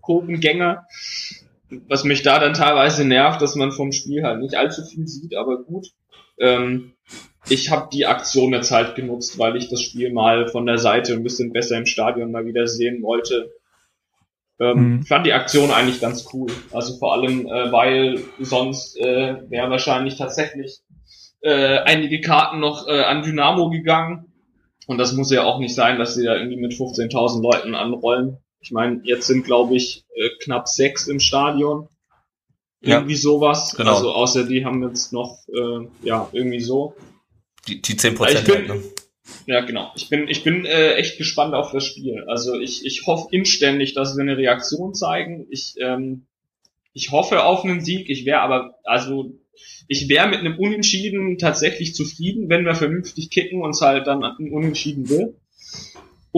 [0.00, 0.86] Kurvengänger.
[1.88, 5.36] Was mich da dann teilweise nervt, dass man vom Spiel halt nicht allzu viel sieht,
[5.36, 5.88] aber gut.
[6.38, 6.95] Ähm,
[7.48, 11.12] ich habe die Aktion jetzt halt genutzt, weil ich das Spiel mal von der Seite
[11.12, 13.52] ein bisschen besser im Stadion mal wieder sehen wollte.
[14.58, 15.02] Ähm, Mhm.
[15.04, 16.50] Fand die Aktion eigentlich ganz cool.
[16.72, 20.80] Also vor allem, äh, weil sonst äh, wäre wahrscheinlich tatsächlich
[21.40, 24.32] äh, einige Karten noch äh, an Dynamo gegangen.
[24.86, 28.38] Und das muss ja auch nicht sein, dass sie da irgendwie mit 15.000 Leuten anrollen.
[28.60, 31.88] Ich meine, jetzt sind, glaube ich, äh, knapp sechs im Stadion.
[32.80, 32.96] Ja.
[32.96, 33.74] Irgendwie sowas.
[33.76, 33.94] Genau.
[33.94, 36.94] Also außer die haben jetzt noch, äh, ja, irgendwie so.
[37.68, 38.40] Die, die 10 Prozent.
[38.40, 38.82] Ich bin- Halt, ne?
[39.46, 39.90] Ja, genau.
[39.96, 42.24] Ich bin, ich bin äh, echt gespannt auf das Spiel.
[42.28, 45.46] Also ich, ich hoffe inständig, dass wir eine Reaktion zeigen.
[45.50, 46.26] Ich, ähm,
[46.92, 48.08] ich hoffe auf einen Sieg.
[48.08, 49.32] Ich wäre aber, also
[49.88, 54.22] ich wäre mit einem Unentschieden tatsächlich zufrieden, wenn wir vernünftig kicken und es halt dann
[54.22, 55.34] ein Unentschieden will.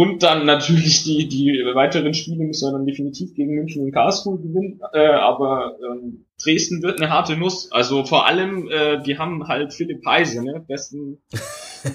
[0.01, 4.39] Und dann natürlich die, die weiteren Spiele müssen wir dann definitiv gegen München und Karlsruhe
[4.39, 4.81] gewinnen.
[4.93, 7.73] Äh, aber ähm, Dresden wird eine harte Nuss.
[7.73, 10.65] Also vor allem, äh, die haben halt Philipp Heise, ne?
[10.69, 11.19] besten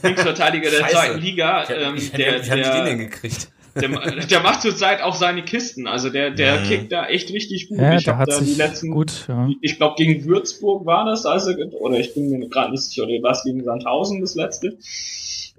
[0.04, 1.64] Linksverteidiger der zweiten Liga.
[1.64, 3.52] Ich hab- Ähm, ich- der, wie haben die den denn der, gekriegt?
[3.76, 3.90] der,
[4.26, 5.88] der macht zurzeit auch seine Kisten.
[5.88, 6.64] Also der, der Mhm.
[6.66, 7.80] kickt da echt richtig gut.
[7.80, 9.48] Ja, ich der habe da die letzten, gut, ja.
[9.62, 13.14] ich glaube gegen Würzburg war das, also oder ich bin mir gerade nicht sicher, oder
[13.24, 14.78] war es gegen Sandhausen das letzte.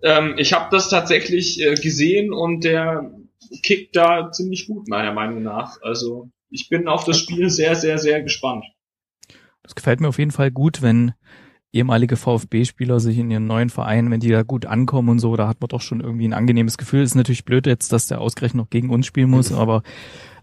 [0.04, 3.10] Ähm, ich habe das tatsächlich äh, gesehen und der
[3.62, 5.80] kickt da ziemlich gut meiner Meinung nach.
[5.82, 8.64] Also ich bin auf das Spiel sehr, sehr, sehr gespannt.
[9.62, 11.14] Das gefällt mir auf jeden Fall gut, wenn
[11.72, 15.48] ehemalige VfB-Spieler sich in ihren neuen Verein, wenn die da gut ankommen und so, da
[15.48, 17.02] hat man doch schon irgendwie ein angenehmes Gefühl.
[17.02, 19.82] Ist natürlich blöd jetzt, dass der ausgerechnet noch gegen uns spielen muss, aber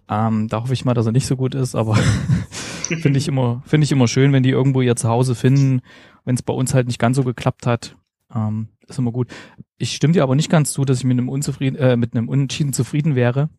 [0.10, 1.96] ähm, da hoffe ich mal, dass er nicht so gut ist, aber
[2.82, 5.82] finde ich immer, finde ich immer schön, wenn die irgendwo ihr Zuhause finden,
[6.26, 7.96] wenn es bei uns halt nicht ganz so geklappt hat.
[8.36, 9.30] Ähm, ist immer gut.
[9.78, 12.30] Ich stimme dir aber nicht ganz zu, dass ich mit einem Unzufrieden, äh, mit einem
[12.30, 13.50] Unentschieden zufrieden wäre.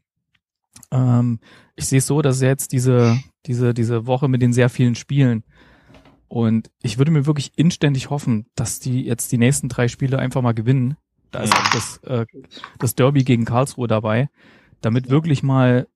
[0.90, 1.40] Ähm,
[1.76, 5.44] ich sehe es so, dass jetzt diese, diese, diese Woche mit den sehr vielen Spielen
[6.32, 10.40] und ich würde mir wirklich inständig hoffen, dass die jetzt die nächsten drei Spiele einfach
[10.40, 10.96] mal gewinnen.
[11.30, 12.24] Da ist auch das, äh,
[12.78, 14.30] das Derby gegen Karlsruhe dabei,
[14.80, 15.88] damit wirklich mal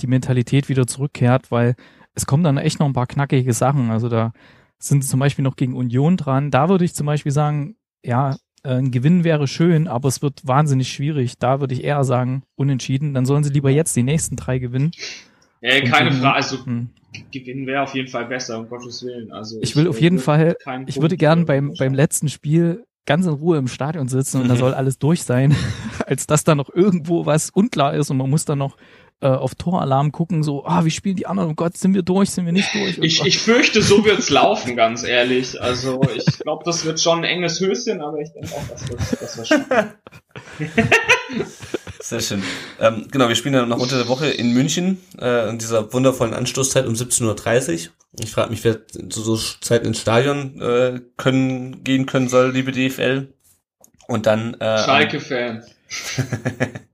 [0.00, 1.76] die Mentalität wieder zurückkehrt, weil
[2.14, 3.90] es kommen dann echt noch ein paar knackige Sachen.
[3.90, 4.32] Also da
[4.78, 6.50] sind sie zum Beispiel noch gegen Union dran.
[6.50, 10.92] Da würde ich zum Beispiel sagen, ja, ein Gewinn wäre schön, aber es wird wahnsinnig
[10.92, 11.38] schwierig.
[11.38, 13.14] Da würde ich eher sagen, unentschieden.
[13.14, 14.92] Dann sollen sie lieber jetzt die nächsten drei gewinnen.
[15.60, 16.34] Und keine Frage.
[16.34, 16.90] Also Hm.
[17.30, 19.32] gewinnen wäre auf jeden Fall besser, um Gottes Willen.
[19.32, 20.56] Also Ich will auf jeden äh, Fall,
[20.86, 24.48] ich würde gern äh, beim, beim letzten Spiel ganz in Ruhe im Stadion sitzen und
[24.48, 25.54] da soll alles durch sein,
[26.06, 28.76] als dass da noch irgendwo was unklar ist und man muss dann noch
[29.22, 31.50] äh, auf Toralarm gucken, so, ah, wie spielen die anderen?
[31.50, 32.98] Oh Gott, sind wir durch, sind wir nicht durch?
[32.98, 35.62] Und, Ich, ich fürchte, so wird's laufen, ganz ehrlich.
[35.62, 38.96] Also ich glaube, das wird schon ein enges Höschen, aber ich denke auch, dass wir
[38.96, 39.92] das wir schaffen.
[42.00, 42.42] Sehr schön.
[42.80, 46.34] Ähm, genau, wir spielen dann noch unter der Woche in München, äh, in dieser wundervollen
[46.34, 47.92] Anstoßzeit um 17.30 Uhr.
[48.20, 52.72] Ich frage mich, wer zu so Zeiten ins Stadion äh, können, gehen können soll, liebe
[52.72, 53.32] DFL.
[54.08, 55.62] Und dann äh, Schalke-Fan.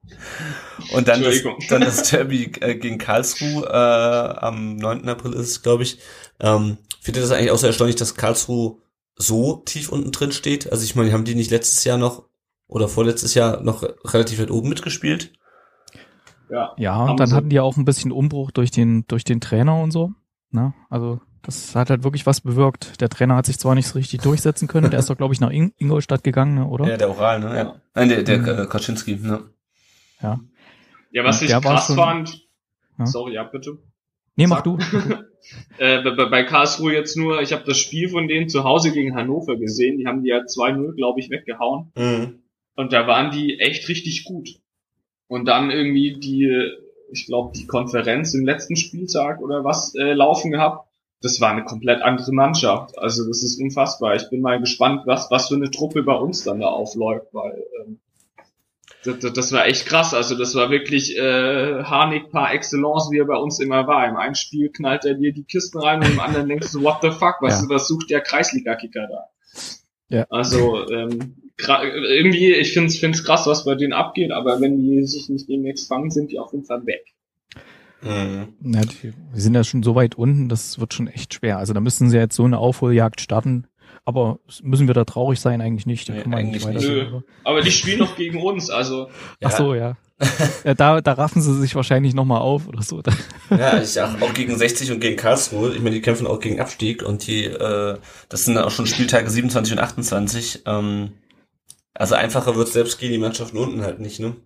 [0.93, 5.09] Und dann das, dann das Derby äh, gegen Karlsruhe äh, am 9.
[5.09, 5.99] April ist es, glaube ich.
[6.41, 8.79] Ähm, findet ihr das eigentlich auch so erstaunlich, dass Karlsruhe
[9.17, 10.71] so tief unten drin steht?
[10.71, 12.25] Also ich meine, haben die nicht letztes Jahr noch
[12.69, 15.33] oder vorletztes Jahr noch relativ weit oben mitgespielt?
[16.51, 16.73] Ja.
[16.79, 17.35] ja, und dann sie.
[17.35, 20.13] hatten die auch ein bisschen Umbruch durch den, durch den Trainer und so.
[20.51, 20.73] Ne?
[20.89, 23.01] Also das hat halt wirklich was bewirkt.
[23.01, 25.41] Der Trainer hat sich zwar nicht so richtig durchsetzen können, der ist doch, glaube ich,
[25.41, 26.89] nach In Ingolstadt gegangen, ne, oder?
[26.89, 27.47] Ja, der Oral, ne?
[27.49, 27.57] Ja.
[27.57, 27.75] Ja.
[27.95, 28.49] Nein, der, der Mhm.
[28.49, 29.43] äh, Kaczynski, ne?
[30.23, 30.41] Ja.
[31.11, 32.47] Ja, was ich krass schon- fand.
[32.99, 33.07] Ja.
[33.07, 33.79] Sorry, ja, bitte.
[34.37, 34.79] Nee, mach du.
[35.79, 39.15] Äh, bei, bei Karlsruhe jetzt nur, ich habe das Spiel von denen zu Hause gegen
[39.15, 39.97] Hannover gesehen.
[39.97, 41.93] Die haben die ja 2-0, glaube ich, weggehauen.
[41.97, 42.43] Mhm.
[42.75, 44.49] Und da waren die echt richtig gut.
[45.29, 46.71] Und dann irgendwie die,
[47.13, 50.89] ich glaube, die Konferenz im letzten Spieltag oder was äh, laufen gehabt.
[51.23, 52.99] Das war eine komplett andere Mannschaft.
[52.99, 54.17] Also das ist unfassbar.
[54.17, 57.65] Ich bin mal gespannt, was, was für eine Truppe bei uns dann da aufläuft, weil
[57.81, 58.01] ähm,
[59.05, 60.15] das, das- das war echt krass.
[60.15, 64.09] Also das war wirklich äh, Harnik par excellence, wie er bei uns immer war.
[64.09, 66.99] Im einen Spiel knallt er dir die Kisten rein und im anderen denkst du, what
[67.03, 67.69] the fuck, was, Ja.
[67.69, 69.25] was sucht der Kreisliga-Kicker da?
[70.11, 70.27] Ja.
[70.31, 75.29] Also ähm, irgendwie, ich find's find's krass, was bei denen abgeht, aber wenn die sich
[75.29, 77.05] nicht demnächst fangen, sind die auf jeden Fall weg.
[78.01, 78.55] Mhm.
[78.75, 81.59] Ja, die, wir sind ja schon so weit unten, das wird schon echt schwer.
[81.59, 83.67] Also da müssen sie jetzt so eine Aufholjagd starten.
[84.09, 85.61] Aber müssen wir da traurig sein?
[85.61, 86.09] Eigentlich nicht.
[86.09, 87.21] Da Nee, kann man eigentlich nicht Nö.
[87.45, 89.11] Aber die spielen noch gegen uns, also
[89.45, 89.99] Ach so, ja.
[90.65, 93.03] ja da, da raffen sie sich wahrscheinlich nochmal auf oder so.
[93.51, 95.75] Ja, ich sag auch gegen 60 und gegen Karlsruhe.
[95.75, 97.99] Ich meine, die kämpfen auch gegen Abstieg und die, äh,
[98.31, 100.63] das sind dann auch schon Spieltage 27 und 28.
[100.65, 101.13] Ähm,
[101.93, 104.37] also einfacher wird selbst gegen die Mannschaften unten halt nicht, ne?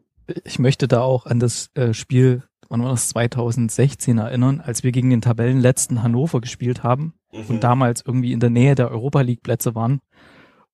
[0.43, 4.91] Ich möchte da auch an das äh, Spiel, wann war das, 2016 erinnern, als wir
[4.91, 7.45] gegen den Tabellenletzten Hannover gespielt haben Mhm.
[7.49, 10.01] und damals irgendwie in der Nähe der Europa League Plätze waren.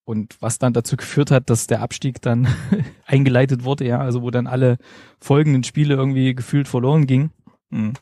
[0.05, 2.47] Und was dann dazu geführt hat, dass der Abstieg dann
[3.05, 4.77] eingeleitet wurde, ja, also wo dann alle
[5.21, 7.31] folgenden Spiele irgendwie gefühlt verloren gingen.
[7.71, 7.93] Hm.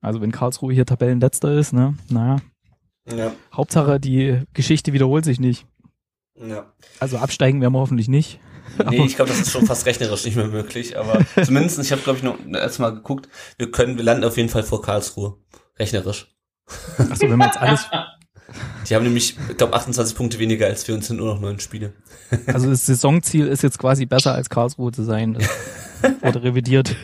[0.00, 2.40] Also wenn Karlsruhe hier Tabellenletzter ist, ne, naja,
[3.12, 5.66] Ja, Hauptsache die Geschichte wiederholt sich nicht.
[6.36, 6.72] ja.
[7.00, 8.40] Also absteigen werden wir hoffentlich nicht.
[8.88, 12.02] Nee, ich glaube, das ist schon fast rechnerisch nicht mehr möglich, aber zumindest, ich habe
[12.02, 13.28] glaube ich noch erstmal geguckt,
[13.58, 15.36] wir können, wir landen auf jeden Fall vor Karlsruhe.
[15.78, 16.31] Rechnerisch.
[16.98, 17.86] Achso, wenn man jetzt alles,
[18.88, 21.60] Die haben nämlich, ich glaube, 28 Punkte weniger als wir und sind nur noch neun
[21.60, 21.92] Spiele.
[22.46, 25.34] also das Saisonziel ist jetzt quasi besser als Karlsruhe zu sein.
[25.34, 26.96] Das wurde revidiert.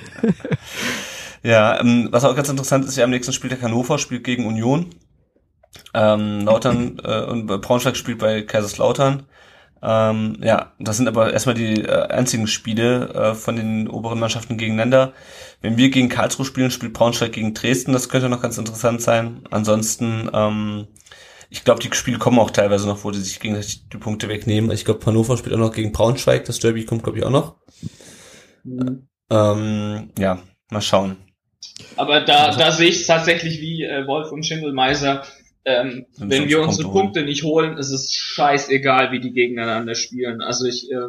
[1.43, 4.91] Ja, ähm, was auch ganz interessant ist, ja am nächsten Spieltag Hannover spielt gegen Union.
[5.95, 9.25] Ähm, Lautern äh, und Braunschweig spielt bei Kaiserslautern.
[9.83, 14.59] Ähm, ja, das sind aber erstmal die äh, einzigen Spiele äh, von den oberen Mannschaften
[14.59, 15.13] gegeneinander.
[15.61, 17.93] Wenn wir gegen Karlsruhe spielen, spielt Braunschweig gegen Dresden.
[17.93, 19.43] Das könnte noch ganz interessant sein.
[19.51, 20.89] Ansonsten, ähm,
[21.51, 24.71] ich glaube, die Spiele kommen auch teilweise noch, wo die sich gegenseitig die Punkte wegnehmen.
[24.71, 26.45] Ich glaube, Hannover spielt auch noch gegen Braunschweig.
[26.45, 27.57] Das Derby kommt, glaube ich, auch noch.
[29.31, 30.39] Ähm, ja,
[30.71, 31.17] mal schauen.
[31.97, 35.25] Aber da, da sehe ich es tatsächlich wie äh, Wolf und Schindelmeiser.
[35.69, 39.95] Ähm, Wenn wir wir uns unsere Punkte nicht holen, ist es scheißegal, wie die gegeneinander
[39.95, 40.41] spielen.
[40.41, 41.09] Also ich, äh,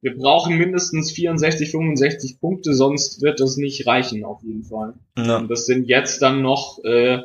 [0.00, 4.94] wir brauchen mindestens 64, 65 Punkte, sonst wird das nicht reichen, auf jeden Fall.
[5.18, 5.36] Ja.
[5.36, 7.18] Und das sind jetzt dann noch äh,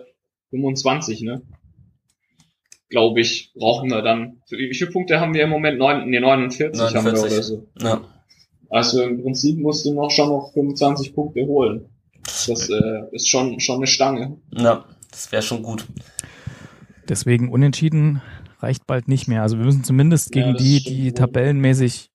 [0.50, 1.42] 25, ne?
[2.90, 4.42] Glaube ich, brauchen wir dann.
[4.50, 5.78] Wie viele Punkte haben wir im Moment?
[5.78, 7.32] Neun, nee, 49, haben wir 49.
[7.32, 7.68] oder so.
[7.82, 8.02] Ja.
[8.70, 11.90] Also im Prinzip musst du noch schon noch 25 Punkte holen.
[12.24, 14.38] Das äh, ist schon schon eine Stange.
[14.52, 15.86] Ja, das wäre schon gut.
[17.10, 18.22] Deswegen unentschieden
[18.60, 19.42] reicht bald nicht mehr.
[19.42, 22.10] Also wir müssen zumindest Ja, gegen das die, die tabellenmäßig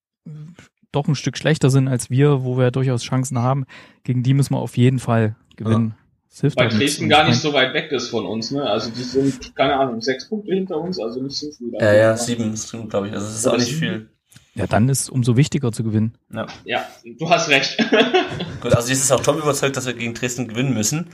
[0.92, 3.64] doch ein Stück schlechter sind als wir, wo wir durchaus Chancen haben,
[4.04, 5.94] gegen die müssen wir auf jeden Fall gewinnen.
[6.28, 6.68] Das hilft Weil.
[6.68, 8.62] Dresden gar ich nicht so weit weg ist von uns, ne?
[8.62, 11.72] Also die sind, keine Ahnung, sechs Punkte hinter uns, also nicht so viel.
[11.78, 12.54] Ja, ja, sieben,
[12.88, 13.14] glaube ich.
[13.14, 13.78] Also es ist Oder auch nicht sieben?
[13.80, 14.10] viel.
[14.54, 16.14] ja, dann ist umso wichtiger zu gewinnen.
[16.32, 16.46] Ja.
[16.64, 16.84] Ja,
[17.18, 17.76] du hast recht.
[18.60, 21.08] Gut, also jetzt ist auch Tom überzeugt, dass wir gegen Dresden gewinnen müssen.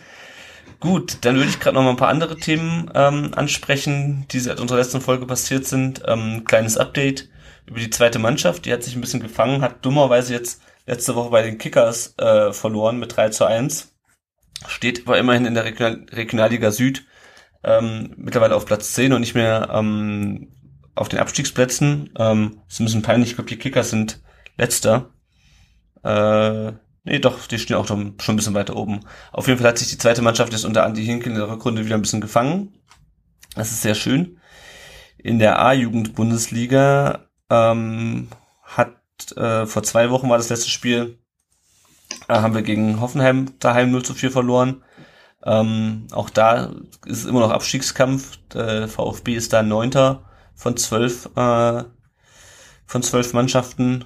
[0.80, 4.60] Gut, dann würde ich gerade noch mal ein paar andere Themen ähm, ansprechen, die seit
[4.60, 6.02] unserer letzten Folge passiert sind.
[6.06, 7.28] Ähm, kleines Update
[7.66, 11.30] über die zweite Mannschaft, die hat sich ein bisschen gefangen, hat dummerweise jetzt letzte Woche
[11.30, 13.94] bei den Kickers äh, verloren mit 3 zu 1.
[14.68, 17.04] steht aber immerhin in der Regional Regionalliga Süd
[17.64, 20.52] ähm, mittlerweile auf Platz 10 und nicht mehr ähm,
[20.94, 22.10] auf den Abstiegsplätzen.
[22.16, 24.20] Ähm, ist ein bisschen peinlich, ich glaube, die Kickers sind
[24.56, 25.10] letzter.
[26.04, 26.72] Äh,
[27.08, 29.00] nee, doch, die stehen auch schon ein bisschen weiter oben.
[29.32, 31.84] Auf jeden Fall hat sich die zweite Mannschaft jetzt unter Andi Hinkel in der Rückrunde
[31.84, 32.74] wieder ein bisschen gefangen.
[33.54, 34.38] Das ist sehr schön.
[35.18, 38.28] In der A-Jugend-Bundesliga ähm,
[38.62, 38.92] hat
[39.36, 41.18] äh, vor zwei Wochen war das letzte Spiel,
[42.28, 44.84] äh, haben wir gegen Hoffenheim daheim 0 zu 4 verloren.
[45.44, 46.72] Ähm, auch da
[47.06, 48.38] ist immer noch Abstiegskampf.
[48.52, 50.24] Der VfB ist da Neunter
[50.54, 51.84] von zwölf, äh,
[52.86, 54.04] von zwölf Mannschaften.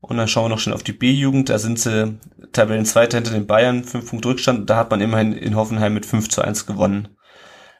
[0.00, 1.48] Und dann schauen wir noch schon auf die B-Jugend.
[1.48, 2.18] Da sind sie
[2.52, 4.70] Tabellenzweiter hinter den Bayern, fünf Punkte Rückstand.
[4.70, 7.08] Da hat man immerhin in Hoffenheim mit 5 zu 1 gewonnen.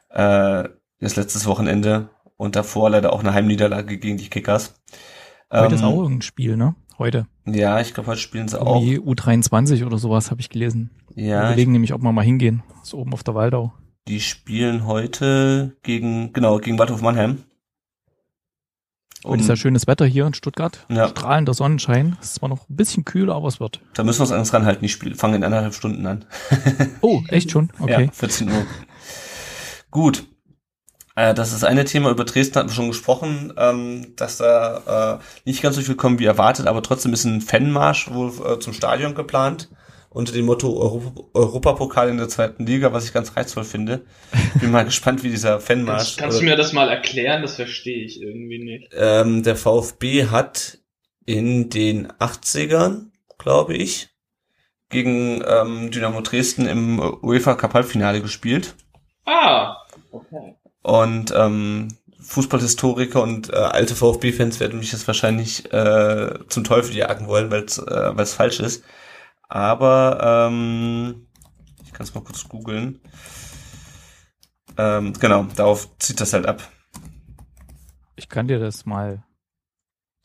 [0.09, 0.69] Äh,
[0.99, 2.09] das letztes Wochenende.
[2.37, 4.75] Und davor leider auch eine Heimniederlage gegen die Kickers.
[5.51, 6.75] Heute Ähm, ist auch irgendein Spiel, ne?
[6.97, 7.27] Heute.
[7.45, 8.81] Ja, ich glaube, heute spielen sie auch.
[8.81, 10.91] Irgendwie U23 oder sowas habe ich gelesen.
[11.15, 12.61] Wir Ja, überlegen nämlich, ob wir mal hingehen.
[12.83, 13.73] ist oben auf der Waldau.
[14.07, 17.43] die spielen heute gegen, genau, gegen Waldhof Mannheim.
[19.25, 20.85] Heute ist ja schönes Wetter hier in Stuttgart.
[20.89, 21.09] Ja.
[21.09, 22.17] Strahlender Sonnenschein.
[22.21, 23.81] Es ist zwar noch ein bisschen kühl, aber es wird.
[23.93, 24.81] Da müssen wir uns anders ranhalten.
[24.81, 26.25] Die Spiele fangen in anderthalb Stunden an.
[27.01, 27.69] Oh, echt schon?
[27.79, 28.05] Okay.
[28.05, 28.65] Ja, 14 Uhr.
[29.91, 30.25] Gut.
[31.15, 32.11] Äh, das ist eine Thema.
[32.11, 36.19] Über Dresden hatten wir schon gesprochen, ähm, dass da äh, nicht ganz so viel kommen
[36.19, 39.69] wie erwartet, aber trotzdem ist ein Fanmarsch wohl äh, zum Stadion geplant.
[40.11, 44.05] Unter dem Motto Europa Europapokal in der zweiten Liga, was ich ganz reizvoll finde.
[44.59, 45.97] Bin mal gespannt, wie dieser Fanmarsch.
[45.99, 47.43] Kannst, kannst du mir das mal erklären?
[47.43, 48.91] Das verstehe ich irgendwie nicht.
[48.97, 50.79] ähm, der VfB hat
[51.25, 54.09] in den 80ern, glaube ich,
[54.89, 58.75] gegen ähm, Dynamo Dresden im UEFA Cup Halbfinale gespielt.
[59.25, 59.77] Ah,
[60.11, 60.55] okay.
[60.81, 67.27] Und ähm, Fußballhistoriker und äh, alte VfB-Fans werden mich jetzt wahrscheinlich äh, zum Teufel jagen
[67.27, 68.83] wollen, weil es äh, weil's falsch ist.
[69.49, 71.27] Aber ähm,
[71.83, 73.01] ich kann es mal kurz googeln.
[74.77, 76.61] Ähm, genau, darauf zieht das halt ab.
[78.15, 79.23] Ich kann dir das mal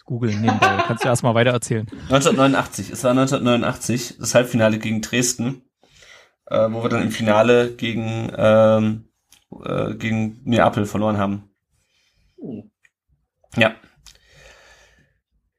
[0.05, 0.77] googeln nebenbei.
[0.87, 1.87] Kannst du erstmal weiter erzählen.
[1.91, 5.63] 1989, es war 1989, das Halbfinale gegen Dresden,
[6.47, 9.09] äh, wo wir dann im Finale gegen, ähm,
[9.65, 11.49] äh, gegen Neapel verloren haben.
[12.39, 12.71] Hm.
[13.57, 13.75] Ja.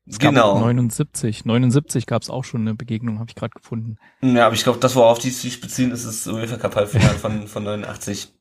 [0.07, 0.60] Es gab Genau.
[0.60, 1.45] 79.
[1.45, 3.98] 79 gab es auch schon eine Begegnung, habe ich gerade gefunden.
[4.22, 7.48] Ja, aber ich glaube, das, worauf die sich beziehen, ist das UEFA Cup Halbfinale von,
[7.48, 8.32] von 89.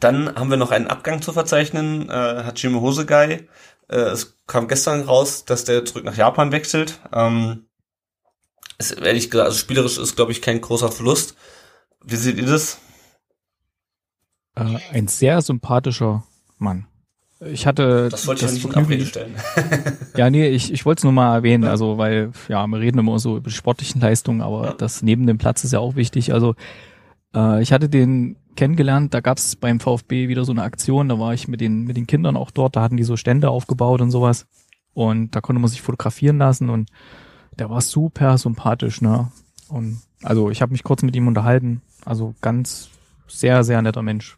[0.00, 2.08] Dann haben wir noch einen Abgang zu verzeichnen.
[2.10, 3.46] Äh, Hajime Hosegai.
[3.88, 7.00] Äh, es kam gestern raus, dass der zurück nach Japan wechselt.
[7.12, 7.64] Ähm,
[8.78, 11.36] ist, ehrlich gesagt, also spielerisch ist, glaube ich, kein großer Verlust.
[12.04, 12.78] Wie seht ihr das?
[14.56, 16.24] Äh, ein sehr sympathischer
[16.58, 16.86] Mann.
[17.40, 19.34] Ich hatte Das wollte ich nicht in Abrede stellen.
[20.16, 23.18] Ja, nee, ich, ich wollte es nur mal erwähnen, also weil, ja, wir reden immer
[23.20, 24.72] so über die sportlichen Leistungen, aber Ja.
[24.72, 26.32] das neben dem Platz ist ja auch wichtig.
[26.32, 26.54] Also
[27.34, 31.32] äh, ich hatte den kennengelernt, da gab's beim VfB wieder so eine Aktion, da war
[31.32, 34.10] ich mit den, mit den Kindern auch dort, da hatten die so Stände aufgebaut und
[34.10, 34.46] sowas.
[34.94, 36.90] Und da konnte man sich fotografieren lassen und
[37.56, 39.30] der war super sympathisch, ne?
[39.68, 41.82] Und also ich habe mich kurz mit ihm unterhalten.
[42.04, 42.88] Also ganz
[43.28, 44.37] sehr, sehr netter Mensch.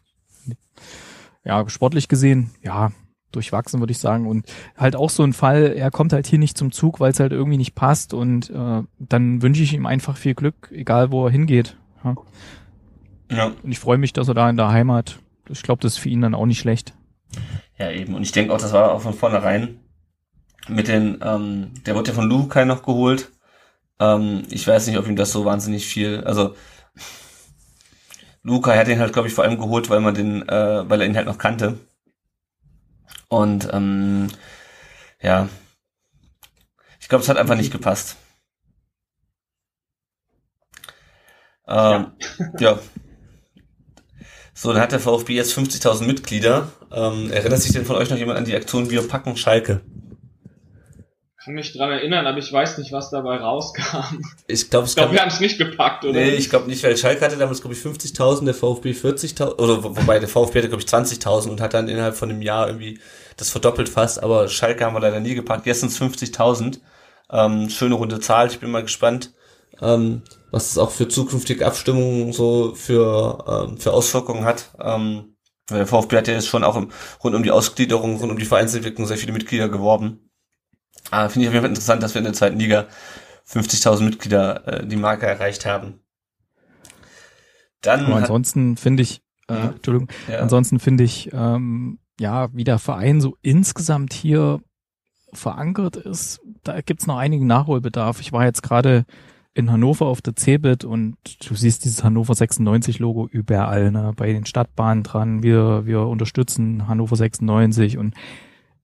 [1.43, 2.91] Ja, sportlich gesehen, ja,
[3.31, 4.27] durchwachsen, würde ich sagen.
[4.27, 4.45] Und
[4.77, 7.31] halt auch so ein Fall, er kommt halt hier nicht zum Zug, weil es halt
[7.31, 8.13] irgendwie nicht passt.
[8.13, 11.77] Und äh, dann wünsche ich ihm einfach viel Glück, egal wo er hingeht.
[12.03, 12.15] Ja.
[13.31, 13.45] Ja.
[13.63, 15.19] Und ich freue mich, dass er da in der Heimat,
[15.49, 16.93] ich glaube, das ist für ihn dann auch nicht schlecht.
[17.77, 18.13] Ja, eben.
[18.13, 19.79] Und ich denke auch, das war auch von vornherein
[20.67, 23.31] mit den, ähm, der wurde ja von Lukai noch geholt.
[23.99, 26.55] Ähm, ich weiß nicht, ob ihm das so wahnsinnig viel, also
[28.43, 31.07] Lukai hat ihn halt, glaube ich, vor allem geholt, weil man den, äh, weil er
[31.07, 31.77] ihn halt noch kannte.
[33.27, 34.27] Und ähm,
[35.21, 35.47] ja,
[36.99, 38.17] ich glaube, es hat einfach nicht gepasst.
[41.67, 42.11] Ähm,
[42.59, 42.79] ja.
[44.53, 46.71] So, dann hat der VfB jetzt 50.000 Mitglieder.
[46.91, 49.81] Ähm, erinnert sich denn von euch noch jemand an die Aktion Wir packen Schalke?
[51.43, 54.21] Kann mich dran erinnern, aber ich weiß nicht, was dabei rauskam.
[54.47, 56.19] Ich glaube, Ich glaube, gab wir haben es nicht gepackt, oder?
[56.19, 59.83] Nee, ich glaube nicht, weil Schalke hatte damals, glaube ich, 50.000, der VfB 40.000, oder
[59.83, 62.67] wo- wobei der VfB hatte, glaube ich, 20.000 und hat dann innerhalb von einem Jahr
[62.67, 62.99] irgendwie
[63.37, 65.65] das verdoppelt fast, aber Schalke haben wir leider nie gepackt.
[65.65, 66.79] Jetzt sind es 50.000.
[67.31, 69.33] Ähm, schöne runde Zahl, ich bin mal gespannt,
[69.81, 74.71] ähm, was es auch für zukünftige Abstimmungen so für, ähm, für Auswirkungen hat.
[74.79, 75.37] Ähm,
[75.69, 76.91] weil der VfB hat ja jetzt schon auch im,
[77.23, 80.30] rund um die Ausgliederung, rund um die Vereinsentwicklung sehr viele Mitglieder geworben.
[81.09, 82.87] Ah, Finde ich auf jeden Fall interessant, dass wir in der zweiten Liga
[83.49, 85.99] 50.000 Mitglieder äh, die Marke erreicht haben.
[87.81, 89.69] Dann Aber ansonsten finde ich, äh, Mhm.
[89.69, 94.61] Entschuldigung, ja, ansonsten finde ich, ähm, ja, wie der Verein so insgesamt hier
[95.33, 98.21] verankert ist, da gibt's noch einigen Nachholbedarf.
[98.21, 99.05] Ich war jetzt gerade
[99.53, 101.17] in Hannover auf der Cebit und
[101.49, 105.43] du siehst dieses Hannover 96 Logo überall, ne, bei den Stadtbahnen dran.
[105.43, 108.13] Wir, wir unterstützen Hannover 96 und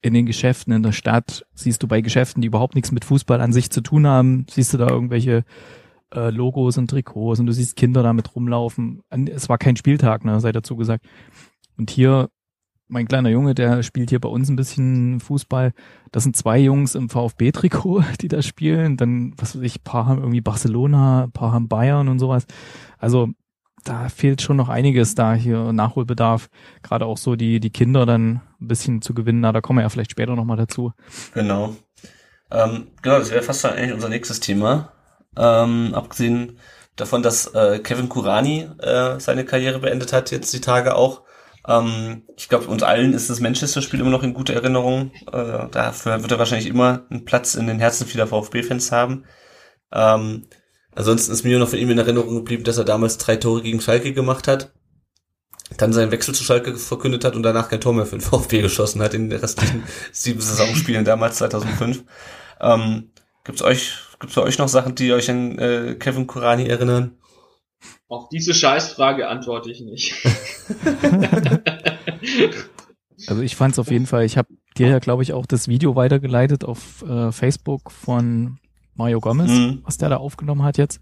[0.08, 3.42] in den Geschäften in der Stadt siehst du bei Geschäften, die überhaupt nichts mit Fußball
[3.42, 5.44] an sich zu tun haben, siehst du da irgendwelche
[6.14, 9.02] äh, Logos und Trikots und du siehst Kinder damit rumlaufen.
[9.28, 11.06] Es war kein Spieltag, ne, sei dazu gesagt.
[11.78, 12.30] Und hier,
[12.88, 15.74] mein kleiner Junge, der spielt hier bei uns ein bisschen Fußball.
[16.12, 18.98] Das sind zwei Jungs im VfB-Trikot, die da spielen.
[18.98, 22.46] Dann, was weiß ich, paar haben irgendwie Barcelona, paar haben Bayern und sowas.
[22.98, 23.30] Also
[23.84, 26.50] da fehlt schon noch einiges da hier Nachholbedarf.
[26.82, 29.42] Gerade auch so die, die Kinder dann ein bisschen zu gewinnen.
[29.42, 30.94] Na, da kommen wir ja vielleicht später nochmal dazu.
[31.34, 31.76] Genau.
[32.52, 34.94] Ähm, genau, das wäre fast eigentlich unser nächstes Thema.
[35.38, 36.60] Ähm, abgesehen
[36.96, 41.24] davon, dass äh, Kevin Kurani äh, seine Karriere beendet hat, jetzt die Tage auch.
[41.68, 45.12] Ähm, ich glaube, uns allen ist das Manchester-Spiel immer noch in guter Erinnerung.
[45.32, 49.26] Äh, dafür wird er wahrscheinlich immer einen Platz in den Herzen vieler VfB-Fans haben.
[49.92, 50.48] Ähm,
[50.96, 53.82] ansonsten ist mir noch von ihm in Erinnerung geblieben, dass er damals drei Tore gegen
[53.82, 54.74] Schalke gemacht hat,
[55.76, 58.62] dann seinen Wechsel zu Schalke verkündet hat und danach kein Tor mehr für den VfB
[58.62, 62.04] geschossen hat in den restlichen sieben Saisonspielen damals 2005.
[62.62, 63.12] Ähm,
[63.44, 67.18] gibt's euch Gibt es bei euch noch Sachen, die euch an äh, Kevin Kurani erinnern?
[68.08, 70.16] Auf diese Scheißfrage antworte ich nicht.
[73.28, 75.68] also ich fand es auf jeden Fall, ich habe dir ja, glaube ich, auch das
[75.68, 78.58] Video weitergeleitet auf äh, Facebook von
[78.96, 79.82] Mario Gomez, mhm.
[79.84, 81.00] was der da aufgenommen hat jetzt.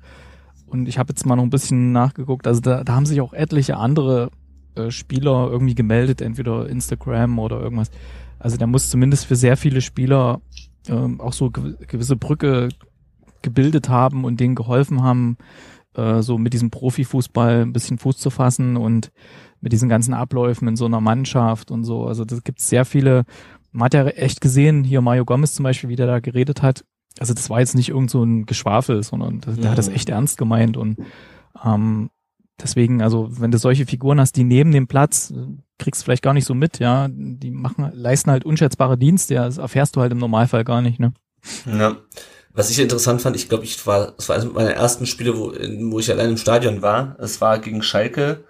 [0.67, 2.47] Und ich habe jetzt mal noch ein bisschen nachgeguckt.
[2.47, 4.31] Also da, da haben sich auch etliche andere
[4.75, 7.91] äh, Spieler irgendwie gemeldet, entweder Instagram oder irgendwas.
[8.39, 10.41] Also der muss zumindest für sehr viele Spieler
[10.87, 12.69] ähm, auch so gewisse Brücke
[13.41, 15.37] gebildet haben und denen geholfen haben,
[15.95, 19.11] äh, so mit diesem Profifußball ein bisschen Fuß zu fassen und
[19.61, 22.05] mit diesen ganzen Abläufen in so einer Mannschaft und so.
[22.05, 23.23] Also das gibt sehr viele,
[23.71, 26.85] man hat ja echt gesehen, hier Mario Gomez zum Beispiel, wie der da geredet hat.
[27.19, 29.95] Also das war jetzt nicht irgend so ein Geschwafel, sondern der, der hat das mhm.
[29.95, 30.97] echt ernst gemeint und
[31.63, 32.09] ähm,
[32.61, 35.33] deswegen, also wenn du solche Figuren hast, die neben dem Platz,
[35.77, 39.45] kriegst du vielleicht gar nicht so mit, ja, die machen, leisten halt unschätzbare Dienste, ja,
[39.45, 41.13] das erfährst du halt im Normalfall gar nicht, ne?
[41.65, 41.97] Ja.
[42.53, 45.51] Was ich interessant fand, ich glaube, ich war, es war eines meiner ersten Spiele, wo,
[45.91, 47.17] wo ich allein im Stadion war.
[47.19, 48.45] Es war gegen Schalke.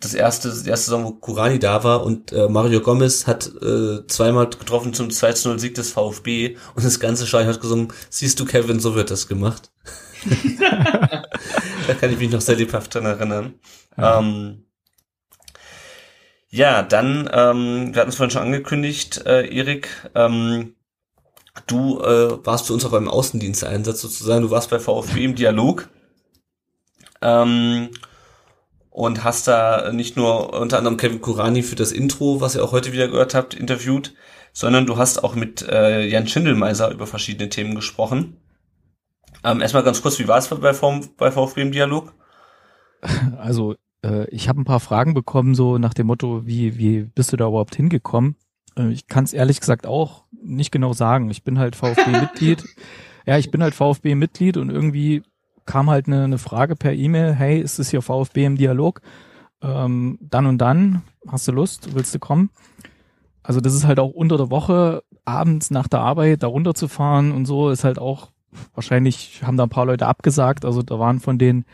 [0.00, 4.06] Das erste, die erste Saison, wo Kurani da war und äh, Mario Gomez hat äh,
[4.06, 8.80] zweimal getroffen zum 2-0-Sieg des VfB und das ganze Stadion hat gesungen, siehst du Kevin,
[8.80, 9.70] so wird das gemacht.
[11.90, 13.54] da kann ich mich noch sehr lebhaft dran erinnern.
[13.96, 14.18] Ja.
[14.18, 14.64] Ähm,
[16.48, 20.74] ja, dann, ähm, wir hatten es vorhin schon angekündigt, äh, Erik, ähm,
[21.66, 24.42] Du äh, warst für uns auf einem Außendiensteinsatz sozusagen.
[24.42, 25.88] Du warst bei VfB im Dialog.
[27.22, 27.90] Ähm,
[28.90, 32.72] und hast da nicht nur unter anderem Kevin Kurani für das Intro, was ihr auch
[32.72, 34.14] heute wieder gehört habt, interviewt,
[34.52, 38.36] sondern du hast auch mit äh, Jan Schindelmeiser über verschiedene Themen gesprochen.
[39.44, 42.12] Ähm, erstmal ganz kurz, wie war es bei, bei VfB im Dialog?
[43.38, 47.32] Also äh, ich habe ein paar Fragen bekommen, so nach dem Motto, wie, wie bist
[47.32, 48.36] du da überhaupt hingekommen?
[48.76, 51.30] Äh, ich kann es ehrlich gesagt auch nicht genau sagen.
[51.30, 52.64] Ich bin halt VfB-Mitglied.
[53.26, 55.22] ja, ich bin halt VfB-Mitglied und irgendwie
[55.66, 59.00] kam halt eine, eine Frage per E-Mail, hey, ist es hier VfB im Dialog?
[59.62, 62.50] Ähm, dann und dann, hast du Lust, willst du kommen?
[63.42, 67.46] Also das ist halt auch unter der Woche, abends nach der Arbeit da runterzufahren und
[67.46, 68.30] so, ist halt auch,
[68.74, 71.64] wahrscheinlich haben da ein paar Leute abgesagt, also da waren von den,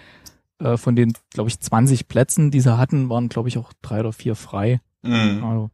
[0.59, 4.01] äh, von den, glaube ich, 20 Plätzen, die sie hatten, waren, glaube ich, auch drei
[4.01, 4.81] oder vier frei.
[5.03, 5.45] Mhm.
[5.45, 5.71] Also,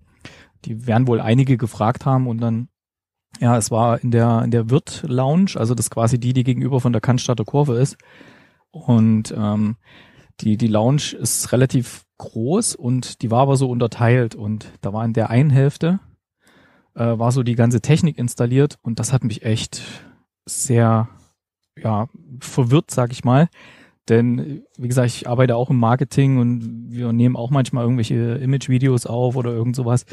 [0.65, 2.69] die werden wohl einige gefragt haben und dann
[3.41, 6.81] ja, es war in der, in der Wirt Lounge, also das quasi die, die gegenüber
[6.81, 7.97] von der Cannstatter Kurve ist.
[8.71, 9.77] Und ähm,
[10.41, 14.35] die, die Lounge ist relativ groß und die war aber so unterteilt.
[14.35, 16.01] Und da war in der einen Hälfte,
[16.95, 19.83] äh, war so die ganze Technik installiert und das hat mich echt
[20.47, 21.09] sehr,
[21.77, 22.09] ja,
[22.41, 23.49] verwirrt, sag ich mal.
[24.09, 29.07] Denn, wie gesagt, ich arbeite auch im Marketing und wir nehmen auch manchmal irgendwelche Image-Videos
[29.07, 30.05] auf oder irgend sowas.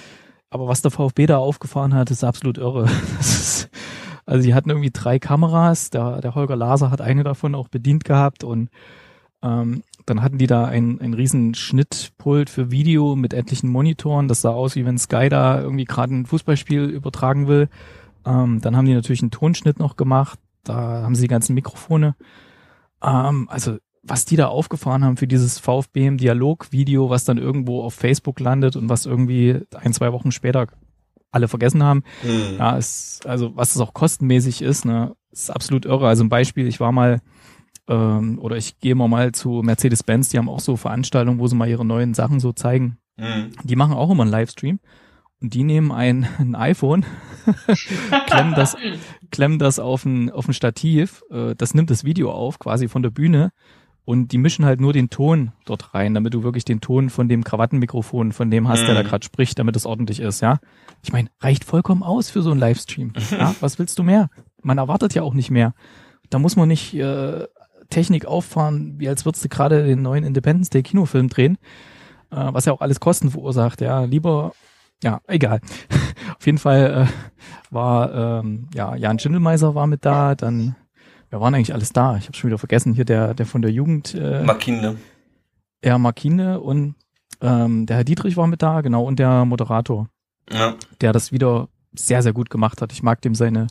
[0.52, 2.90] Aber was der VfB da aufgefahren hat, ist absolut irre.
[3.20, 3.70] Ist,
[4.26, 8.04] also sie hatten irgendwie drei Kameras, der, der Holger Laser hat eine davon auch bedient
[8.04, 8.70] gehabt und
[9.42, 14.28] ähm, dann hatten die da ein, ein riesen Schnittpult für Video mit etlichen Monitoren.
[14.28, 17.70] Das sah aus, wie wenn Sky da irgendwie gerade ein Fußballspiel übertragen will.
[18.26, 20.40] Ähm, dann haben die natürlich einen Tonschnitt noch gemacht.
[20.64, 22.16] Da haben sie die ganzen Mikrofone.
[23.02, 27.84] Ähm, also was die da aufgefahren haben für dieses VfB im Dialog-Video, was dann irgendwo
[27.84, 30.68] auf Facebook landet und was irgendwie ein, zwei Wochen später
[31.32, 32.04] alle vergessen haben.
[32.24, 32.58] Mhm.
[32.58, 36.08] Ja, ist, also was es auch kostenmäßig ist, ne, ist absolut irre.
[36.08, 37.22] Also ein Beispiel, ich war mal
[37.88, 41.56] ähm, oder ich gehe mal mal zu Mercedes-Benz, die haben auch so Veranstaltungen, wo sie
[41.56, 42.98] mal ihre neuen Sachen so zeigen.
[43.18, 43.52] Mhm.
[43.64, 44.80] Die machen auch immer einen Livestream.
[45.42, 47.06] Und die nehmen ein, ein iPhone,
[48.28, 48.76] klemmen das,
[49.32, 53.04] klemmen das auf ein, auf ein Stativ, äh, das nimmt das Video auf, quasi von
[53.04, 53.52] der Bühne.
[54.06, 57.30] Und die mischen halt nur den Ton dort rein, damit du wirklich den Ton von
[57.30, 59.08] dem Krawattenmikrofon, von dem hast, der da Mhm.
[59.08, 60.60] gerade spricht, damit es ordentlich ist, ja.
[61.04, 63.14] Ich meine, reicht vollkommen aus für so einen Livestream.
[63.30, 64.30] Ja, was willst du mehr?
[64.64, 65.74] Man erwartet ja auch nicht mehr.
[66.32, 67.46] Da muss man nicht äh,
[67.92, 71.60] Technik auffahren, wie als würdest du gerade den neuen Independence Day Kinofilm drehen,
[72.32, 73.80] äh, was ja auch alles Kosten verursacht.
[73.80, 74.54] Ja, lieber,
[75.04, 75.62] ja, egal.
[76.38, 80.76] Auf jeden Fall äh, war ähm, ja Jan Schindelmeiser war mit da, dann
[81.30, 82.18] wir waren eigentlich alles da.
[82.18, 84.98] Ich habe schon wieder vergessen hier der der von der Jugend äh, Makine.
[85.84, 86.96] ja Markine und
[87.42, 90.10] ähm, der Herr Dietrich war mit da, genau und der Moderator
[90.52, 90.74] Ja.
[91.02, 92.92] der das wieder sehr, sehr gut gemacht hat.
[92.92, 93.68] Ich mag dem seine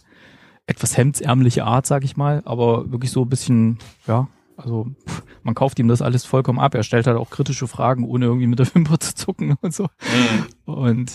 [0.66, 4.28] etwas hemdsärmliche Art, sag ich mal, aber wirklich so ein bisschen, ja,
[4.58, 6.74] also pff, man kauft ihm das alles vollkommen ab.
[6.74, 9.84] Er stellt halt auch kritische Fragen, ohne irgendwie mit der Wimper zu zucken und so.
[9.84, 10.72] Mhm.
[10.74, 11.12] Und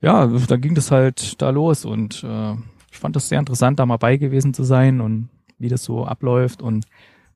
[0.00, 2.52] ja, da ging das halt da los und äh,
[2.90, 5.28] ich fand das sehr interessant, da mal bei gewesen zu sein und
[5.58, 6.86] wie das so abläuft und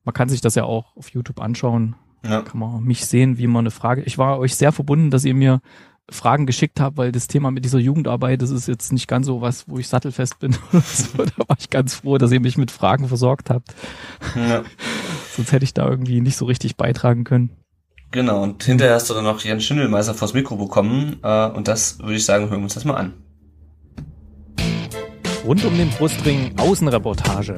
[0.03, 2.41] man kann sich das ja auch auf YouTube anschauen Ja.
[2.41, 4.01] kann man mich sehen, wie man eine Frage.
[4.03, 5.61] Ich war euch sehr verbunden, dass ihr mir
[6.09, 9.41] Fragen geschickt habt, weil das Thema mit dieser Jugendarbeit, das ist jetzt nicht ganz so
[9.41, 10.53] was, wo ich sattelfest bin.
[10.71, 11.17] so.
[11.17, 13.73] Da war ich ganz froh, dass ihr mich mit Fragen versorgt habt.
[14.35, 14.63] ja.
[15.35, 17.49] Sonst hätte ich da irgendwie nicht so richtig beitragen können.
[18.11, 21.17] Genau, und hinterher hast du dann noch Jan Schindelmeiser vors Mikro bekommen.
[21.21, 23.13] Äh, und das würde ich sagen, hören wir uns das mal an.
[25.43, 27.55] Rund um den Brustring Außenreportage.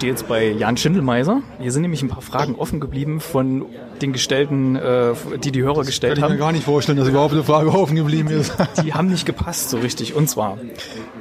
[0.00, 1.42] Stehe jetzt bei Jan Schindelmeiser.
[1.60, 3.66] Hier sind nämlich ein paar Fragen offen geblieben von
[4.00, 5.12] den gestellten, äh,
[5.44, 6.32] die die Hörer gestellt Kann ich haben.
[6.32, 8.50] mir gar nicht vorstellen, dass überhaupt eine Frage offen geblieben ist.
[8.82, 10.14] Die haben nicht gepasst so richtig.
[10.14, 10.56] Und zwar,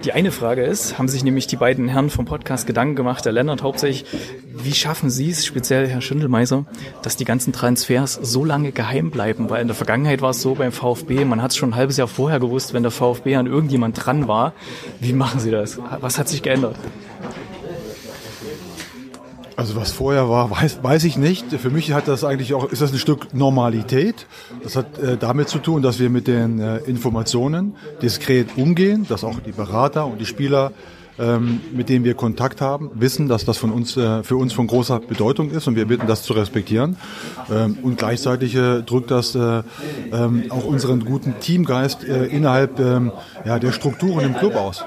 [0.06, 3.34] die eine Frage ist, haben sich nämlich die beiden Herren vom Podcast Gedanken gemacht, der
[3.34, 4.06] Lennart hauptsächlich,
[4.56, 6.64] wie schaffen Sie es, speziell Herr Schindelmeiser,
[7.02, 9.50] dass die ganzen Transfers so lange geheim bleiben?
[9.50, 11.98] Weil in der Vergangenheit war es so beim VfB, man hat es schon ein halbes
[11.98, 14.54] Jahr vorher gewusst, wenn der VfB an irgendjemand dran war.
[15.02, 15.80] Wie machen Sie das?
[16.00, 16.78] Was hat sich geändert?
[19.60, 21.52] Also was vorher war, weiß, weiß ich nicht.
[21.52, 24.26] Für mich hat das eigentlich auch, ist das ein Stück Normalität.
[24.64, 29.26] Das hat äh, damit zu tun, dass wir mit den äh, Informationen diskret umgehen, dass
[29.26, 30.72] auch die Berater und die Spieler,
[31.20, 34.66] ähm, mit denen wir Kontakt haben, wissen, dass das von uns, äh, für uns von
[34.66, 36.96] großer Bedeutung ist und wir bitten, das zu respektieren.
[37.52, 39.64] Ähm, und gleichzeitig äh, drückt das äh,
[40.14, 43.12] ähm, auch unseren guten Teamgeist äh, innerhalb ähm,
[43.44, 44.86] ja, der Strukturen im Club aus.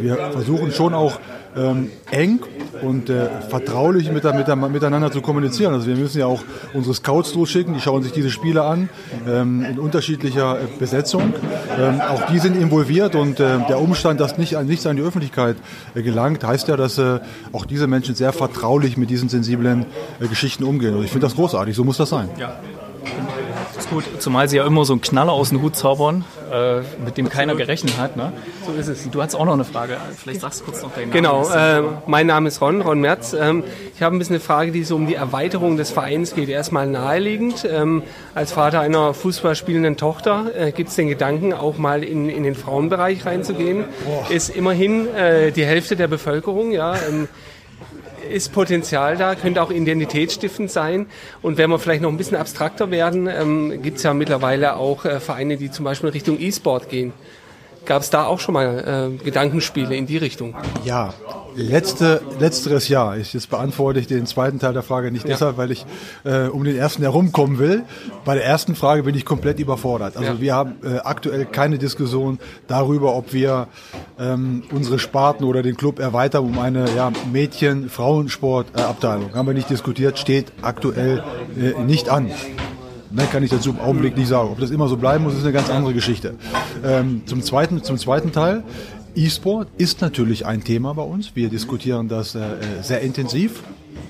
[0.00, 1.20] Wir versuchen schon auch
[1.56, 2.40] ähm, eng
[2.82, 5.74] und äh, vertraulich mit, mit, miteinander zu kommunizieren.
[5.74, 8.88] Also wir müssen ja auch unsere Scouts losschicken, die schauen sich diese Spiele an
[9.26, 11.34] ähm, in unterschiedlicher äh, Besetzung.
[11.78, 15.56] Ähm, auch die sind involviert und äh, der Umstand, dass nicht, nichts an die Öffentlichkeit
[15.94, 17.20] äh, gelangt, heißt ja, dass äh,
[17.52, 19.86] auch diese Menschen sehr vertraulich mit diesen sensiblen
[20.20, 20.94] äh, Geschichten umgehen.
[20.94, 22.28] Und ich finde das großartig, so muss das sein.
[22.38, 22.58] Ja.
[23.90, 27.28] Gut, zumal sie ja immer so einen Knaller aus dem Hut zaubern, äh, mit dem
[27.28, 28.16] keiner gerechnet hat.
[28.16, 28.32] Ne?
[28.66, 29.08] So ist es.
[29.10, 29.96] Du hast auch noch eine Frage.
[30.16, 31.84] Vielleicht sagst du kurz noch deinen Genau, Namen.
[31.84, 33.34] äh, mein Name ist Ron, Ron Merz.
[33.38, 33.62] Ähm,
[33.94, 36.48] ich habe ein bisschen eine Frage, die so um die Erweiterung des Vereins geht.
[36.48, 37.66] Erstmal naheliegend.
[37.70, 38.02] Ähm,
[38.34, 42.54] als Vater einer Fußballspielenden Tochter äh, gibt es den Gedanken, auch mal in, in den
[42.54, 43.84] Frauenbereich reinzugehen.
[44.30, 46.94] Ist immerhin äh, die Hälfte der Bevölkerung, ja.
[47.08, 47.28] Ähm,
[48.30, 51.06] ist Potenzial da, könnte auch identitätsstiftend sein.
[51.42, 55.04] Und wenn wir vielleicht noch ein bisschen abstrakter werden, ähm, gibt es ja mittlerweile auch
[55.04, 57.12] äh, Vereine, die zum Beispiel Richtung E-Sport gehen.
[57.84, 60.54] Gab es da auch schon mal äh, Gedankenspiele in die Richtung?
[60.84, 61.12] Ja,
[61.54, 63.16] letzte, letzteres Jahr.
[63.18, 65.32] Ich, jetzt beantworte ich den zweiten Teil der Frage nicht Ja.
[65.32, 65.84] deshalb, weil ich
[66.24, 67.82] äh, um den ersten herumkommen will.
[68.24, 70.16] Bei der ersten Frage bin ich komplett überfordert.
[70.16, 70.40] Also Ja.
[70.40, 72.38] wir haben äh, aktuell keine Diskussion
[72.68, 73.68] darüber, ob wir
[74.18, 79.34] ähm, unsere Sparten oder den Club erweitern um eine ja, Mädchen-Frauensport-Abteilung.
[79.34, 81.22] Haben wir nicht diskutiert, steht aktuell
[81.58, 82.30] äh, nicht an.
[83.14, 84.50] Mehr kann ich dazu im Augenblick nicht sagen.
[84.50, 86.34] Ob das immer so bleiben muss, ist eine ganz andere Geschichte.
[86.84, 88.64] Ähm, zum, zweiten, zum zweiten Teil.
[89.14, 91.36] E-Sport ist natürlich ein Thema bei uns.
[91.36, 92.40] Wir diskutieren das äh,
[92.82, 93.62] sehr intensiv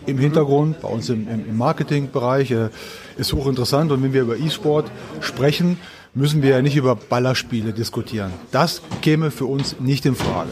[0.07, 2.51] im Hintergrund, bei uns im, im, im Marketingbereich.
[2.51, 2.71] Äh,
[3.19, 3.93] ist hochinteressant.
[3.93, 4.91] Und wenn wir über E-Sport
[5.21, 5.77] sprechen,
[6.15, 8.33] müssen wir ja nicht über Ballerspiele diskutieren.
[8.53, 10.51] Das käme für uns nicht in Frage.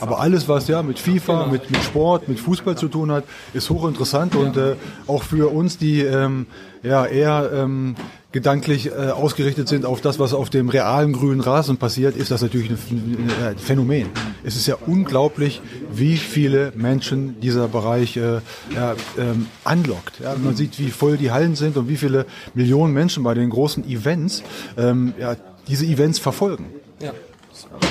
[0.00, 3.70] Aber alles, was ja mit FIFA, mit, mit Sport, mit Fußball zu tun hat, ist
[3.70, 4.74] hochinteressant und äh,
[5.06, 6.46] auch für uns, die ähm,
[6.82, 7.94] ja eher ähm,
[8.34, 12.42] gedanklich äh, ausgerichtet sind auf das, was auf dem realen grünen Rasen passiert, ist das
[12.42, 14.08] natürlich ein Ph- ein Phänomen.
[14.42, 15.62] Es ist ja unglaublich,
[15.92, 18.40] wie viele Menschen dieser Bereich äh,
[18.74, 20.18] ja, ähm, anlockt.
[20.20, 23.50] Ja, man sieht, wie voll die Hallen sind und wie viele Millionen Menschen bei den
[23.50, 24.42] großen Events
[24.76, 25.36] ähm, ja,
[25.68, 26.66] diese Events verfolgen.
[27.00, 27.12] Ja.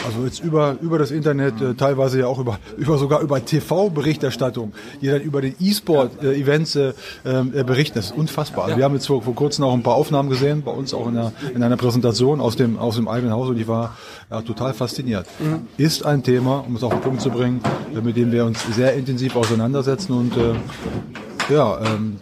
[0.05, 4.73] Also jetzt über, über das Internet, äh, teilweise ja auch über, über sogar über TV-Berichterstattung,
[5.01, 7.95] die dann über die E-Sport-Events äh, äh, berichten.
[7.95, 8.65] Das ist unfassbar.
[8.65, 11.07] Also wir haben jetzt vor, vor kurzem auch ein paar Aufnahmen gesehen, bei uns auch
[11.07, 13.97] in, einer in einer Präsentation aus dem, aus dem eigenen Haus und ich war
[14.29, 15.27] ja, total fasziniert.
[15.39, 15.67] Mhm.
[15.77, 17.61] Ist ein Thema, um es auf den Punkt zu bringen,
[17.95, 22.17] äh, mit dem wir uns sehr intensiv auseinandersetzen und äh, ja, ähm,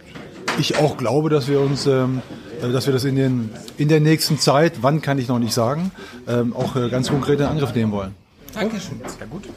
[0.58, 4.00] ich auch glaube, dass wir uns ähm, äh, dass wir das in, den, in der
[4.00, 5.90] nächsten Zeit, wann kann ich noch nicht sagen,
[6.28, 8.14] ähm, auch äh, ganz konkret in Angriff nehmen wollen.
[8.54, 9.00] Dankeschön.
[9.06, 9.48] Sehr gut.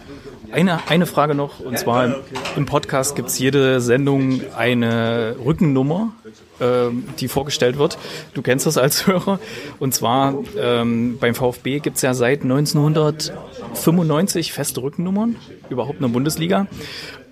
[0.52, 2.16] Eine, eine Frage noch, und zwar
[2.56, 6.14] im Podcast gibt es jede Sendung eine Rückennummer,
[6.62, 7.98] ähm, die vorgestellt wird.
[8.34, 9.40] Du kennst das als Hörer.
[9.80, 15.36] Und zwar ähm, beim VfB gibt es ja seit 1995 feste Rückennummern,
[15.70, 16.68] überhaupt in der Bundesliga.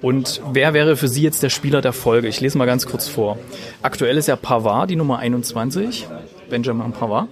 [0.04, 2.28] Und wer wäre für Sie jetzt der Spieler der Folge?
[2.28, 3.38] Ich lese mal ganz kurz vor.
[3.82, 6.06] Aktuell ist ja Pavard, die Nummer 21,
[6.50, 7.30] Benjamin Pavard.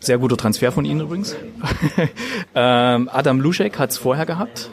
[0.00, 1.34] Sehr guter Transfer von Ihnen übrigens.
[2.54, 4.68] ähm, Adam Luschek hat es vorher gehabt,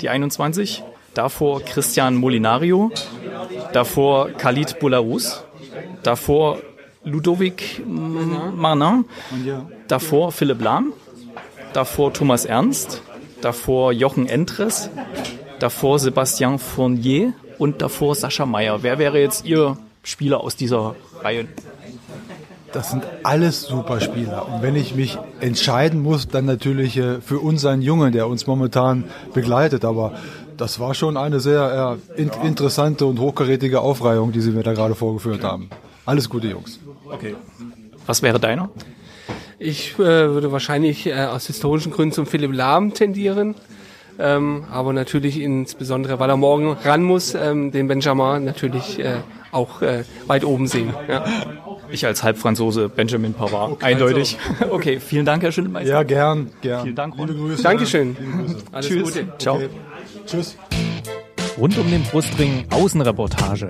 [0.00, 0.82] die 21.
[1.14, 2.90] Davor Christian Molinario.
[3.72, 5.44] Davor Khalid Boularus.
[6.02, 6.58] Davor
[7.04, 9.04] Ludovic Marnin.
[9.86, 10.92] Davor Philipp Lahm.
[11.74, 13.02] Davor Thomas Ernst.
[13.40, 14.90] Davor Jochen Entres
[15.62, 18.82] davor Sebastian Fournier und davor Sascha Meyer.
[18.82, 21.46] Wer wäre jetzt Ihr Spieler aus dieser Reihe?
[22.72, 24.48] Das sind alles super Spieler.
[24.48, 29.04] Und wenn ich mich entscheiden muss, dann natürlich äh, für unseren Jungen, der uns momentan
[29.34, 29.84] begleitet.
[29.84, 30.14] Aber
[30.56, 34.94] das war schon eine sehr äh, interessante und hochkarätige Aufreihung, die Sie mir da gerade
[34.94, 35.68] vorgeführt haben.
[36.06, 36.80] Alles Gute, Jungs.
[37.04, 37.36] Okay.
[38.06, 38.70] Was wäre deiner?
[39.58, 43.54] Ich äh, würde wahrscheinlich äh, aus historischen Gründen zum Philipp Lahm tendieren.
[44.18, 49.16] Ähm, aber natürlich insbesondere, weil er morgen ran muss, ähm, den Benjamin natürlich äh,
[49.52, 50.94] auch äh, weit oben sehen.
[51.08, 51.24] Ja.
[51.90, 54.38] Ich als Halbfranzose Benjamin Pavard, okay, eindeutig.
[54.60, 54.72] Also.
[54.74, 55.92] Okay, vielen Dank, Herr Schindmeister.
[55.92, 56.82] Ja, gern, gern.
[56.82, 57.28] Vielen Dank, Ron.
[57.28, 57.62] Liebe Grüße.
[57.62, 58.16] Dankeschön.
[58.18, 58.56] Liebe Grüße.
[58.72, 59.02] Alles Tschüss.
[59.02, 59.32] Gute.
[59.38, 59.56] Ciao.
[59.56, 59.68] Okay.
[60.26, 60.56] Tschüss.
[61.58, 63.68] Rund um den Brustring Außenreportage.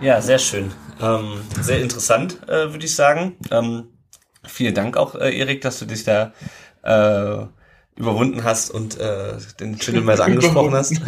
[0.00, 0.70] Ja, sehr schön.
[1.02, 3.36] Ähm, sehr interessant, äh, würde ich sagen.
[3.50, 3.88] Ähm,
[4.44, 6.32] Vielen Dank auch, äh, Erik, dass du dich da
[6.82, 7.46] äh,
[7.96, 11.00] überwunden hast und äh, den Schindelmeister angesprochen hast.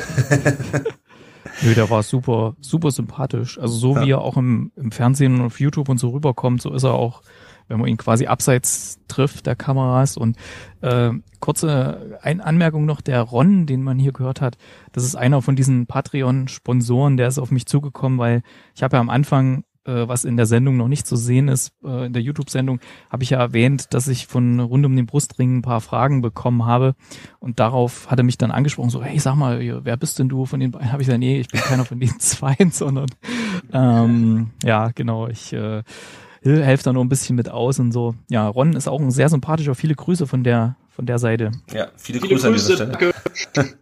[1.63, 3.59] Nö, der war super, super sympathisch.
[3.59, 4.03] Also so ja.
[4.03, 6.95] wie er auch im, im Fernsehen und auf YouTube und so rüberkommt, so ist er
[6.95, 7.23] auch,
[7.69, 10.17] wenn man ihn quasi abseits trifft der Kameras.
[10.17, 10.37] Und
[10.81, 11.11] äh,
[11.41, 14.59] kurze ein Anmerkung noch, der Ron, den man hier gehört hat,
[14.93, 18.43] das ist einer von diesen Patreon-Sponsoren, der ist auf mich zugekommen, weil
[18.75, 21.73] ich habe ja am Anfang äh, was in der Sendung noch nicht zu sehen ist,
[21.85, 22.81] äh, in der YouTube-Sendung,
[23.11, 26.65] habe ich ja erwähnt, dass ich von rund um den Brustring ein paar Fragen bekommen
[26.67, 26.95] habe.
[27.39, 30.47] Und darauf hat er mich dann angesprochen, so, hey, sag mal, wer bist denn du
[30.47, 30.93] von den beiden?
[30.93, 33.07] Habe ich gesagt, nee, ich bin keiner von den zweien, sondern
[33.73, 35.83] ähm, ja, genau, ich äh,
[36.43, 38.15] helfe da nur ein bisschen mit aus und so.
[38.31, 39.75] Ja, Ron ist auch ein sehr sympathischer.
[39.75, 41.53] Viele Grüße von der von der Seite.
[41.73, 42.97] Ja, viele, viele Grüße, Grüße an dieser
[43.35, 43.69] Stelle.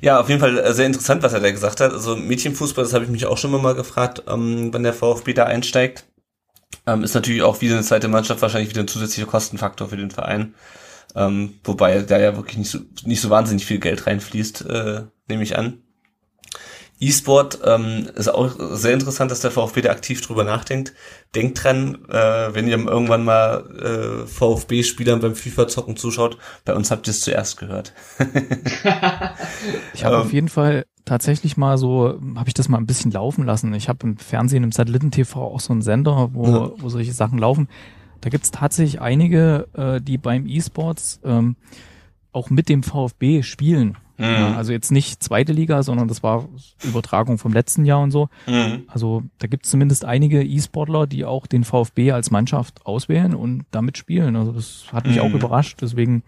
[0.00, 1.92] Ja, auf jeden Fall äh, sehr interessant, was er da gesagt hat.
[1.92, 5.44] Also Mädchenfußball, das habe ich mich auch schon mal gefragt, ähm, wann der VfB da
[5.44, 6.04] einsteigt.
[6.86, 10.10] Ähm, ist natürlich auch wieder eine zweite Mannschaft wahrscheinlich wieder ein zusätzlicher Kostenfaktor für den
[10.10, 10.54] Verein.
[11.14, 15.42] Ähm, wobei da ja wirklich nicht so, nicht so wahnsinnig viel Geld reinfließt, äh, nehme
[15.42, 15.82] ich an.
[17.00, 20.92] E-Sport ähm, ist auch sehr interessant, dass der VfB da aktiv drüber nachdenkt.
[21.34, 23.64] Denkt dran, äh, wenn ihr irgendwann mal
[24.24, 26.36] äh, VfB-Spielern beim FIFA-Zocken zuschaut,
[26.66, 27.94] bei uns habt ihr es zuerst gehört.
[29.94, 33.10] ich habe ähm, auf jeden Fall tatsächlich mal so, habe ich das mal ein bisschen
[33.10, 33.72] laufen lassen.
[33.72, 36.70] Ich habe im Fernsehen, im Satelliten-TV auch so einen Sender, wo, ja.
[36.76, 37.68] wo solche Sachen laufen.
[38.20, 41.56] Da gibt's tatsächlich einige, äh, die beim E-Sports ähm,
[42.32, 43.96] auch mit dem VfB spielen.
[44.20, 44.56] Ja, mhm.
[44.56, 46.46] also jetzt nicht zweite Liga, sondern das war
[46.84, 48.28] Übertragung vom letzten Jahr und so.
[48.46, 48.84] Mhm.
[48.86, 53.64] Also da gibt es zumindest einige E-Sportler, die auch den VfB als Mannschaft auswählen und
[53.70, 54.36] damit spielen.
[54.36, 55.22] Also das hat mich mhm.
[55.22, 55.78] auch überrascht.
[55.80, 56.22] Deswegen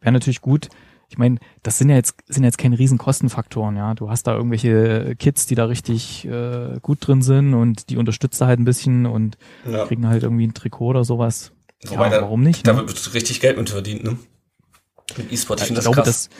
[0.00, 0.68] wäre natürlich gut.
[1.08, 3.94] Ich meine, das sind ja jetzt sind jetzt keine riesen Kostenfaktoren, ja.
[3.94, 8.42] Du hast da irgendwelche Kids, die da richtig äh, gut drin sind und die unterstützt
[8.42, 9.86] halt ein bisschen und ja.
[9.86, 11.52] kriegen halt irgendwie ein Trikot oder sowas.
[11.86, 12.66] Wobei ja, warum nicht?
[12.66, 12.80] Da ne?
[12.80, 14.18] wird richtig Geld mit verdient, ne?
[15.18, 16.30] Mit E-Sport, ich, ich, glaube, das,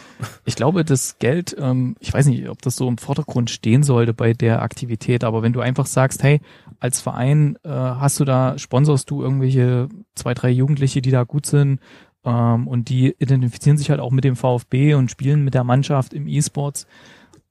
[0.45, 4.15] ich glaube, das Geld, ähm, ich weiß nicht, ob das so im Vordergrund stehen sollte
[4.15, 6.41] bei der Aktivität, aber wenn du einfach sagst, hey,
[6.79, 11.47] als Verein äh, hast du da, sponsorst du irgendwelche zwei, drei Jugendliche, die da gut
[11.47, 11.81] sind
[12.25, 16.15] ähm, und die identifizieren sich halt auch mit dem VfB und spielen mit der Mannschaft
[16.15, 16.87] im E-Sports,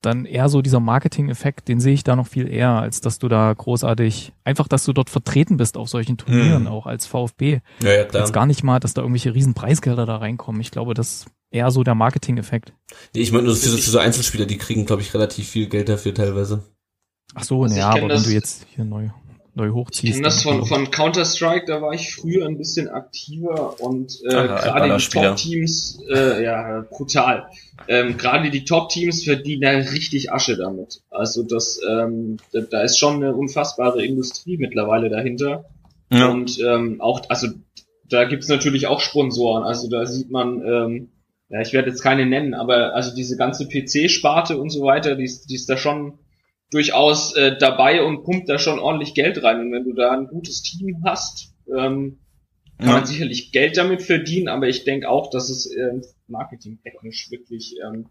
[0.02, 3.28] dann eher so dieser Marketing-Effekt, den sehe ich da noch viel eher, als dass du
[3.28, 6.68] da großartig, einfach, dass du dort vertreten bist auf solchen Turnieren, mhm.
[6.68, 7.62] auch als VfB.
[7.82, 8.24] Ja, ja, klar.
[8.24, 10.62] Jetzt gar nicht mal, dass da irgendwelche riesen Preisgelder da reinkommen.
[10.62, 12.74] Ich glaube, das ist eher so der Marketing-Effekt.
[13.14, 15.90] Nee, ich meine nur für, für so Einzelspieler, die kriegen, glaube ich, relativ viel Geld
[15.90, 16.64] dafür teilweise.
[17.34, 19.10] Ach so, also ja, aber wenn du jetzt hier neu
[19.58, 20.04] neu hochziehst.
[20.04, 24.30] Ich kenne das von, von Counter-Strike, da war ich früher ein bisschen aktiver und äh,
[24.30, 27.48] gerade die Top-Teams, äh, ja, brutal.
[27.88, 31.02] Ähm, gerade die Top-Teams verdienen da richtig Asche damit.
[31.10, 35.66] Also das, ähm, da, da ist schon eine unfassbare Industrie mittlerweile dahinter.
[36.12, 36.30] Ja.
[36.30, 37.48] Und ähm, auch, also
[38.10, 39.64] da gibt's natürlich auch Sponsoren.
[39.64, 41.10] Also da sieht man, ähm,
[41.50, 45.26] ja, ich werde jetzt keine nennen, aber also diese ganze PC-Sparte und so weiter, die
[45.26, 46.20] ist, die ist da schon
[46.72, 49.60] durchaus äh, dabei und pumpt da schon ordentlich Geld rein.
[49.62, 52.20] Und wenn du da ein gutes Team hast, ähm,
[52.78, 52.94] kann Ja.
[52.94, 58.08] man sicherlich Geld damit verdienen, aber ich denke auch, dass es äh, marketingtechnisch wirklich ähm,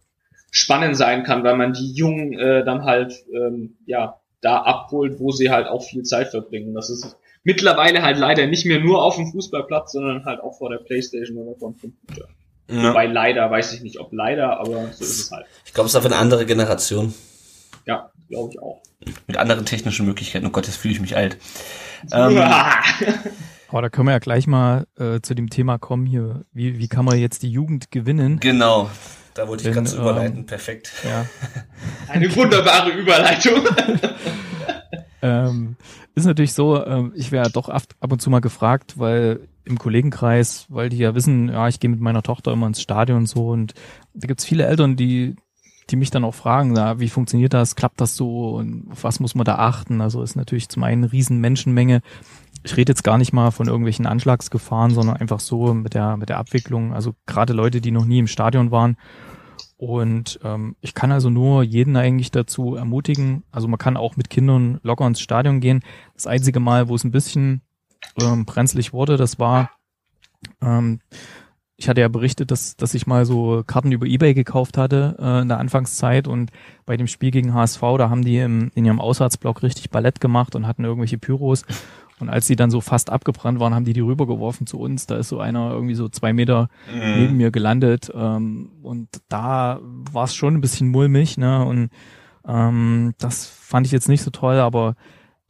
[0.51, 5.31] spannend sein kann, weil man die Jungen äh, dann halt ähm, ja da abholt, wo
[5.31, 6.74] sie halt auch viel Zeit verbringen.
[6.74, 10.70] Das ist mittlerweile halt leider nicht mehr nur auf dem Fußballplatz, sondern halt auch vor
[10.70, 12.28] der Playstation oder vom Computer.
[12.69, 12.89] Ja.
[12.91, 15.47] Wobei leider, weiß ich nicht, ob leider, aber so ist es halt.
[15.65, 17.15] Ich glaube, es ist einfach eine andere Generation.
[17.87, 18.82] Ja, glaube ich auch.
[19.27, 20.47] Mit anderen technischen Möglichkeiten.
[20.47, 21.39] Oh Gott, jetzt fühle ich mich alt.
[22.12, 22.39] Ähm,
[23.69, 26.44] Aber da können wir ja gleich mal äh, zu dem Thema kommen hier.
[26.53, 28.40] Wie, wie kann man jetzt die Jugend gewinnen?
[28.40, 28.90] genau.
[29.35, 30.39] Da wollte ich ganz überleiten.
[30.39, 30.93] ähm, Perfekt.
[31.05, 31.27] Ja.
[32.09, 33.66] Eine wunderbare Überleitung.
[35.23, 35.77] ähm,
[36.15, 39.77] ist natürlich so, ähm, ich wäre doch ab, ab und zu mal gefragt, weil im
[39.78, 43.27] Kollegenkreis, weil die ja wissen, ja, ich gehe mit meiner Tochter immer ins Stadion und
[43.27, 43.74] so und
[44.15, 45.36] da gibt's viele Eltern, die
[45.91, 49.21] die mich dann auch fragen, na, wie funktioniert das, klappt das so und auf was
[49.21, 50.01] muss man da achten?
[50.01, 52.03] Also ist natürlich zum einen eine riesen Menschenmenge.
[52.65, 56.29] Ich rede jetzt gar nicht mal von irgendwelchen Anschlagsgefahren, sondern einfach so mit der mit
[56.29, 56.93] der Abwicklung.
[56.93, 58.97] Also gerade Leute, die noch nie im Stadion waren.
[59.79, 63.45] Und ähm, ich kann also nur jeden eigentlich dazu ermutigen.
[63.53, 65.83] Also man kann auch mit Kindern locker ins Stadion gehen.
[66.15, 67.61] Das einzige Mal, wo es ein bisschen
[68.21, 69.71] ähm, brenzlig wurde, das war,
[70.63, 71.01] ähm,
[71.78, 75.43] ich hatte ja berichtet, dass, dass ich mal so Karten über Ebay gekauft hatte äh,
[75.43, 76.51] in der Anfangszeit und
[76.86, 80.55] bei dem Spiel gegen HSV, da haben die im, in ihrem Auswärtsblock richtig Ballett gemacht
[80.55, 81.65] und hatten irgendwelche Pyros.
[82.19, 85.07] Und als die dann so fast abgebrannt waren, haben die die rübergeworfen zu uns.
[85.07, 86.70] Da ist so einer irgendwie so zwei Meter
[87.19, 88.11] neben mir gelandet.
[88.15, 91.36] Ähm, und da war es schon ein bisschen mulmig.
[91.36, 91.62] Ne?
[91.62, 91.90] Und
[92.48, 94.94] ähm, das fand ich jetzt nicht so toll, aber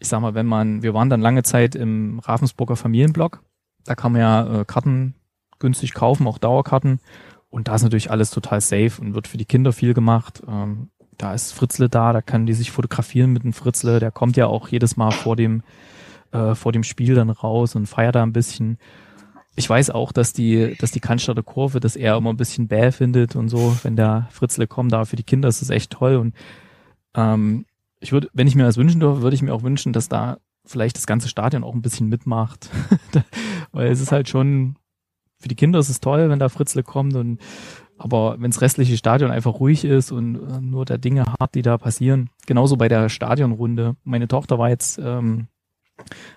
[0.00, 3.42] ich sag mal, wenn man, wir waren dann lange Zeit im Ravensburger Familienblock.
[3.84, 5.14] Da kann man ja äh, Karten
[5.58, 7.00] günstig kaufen, auch Dauerkarten.
[7.50, 10.42] Und da ist natürlich alles total safe und wird für die Kinder viel gemacht.
[10.46, 14.00] Ähm, da ist Fritzle da, da können die sich fotografieren mit dem Fritzle.
[14.00, 15.62] Der kommt ja auch jedes Mal vor dem,
[16.32, 18.78] äh, vor dem Spiel dann raus und feiert da ein bisschen.
[19.54, 22.92] Ich weiß auch, dass die, dass die Cannstatter Kurve das eher immer ein bisschen bäh
[22.92, 24.92] findet und so, wenn der Fritzle kommt.
[24.92, 26.16] Da für die Kinder ist es echt toll.
[26.16, 26.34] Und
[27.14, 27.64] ähm,
[28.00, 30.36] ich würde, wenn ich mir das wünschen dürfte, würde ich mir auch wünschen, dass da
[30.66, 32.68] vielleicht das ganze Stadion auch ein bisschen mitmacht.
[33.72, 34.76] Weil es ist halt schon,
[35.38, 37.40] für die Kinder ist es toll, wenn da Fritzle kommt und
[37.98, 41.62] aber wenn das restliche Stadion einfach ruhig ist und äh, nur der Dinge hart, die
[41.62, 43.96] da passieren, genauso bei der Stadionrunde.
[44.04, 45.48] Meine Tochter war jetzt ähm,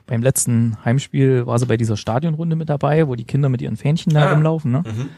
[0.05, 3.75] beim letzten Heimspiel war sie bei dieser Stadionrunde mit dabei, wo die Kinder mit ihren
[3.75, 4.31] Fähnchen da Ah.
[4.33, 4.71] rumlaufen.
[4.71, 4.83] Ne?
[4.85, 5.09] Mhm.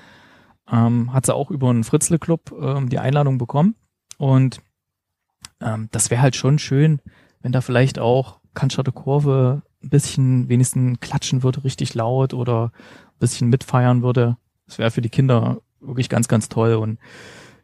[0.72, 3.76] Ähm, hat sie auch über einen Fritzle-Club ähm, die Einladung bekommen.
[4.18, 4.62] Und
[5.62, 7.02] ähm, das wäre halt schon schön,
[7.42, 13.20] wenn da vielleicht auch Cannstatter Kurve ein bisschen wenigstens klatschen würde, richtig laut oder ein
[13.20, 14.38] bisschen mitfeiern würde.
[14.68, 16.76] Das wäre für die Kinder wirklich ganz, ganz toll.
[16.76, 17.00] Und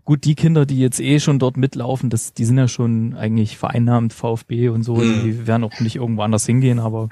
[0.06, 3.58] gut, die Kinder, die jetzt eh schon dort mitlaufen, das, die sind ja schon eigentlich
[3.58, 5.22] vereinnahmt, VfB und so, Mhm.
[5.24, 7.10] die werden auch nicht irgendwo anders hingehen, aber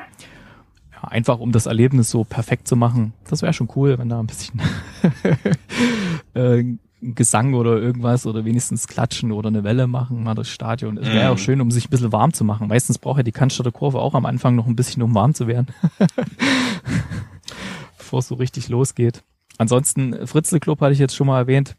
[0.93, 4.19] ja, einfach um das Erlebnis so perfekt zu machen, das wäre schon cool, wenn da
[4.19, 4.59] ein bisschen
[6.33, 6.63] äh,
[7.01, 10.97] Gesang oder irgendwas oder wenigstens klatschen oder eine Welle machen, mal das Stadion.
[10.97, 11.33] Es wäre Mhm.
[11.33, 12.67] auch schön, um sich ein bisschen warm zu machen.
[12.67, 15.47] Meistens braucht ja die Cannstatter Kurve auch am Anfang noch ein bisschen, um warm zu
[15.47, 15.67] werden.
[17.97, 19.23] Bevor es so richtig losgeht.
[19.57, 21.75] Ansonsten, Fritzle Club hatte ich jetzt schon mal erwähnt,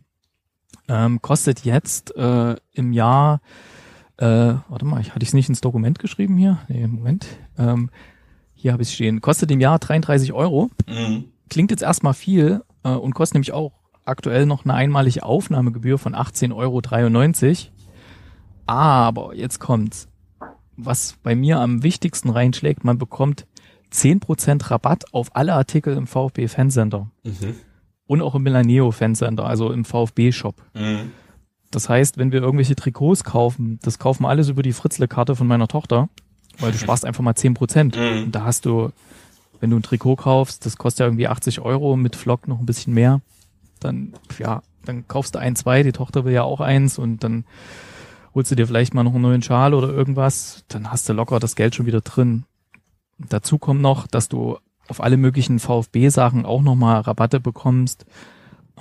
[0.89, 3.41] ähm, kostet jetzt äh, im Jahr,
[4.19, 4.27] äh,
[4.69, 6.59] warte mal, ich hatte ich es nicht ins Dokument geschrieben hier?
[6.69, 7.27] Nee, Moment.
[7.59, 7.91] Ähm,
[8.55, 9.21] hier habe ich es stehen.
[9.21, 10.71] Kostet im Jahr 33 Euro.
[10.89, 11.25] Mhm.
[11.51, 13.73] Klingt jetzt erstmal viel äh, und kostet nämlich auch
[14.07, 16.81] aktuell noch eine einmalige Aufnahmegebühr von 18,93 Euro.
[18.67, 20.09] Aber jetzt kommt's.
[20.77, 23.47] Was bei mir am wichtigsten reinschlägt, man bekommt
[23.93, 27.55] 10% Rabatt auf alle Artikel im VfB Fancenter Mhm.
[28.07, 30.57] und auch im Milaneo Fancenter, also im VfB Shop.
[30.75, 31.13] Mhm.
[31.71, 35.47] Das heißt, wenn wir irgendwelche Trikots kaufen, das kaufen wir alles über die Fritzle-Karte von
[35.47, 36.09] meiner Tochter,
[36.59, 37.97] weil du sparst einfach mal 10%.
[37.97, 38.25] Mhm.
[38.25, 38.91] Und da hast du,
[39.61, 42.67] wenn du ein Trikot kaufst, das kostet ja irgendwie 80 Euro, mit Flock noch ein
[42.67, 43.21] bisschen mehr,
[43.81, 47.45] dann, ja, dann kaufst du ein, zwei, die Tochter will ja auch eins und dann
[48.35, 51.41] holst du dir vielleicht mal noch einen neuen Schal oder irgendwas, dann hast du locker
[51.41, 52.45] das Geld schon wieder drin.
[53.19, 54.59] Dazu kommt noch, dass du
[54.89, 58.05] auf alle möglichen VfB-Sachen auch nochmal Rabatte bekommst.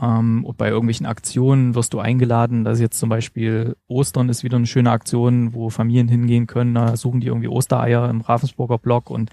[0.02, 4.58] Ähm, und bei irgendwelchen Aktionen wirst du eingeladen, dass jetzt zum Beispiel Ostern ist wieder
[4.58, 9.10] eine schöne Aktion, wo Familien hingehen können, da suchen die irgendwie Ostereier im Ravensburger Block
[9.10, 9.30] und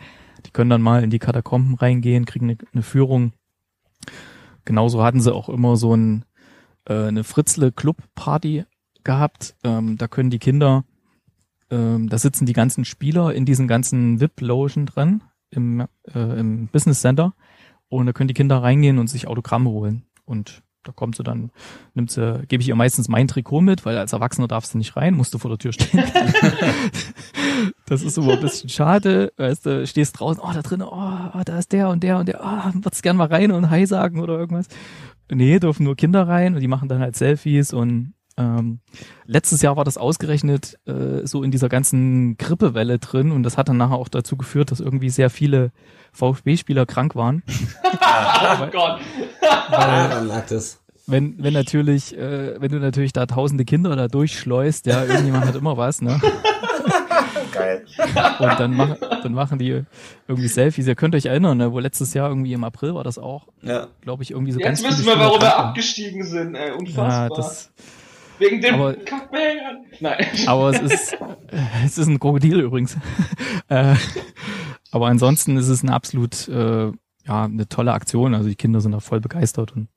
[0.46, 3.32] die können dann mal in die Katakomben reingehen, kriegen eine, eine Führung.
[4.64, 6.24] Genauso hatten sie auch immer so ein,
[6.86, 8.64] äh, eine Fritzle-Club-Party
[9.04, 9.56] gehabt.
[9.64, 10.84] Ähm, da können die Kinder,
[11.70, 17.00] ähm, da sitzen die ganzen Spieler in diesen ganzen VIP-Logen drin im, äh, im Business
[17.00, 17.34] Center
[17.88, 20.04] und da können die Kinder reingehen und sich Autogramme holen.
[20.24, 21.50] Und da kommt sie dann,
[21.94, 24.96] nimmt sie, gebe ich ihr meistens mein Trikot mit, weil als Erwachsener darfst du nicht
[24.96, 26.02] rein, musst du vor der Tür stehen.
[27.92, 29.32] das ist immer ein bisschen schade.
[29.36, 32.40] Weißt du, stehst draußen, oh, da drin, oh, da ist der und der und der,
[32.42, 34.66] oh, würdest gern mal rein und Hi sagen oder irgendwas.
[35.30, 38.80] Nee, dürfen nur Kinder rein und die machen dann halt Selfies und ähm,
[39.26, 43.68] letztes Jahr war das ausgerechnet äh, so in dieser ganzen Grippewelle drin und das hat
[43.68, 45.70] dann nachher auch dazu geführt, dass irgendwie sehr viele
[46.12, 47.42] VfB-Spieler krank waren.
[47.82, 49.00] oh Gott.
[49.68, 50.80] Weil, lag das.
[51.06, 55.56] Wenn, wenn natürlich, äh, wenn du natürlich da tausende Kinder da durchschleust, ja, irgendjemand hat
[55.56, 56.18] immer was, ne?
[57.52, 57.84] Geil.
[58.38, 59.84] Und dann, mach, dann machen die
[60.28, 60.86] irgendwie Selfies.
[60.86, 63.88] Ihr könnt euch erinnern, ne, wo letztes Jahr irgendwie im April war das auch, Ja.
[64.00, 66.68] glaube ich, irgendwie so Jetzt ganz wissen wir, warum wir abgestiegen sind, ey.
[66.68, 67.28] Ja, Unfassbar.
[67.36, 67.72] das,
[68.38, 68.96] Wegen dem aber-.
[70.00, 70.26] Nein.
[70.46, 71.16] aber es ist,
[71.84, 72.96] es ist ein Krokodil übrigens.
[73.68, 73.94] äh,
[74.90, 76.86] aber ansonsten ist es eine absolut, äh,
[77.26, 78.34] ja, eine tolle Aktion.
[78.34, 79.88] Also die Kinder sind da voll begeistert und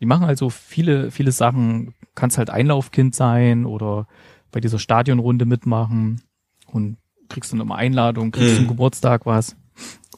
[0.00, 1.94] die machen halt so viele, viele Sachen.
[2.14, 4.06] Kannst halt Einlaufkind sein oder
[4.52, 6.20] bei dieser Stadionrunde mitmachen
[6.66, 6.96] und
[7.28, 8.56] kriegst dann immer Einladung, kriegst Mhm.
[8.56, 9.56] zum Geburtstag was.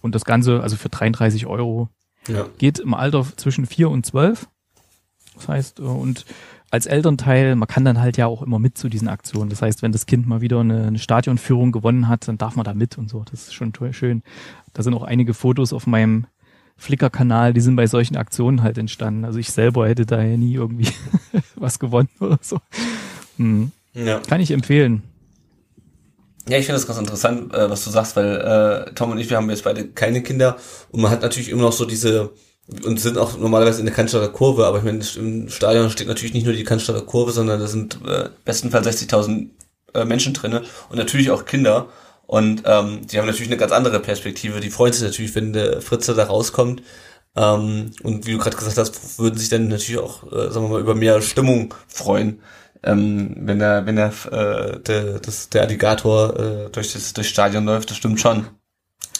[0.01, 1.89] Und das Ganze, also für 33 Euro,
[2.29, 2.47] Ja.
[2.59, 4.49] geht im Alter zwischen vier und zwölf.
[5.35, 6.25] Das heißt, äh, und
[6.71, 9.49] als Elternteil, man kann dann halt ja auch immer mit zu diesen Aktionen.
[9.49, 12.65] Das heißt, wenn das Kind mal wieder eine, eine Stadionführung gewonnen hat, dann darf man
[12.65, 13.25] da mit und so.
[13.31, 14.23] Das ist schon toll, schön.
[14.75, 16.27] Da sind auch einige Fotos auf meinem
[16.77, 19.25] Flickr-Kanal, die sind bei solchen Aktionen halt entstanden.
[19.25, 20.89] Also ich selber hätte da ja nie irgendwie
[21.57, 22.61] was gewonnen oder so.
[23.39, 23.73] Hm.
[23.95, 24.21] Ja.
[24.21, 25.03] Kann ich empfehlen.
[26.49, 29.29] Ja, ich finde das ganz interessant, äh, was du sagst, weil äh, Tom und ich,
[29.29, 30.57] wir haben jetzt beide keine Kinder
[30.91, 32.31] und man hat natürlich immer noch so diese
[32.85, 36.35] und sind auch normalerweise in der Cannstatter Kurve, aber ich meine, im Stadion steht natürlich
[36.35, 39.49] nicht nur die Cannstatter Kurve, sondern da sind äh, bestenfalls 60.000
[39.95, 41.89] äh, Menschen drinne und natürlich auch Kinder
[42.27, 44.61] und ähm, die haben natürlich eine ganz andere Perspektive.
[44.61, 46.83] Die freuen sich natürlich, wenn der Fritze da rauskommt
[47.37, 50.71] ähm, und wie du gerade gesagt hast, würden sich dann natürlich auch, äh, sagen wir
[50.71, 52.41] mal, über mehr Stimmung freuen
[52.83, 57.65] ähm, wenn der, wenn der, äh, der, das, der Alligator äh, durch das durchs Stadion
[57.65, 58.47] läuft, das stimmt schon.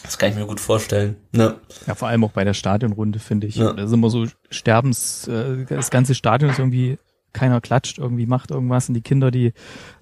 [0.03, 1.17] Das kann ich mir gut vorstellen.
[1.33, 1.57] Ne?
[1.87, 3.57] Ja, vor allem auch bei der Stadionrunde, finde ich.
[3.57, 3.73] Ja.
[3.73, 6.99] Da ist immer so Sterbens, äh, das ganze Stadion ist irgendwie,
[7.33, 9.53] keiner klatscht, irgendwie macht irgendwas und die Kinder, die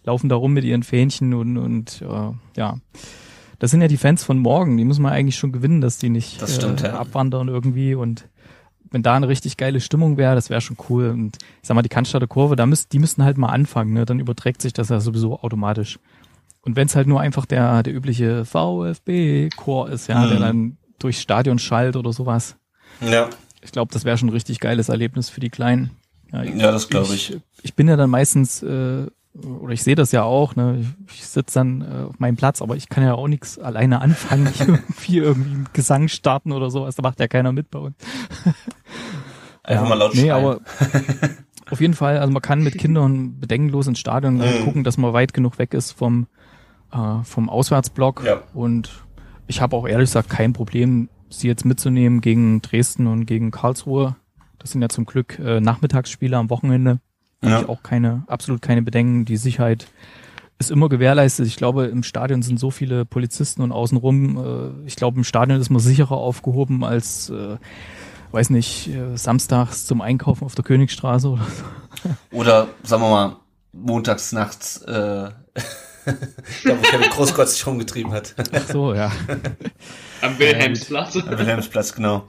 [0.05, 2.79] laufen da rum mit ihren Fähnchen und, und äh, ja.
[3.59, 6.11] Das sind ja die Fans von morgen, die müssen wir eigentlich schon gewinnen, dass die
[6.11, 6.99] nicht Das stimmt, äh, ja.
[6.99, 8.29] abwandern irgendwie und
[8.97, 11.11] wenn da eine richtig geile Stimmung wäre, das wäre schon cool.
[11.11, 14.07] Und ich sag mal, die Cannstatter Kurve, da müsst, die müssten halt mal anfangen, ne?
[14.07, 15.99] Dann überträgt sich das ja sowieso automatisch.
[16.63, 20.29] Und wenn es halt nur einfach der, der übliche VfB-Chor ist, ja, Mhm.
[20.31, 22.57] der dann durchs Stadion schallt oder sowas.
[23.01, 23.29] Ja.
[23.61, 25.91] Ich glaube, das wäre schon ein richtig geiles Erlebnis für die Kleinen.
[26.33, 27.37] Ja, Ja, das glaube ich.
[27.63, 29.07] Ich bin ja dann meistens, äh,
[29.61, 30.79] oder ich sehe das ja auch, ne?
[30.81, 34.01] ich, ich sitze dann äh, auf meinem Platz, aber ich kann ja auch nichts alleine
[34.01, 37.79] anfangen, nicht irgendwie, irgendwie einen Gesang starten oder sowas, da macht ja keiner mit bei
[37.79, 37.97] uns.
[39.63, 40.33] Einfach mal laut Nee, schreien.
[40.33, 40.61] aber
[41.71, 44.65] auf jeden Fall, also man kann mit Kindern bedenkenlos ins Stadion Mhm.
[44.65, 46.27] gucken, dass man weit genug weg ist vom,
[46.93, 48.23] äh, vom Auswärtsblock.
[48.25, 48.43] Ja.
[48.55, 49.05] Und
[49.49, 54.15] ich habe auch ehrlich gesagt kein Problem, sie jetzt mitzunehmen gegen Dresden und gegen Karlsruhe.
[54.59, 57.01] Das sind ja zum Glück äh, Nachmittagsspiele am Wochenende.
[57.43, 57.51] Ja.
[57.51, 59.25] habe ich auch keine, absolut keine Bedenken.
[59.25, 59.87] Die Sicherheit
[60.59, 61.47] ist immer gewährleistet.
[61.47, 64.83] Ich glaube, im Stadion sind so viele Polizisten und außenrum.
[64.85, 67.57] Äh, ich glaube, im Stadion ist man sicherer aufgehoben als, äh,
[68.33, 72.37] weiß nicht, äh, samstags zum Einkaufen auf der Königstraße oder so.
[72.37, 73.37] Oder, sagen wir mal,
[73.73, 75.31] montags nachts, äh,
[76.07, 78.35] da wo Kevin Großgott sich rumgetrieben hat.
[78.53, 79.11] Ach so, ja.
[80.23, 81.17] Am Wilhelmsplatz.
[81.17, 82.25] Am Wilhelmsplatz, genau.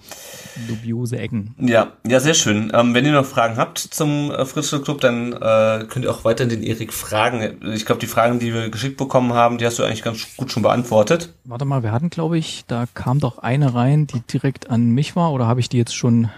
[0.67, 1.55] Dubiose Ecken.
[1.59, 2.71] Ja, ja, sehr schön.
[2.73, 6.25] Ähm, wenn ihr noch Fragen habt zum äh, Fritzl Club, dann äh, könnt ihr auch
[6.25, 7.59] weiterhin den Erik fragen.
[7.73, 10.51] Ich glaube, die Fragen, die wir geschickt bekommen haben, die hast du eigentlich ganz gut
[10.51, 11.33] schon beantwortet.
[11.43, 15.15] Warte mal, wir hatten, glaube ich, da kam doch eine rein, die direkt an mich
[15.15, 16.29] war, oder habe ich die jetzt schon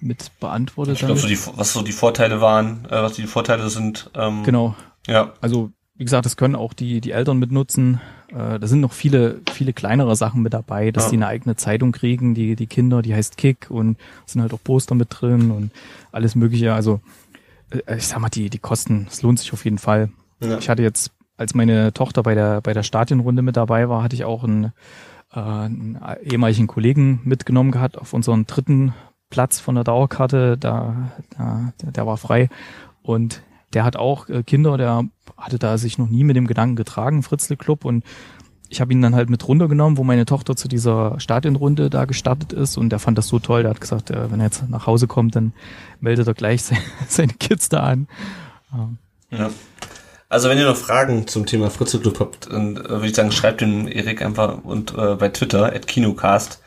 [0.00, 0.94] mit beantwortet?
[0.94, 4.10] Ich glaube, so die, was so die Vorteile waren, äh, was die Vorteile sind.
[4.14, 4.74] Ähm, Genau.
[5.06, 5.34] Ja.
[5.40, 8.00] Also, wie gesagt, das können auch die, die Eltern mitnutzen.
[8.28, 11.10] Äh, da sind noch viele, viele kleinere Sachen mit dabei, dass Ja.
[11.10, 13.96] die eine eigene Zeitung kriegen, die, die Kinder, die heißt Kick und
[14.26, 15.70] sind halt auch Poster mit drin und
[16.12, 16.74] alles mögliche.
[16.74, 17.00] Also,
[17.70, 20.10] äh, ich sag mal, die, die Kosten, es lohnt sich auf jeden Fall.
[20.40, 20.58] Ja.
[20.58, 24.16] Ich hatte jetzt, als meine Tochter bei der, bei der Stadionrunde mit dabei war, hatte
[24.16, 24.72] ich auch einen,
[25.32, 28.92] äh, einen ehemaligen Kollegen mitgenommen gehabt auf unseren dritten
[29.30, 32.48] Platz von der Dauerkarte, da, da der war frei.
[33.02, 33.42] Und
[33.76, 35.04] der hat auch äh, Kinder, der
[35.36, 37.84] hatte da sich noch nie mit dem Gedanken getragen, Fritzle Club.
[37.84, 38.04] Und
[38.70, 42.54] ich habe ihn dann halt mit runtergenommen, wo meine Tochter zu dieser Stadionrunde da gestartet
[42.54, 42.78] ist.
[42.78, 43.64] Und der fand das so toll.
[43.64, 45.52] Der hat gesagt, äh, wenn er jetzt nach Hause kommt, dann
[46.00, 46.62] meldet er gleich
[47.08, 48.08] seine Kids da an.
[49.30, 49.50] Ja.
[50.30, 53.30] Also wenn ihr noch Fragen zum Thema Fritze Club habt, dann äh, würde ich sagen,
[53.30, 56.62] schreibt dem Erik einfach und äh, bei Twitter at Kinocast.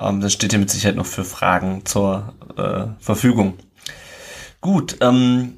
[0.00, 3.54] Ähm, dann steht ihr mit Sicherheit noch für Fragen zur äh, Verfügung.
[4.60, 5.54] Gut, ähm,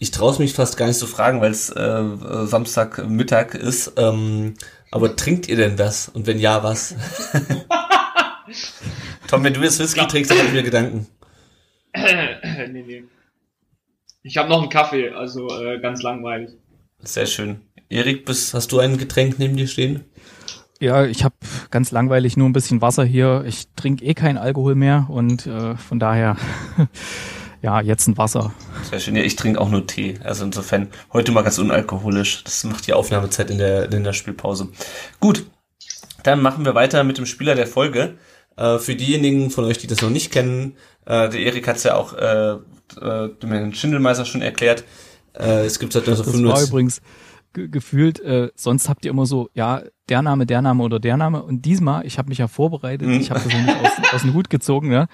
[0.00, 2.02] ich traue mich fast gar nicht zu fragen, weil es äh,
[2.46, 3.92] Samstagmittag ist.
[3.98, 4.54] Ähm,
[4.90, 6.08] aber trinkt ihr denn was?
[6.08, 6.96] Und wenn ja, was?
[9.28, 11.06] Tom, wenn du jetzt Whisky trinkst, dann hab ich mir Gedanken.
[11.94, 13.04] nee, nee.
[14.22, 16.50] Ich habe noch einen Kaffee, also äh, ganz langweilig.
[17.00, 17.60] Sehr schön.
[17.90, 20.04] Erik, bist, hast du ein Getränk neben dir stehen?
[20.80, 21.34] Ja, ich habe
[21.70, 23.44] ganz langweilig nur ein bisschen Wasser hier.
[23.46, 26.38] Ich trinke eh keinen Alkohol mehr und äh, von daher
[27.62, 28.52] ja, jetzt ein Wasser.
[28.88, 29.16] Sehr schön.
[29.16, 30.18] Ja, ich trinke auch nur Tee.
[30.24, 32.44] Also insofern heute mal ganz unalkoholisch.
[32.44, 34.68] Das macht die Aufnahmezeit in der, in der Spielpause.
[35.20, 35.46] Gut,
[36.22, 38.14] dann machen wir weiter mit dem Spieler der Folge.
[38.56, 40.76] Äh, für diejenigen von euch, die das noch nicht kennen,
[41.06, 42.58] äh, der Erik hat es ja auch äh, äh,
[43.42, 44.84] dem Herrn Schindelmeister schon erklärt.
[45.34, 46.50] Äh, es gibt seit 1995.
[46.50, 47.02] Das war übrigens
[47.52, 51.16] ge gefühlt, äh, sonst habt ihr immer so, ja, der Name, der Name oder der
[51.16, 51.42] Name.
[51.42, 53.20] Und diesmal, ich habe mich ja vorbereitet, mhm.
[53.20, 55.06] ich habe das nicht aus, aus dem Hut gezogen, ja.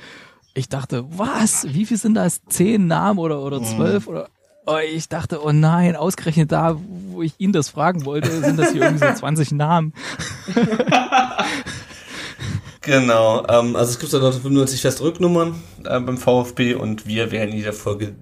[0.57, 1.67] Ich dachte, was?
[1.69, 2.41] Wie viel sind das?
[2.49, 4.07] Zehn Namen oder, oder zwölf?
[4.07, 4.13] Mhm.
[4.15, 4.29] Oder
[4.65, 6.81] oh, ich dachte, oh nein, ausgerechnet da,
[7.11, 9.93] wo ich ihn das fragen wollte, sind das hier irgendwie so 20 Namen.
[12.81, 17.51] genau, ähm, also es gibt da noch 95 Festrücknummern äh, beim VfB und wir werden
[17.51, 18.15] in jeder Folge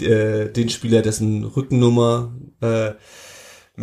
[0.00, 2.32] äh, den Spieler, dessen Rückennummer
[2.62, 2.92] äh,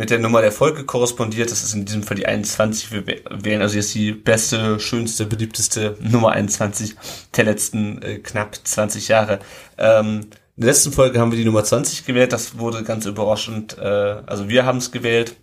[0.00, 1.50] mit der Nummer der Folge korrespondiert.
[1.50, 2.90] Das ist in diesem Fall die 21.
[2.90, 6.96] Wir wählen also jetzt die beste, schönste, beliebteste Nummer 21
[7.36, 9.40] der letzten äh, knapp 20 Jahre.
[9.76, 10.20] Ähm,
[10.56, 12.32] in der letzten Folge haben wir die Nummer 20 gewählt.
[12.32, 13.76] Das wurde ganz überraschend.
[13.76, 15.36] Äh, also wir haben es gewählt.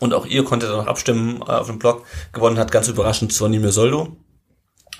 [0.00, 2.06] Und auch ihr konntet noch abstimmen äh, auf dem Blog.
[2.32, 4.16] Gewonnen hat ganz überraschend Sonny Soldo.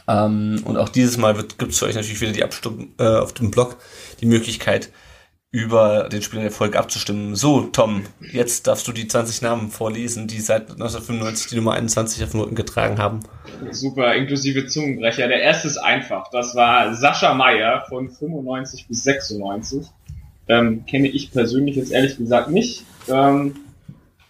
[0.07, 3.33] Ähm, und auch dieses Mal gibt es für euch natürlich wieder die Abstimmung äh, auf
[3.33, 3.79] dem Blog
[4.21, 4.91] die Möglichkeit,
[5.55, 7.37] über den Spieler der Folge abzustimmen.
[7.37, 8.03] So, Tom,
[8.33, 12.57] jetzt darfst du die 20 Namen vorlesen, die seit 1995 die Nummer 21 auf Rücken
[12.57, 13.21] getragen haben.
[13.71, 15.29] Super, inklusive Zungenbrecher.
[15.29, 16.29] Der erste ist einfach.
[16.33, 19.87] Das war Sascha Meyer von 95 bis 96.
[20.49, 22.85] Ähm, kenne ich persönlich jetzt ehrlich gesagt nicht.
[23.09, 23.55] Ähm,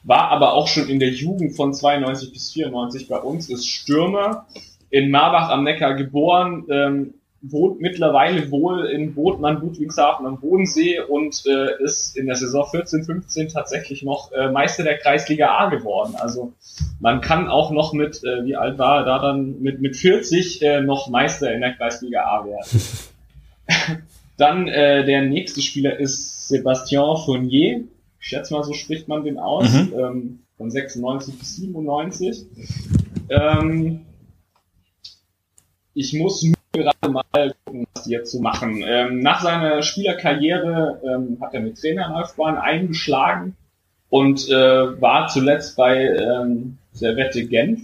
[0.03, 4.45] war aber auch schon in der Jugend von 92 bis 94 bei uns, ist Stürmer,
[4.91, 7.15] in Marbach am Neckar geboren, ähm,
[7.51, 13.05] wohnt mittlerweile wohl in Botmann, Ludwigshafen am Bodensee und äh, ist in der Saison 14,
[13.05, 16.15] 15 tatsächlich noch äh, Meister der Kreisliga A geworden.
[16.17, 16.55] Also
[17.01, 20.63] man kann auch noch mit, äh, wie alt war er da dann, mit, mit 40
[20.63, 22.83] äh, noch Meister in der Kreisliga A werden.
[24.37, 27.85] dann äh, der nächste Spieler ist Sebastian Fournier.
[28.21, 29.71] Ich schätze mal, so spricht man den aus.
[29.71, 29.93] Mhm.
[29.99, 32.47] Ähm, von 96 bis 97.
[33.29, 34.01] Ähm,
[35.95, 36.43] ich muss
[36.75, 38.83] gerade mal gucken, was die jetzt so machen.
[38.87, 43.57] Ähm, nach seiner Spielerkarriere ähm, hat er mit Trainer eingeschlagen
[44.11, 47.81] und äh, war zuletzt bei ähm, Servette Genf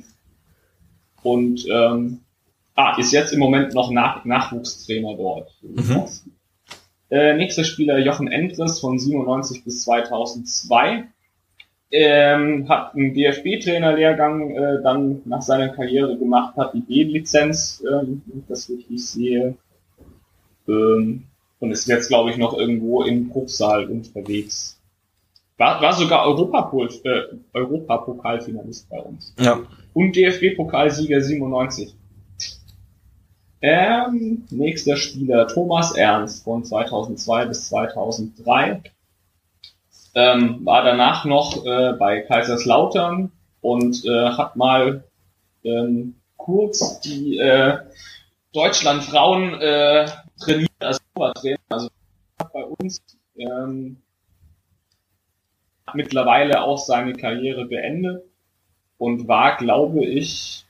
[1.22, 2.20] und ähm,
[2.74, 5.50] ah, ist jetzt im Moment noch Nach Nachwuchstrainer dort.
[5.62, 6.04] Mhm.
[7.10, 11.08] Äh, nächster Spieler Jochen Endres von 97 bis 2002
[11.90, 18.40] ähm, hat einen DFB-Trainerlehrgang äh, dann nach seiner Karriere gemacht, hat die B-Lizenz, ähm, wenn
[18.40, 19.56] ich das richtig sehe,
[20.68, 21.24] ähm,
[21.58, 24.80] und ist jetzt, glaube ich, noch irgendwo im Bruchsal unterwegs.
[25.58, 29.34] War, war sogar Europapol, äh, Europapokalfinalist bei uns.
[29.38, 29.60] Ja.
[29.92, 31.94] Und DFB-Pokalsieger 97.
[33.62, 38.80] Ähm, nächster Spieler Thomas Ernst von 2002 bis 2003
[40.14, 45.04] ähm, war danach noch äh, bei Kaiserslautern und äh, hat mal
[45.64, 47.78] ähm, kurz die äh,
[48.52, 50.06] Deutschland Frauen äh,
[50.40, 51.88] trainiert als Obertrainer, also
[52.52, 53.00] bei uns
[53.36, 53.98] ähm,
[55.94, 58.24] mittlerweile auch seine Karriere beendet
[58.98, 60.64] und war, glaube ich,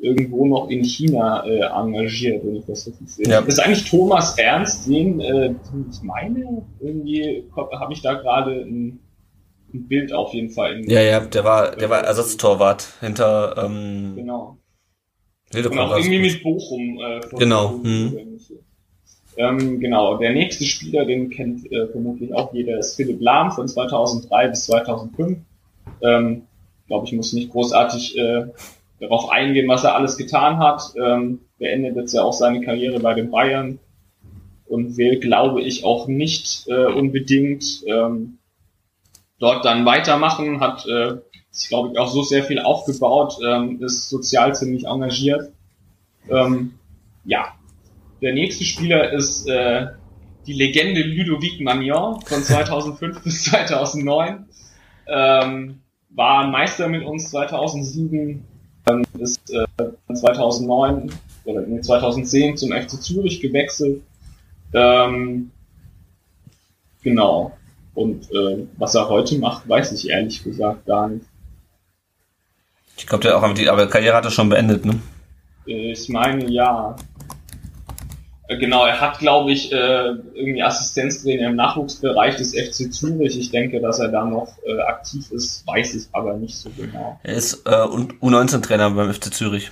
[0.00, 3.26] irgendwo noch in China äh, engagiert, wenn ich das richtig sehe.
[3.26, 3.40] Ja.
[3.40, 5.54] Das ist eigentlich Thomas Ernst, den, äh,
[5.90, 9.00] ich meine, irgendwie habe ich da gerade ein,
[9.74, 10.78] ein, Bild auf jeden Fall.
[10.78, 13.56] In, ja, ja, der war, der war Ersatztorwart hinter.
[13.64, 14.56] Ähm, genau.
[15.54, 17.00] Und auch irgendwie mit Bochum.
[17.00, 17.80] Äh, genau.
[17.82, 18.38] Hm.
[19.36, 20.18] Ähm, genau.
[20.18, 24.66] Der nächste Spieler, den kennt äh, vermutlich auch jeder, ist Philipp Lahm von 2003 bis
[24.66, 25.38] 2005.
[26.02, 26.42] Ähm,
[26.86, 28.46] glaube ich, muss nicht großartig äh,
[29.00, 30.92] darauf eingehen, was er alles getan hat.
[30.96, 33.78] Ähm, beendet jetzt ja auch seine Karriere bei den Bayern
[34.66, 38.38] und will, glaube ich, auch nicht äh, unbedingt ähm,
[39.38, 41.16] dort dann weitermachen, hat äh,
[41.50, 45.52] sich, glaube ich, auch so sehr viel aufgebaut, ähm, ist sozial ziemlich engagiert.
[46.28, 46.74] Ähm,
[47.24, 47.54] ja,
[48.20, 49.86] der nächste Spieler ist äh,
[50.46, 54.46] die Legende Ludovic Magnon von 2005 bis 2009.
[55.06, 55.80] Ähm,
[56.10, 58.44] war Meister mit uns 2007,
[58.88, 61.10] ähm, ist äh, 2009
[61.44, 64.02] oder nee, 2010 zum FC Zürich gewechselt.
[64.72, 65.50] Ähm,
[67.02, 67.52] genau.
[67.94, 71.26] Und äh, was er heute macht, weiß ich ehrlich gesagt gar nicht.
[72.96, 75.00] Ich glaube, der auch die aber Karriere hat er schon beendet, ne?
[75.64, 76.96] Ich meine, ja.
[78.48, 83.38] Äh, genau, er hat, glaube ich, äh, irgendwie Assistenztrainer im Nachwuchsbereich des FC Zürich.
[83.38, 87.20] Ich denke, dass er da noch äh, aktiv ist, weiß ich aber nicht so genau.
[87.22, 89.70] Er ist äh, U19-Trainer beim FC Zürich.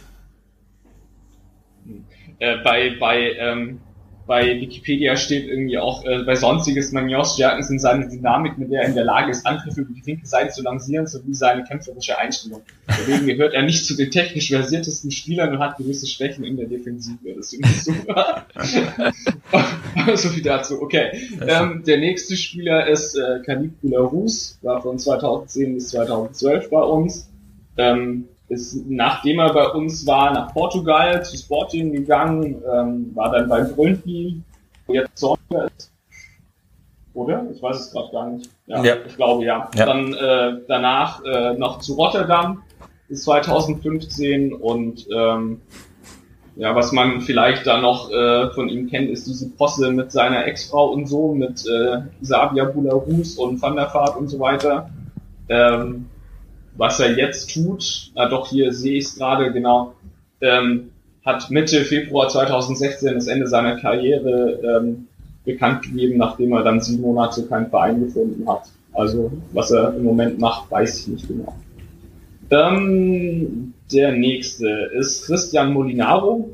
[2.39, 3.81] Äh, bei bei ähm,
[4.27, 8.83] bei Wikipedia steht irgendwie auch, äh, bei sonstiges Magnons Stärken sind seine Dynamik, mit der
[8.83, 12.19] er in der Lage ist, Angriffe über die linke Seite zu lancieren, sowie seine kämpferische
[12.19, 12.63] Einstellung.
[12.89, 16.67] Deswegen gehört er nicht zu den technisch versiertesten Spielern und hat gewisse Schwächen in der
[16.67, 17.19] Defensive.
[17.37, 18.47] Das ist irgendwie super.
[20.17, 20.83] so viel dazu.
[20.83, 21.11] Okay.
[21.47, 27.29] Ähm, der nächste Spieler ist äh, Canicula Rus, war von 2010 bis 2012 bei uns.
[27.77, 33.49] Ähm, ist, nachdem er bei uns war, nach Portugal zu Sporting gegangen, ähm, war dann
[33.49, 34.41] bei Brøndby,
[34.87, 35.93] wo jetzt Sorge ist.
[37.15, 37.47] Oder?
[37.53, 38.51] Ich weiß es gerade gar nicht.
[38.67, 39.71] Ja, ja, ich glaube ja.
[39.75, 39.87] ja.
[39.87, 42.63] Dann äh, danach äh, noch zu Rotterdam
[43.09, 45.61] bis 2015 und ähm,
[46.57, 50.47] ja, was man vielleicht da noch äh, von ihm kennt, ist diese Posse mit seiner
[50.47, 54.91] Ex-Frau und so, mit äh, Sabia Bularus und Van der Vaart und so weiter.
[55.49, 56.07] Ähm,
[56.77, 59.95] was er jetzt tut, na doch, hier sehe ich es gerade genau,
[60.41, 60.91] ähm,
[61.25, 65.09] hat Mitte Februar 2016 das Ende seiner Karriere ähm,
[65.45, 68.63] bekannt gegeben, nachdem er dann sieben Monate keinen Verein gefunden hat.
[68.93, 71.55] Also was er im Moment macht, weiß ich nicht genau.
[72.51, 76.51] Ähm, der nächste ist Christian Molinaro,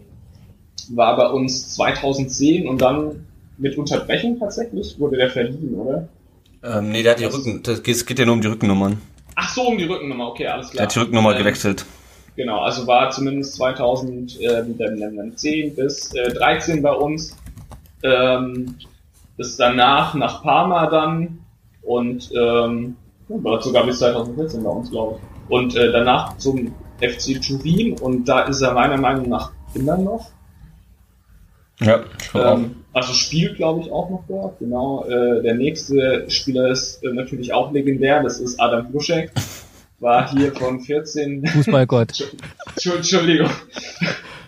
[0.90, 3.26] war bei uns 2010 und dann
[3.58, 6.08] mit Unterbrechung tatsächlich wurde der verliehen, oder?
[6.62, 8.98] Ähm, nee, der hat die Rücken, das geht, geht ja nur um die Rückennummern.
[9.34, 10.78] Ach so, um die Rückennummer, okay, alles klar.
[10.78, 11.84] Der hat die Rückennummer ähm, gewechselt.
[12.36, 17.36] Genau, also war zumindest 2010 bis äh, 13 bei uns.
[18.02, 18.76] Ähm,
[19.38, 21.38] ist danach nach Parma dann
[21.82, 22.96] und ähm,
[23.28, 25.22] war sogar bis 2014 bei uns, glaube ich.
[25.50, 30.30] Und äh, danach zum FC Turin und da ist er meiner Meinung nach immer noch.
[31.80, 32.00] Ja,
[32.34, 34.58] ähm, also spielt, glaube ich, auch noch dort.
[34.58, 35.04] Genau.
[35.06, 38.22] Äh, der nächste Spieler ist äh, natürlich auch legendär.
[38.22, 39.30] Das ist Adam Gruschek.
[40.00, 41.46] War hier von 14.
[41.54, 42.32] Fußballgott.
[42.84, 43.50] Entschuldigung.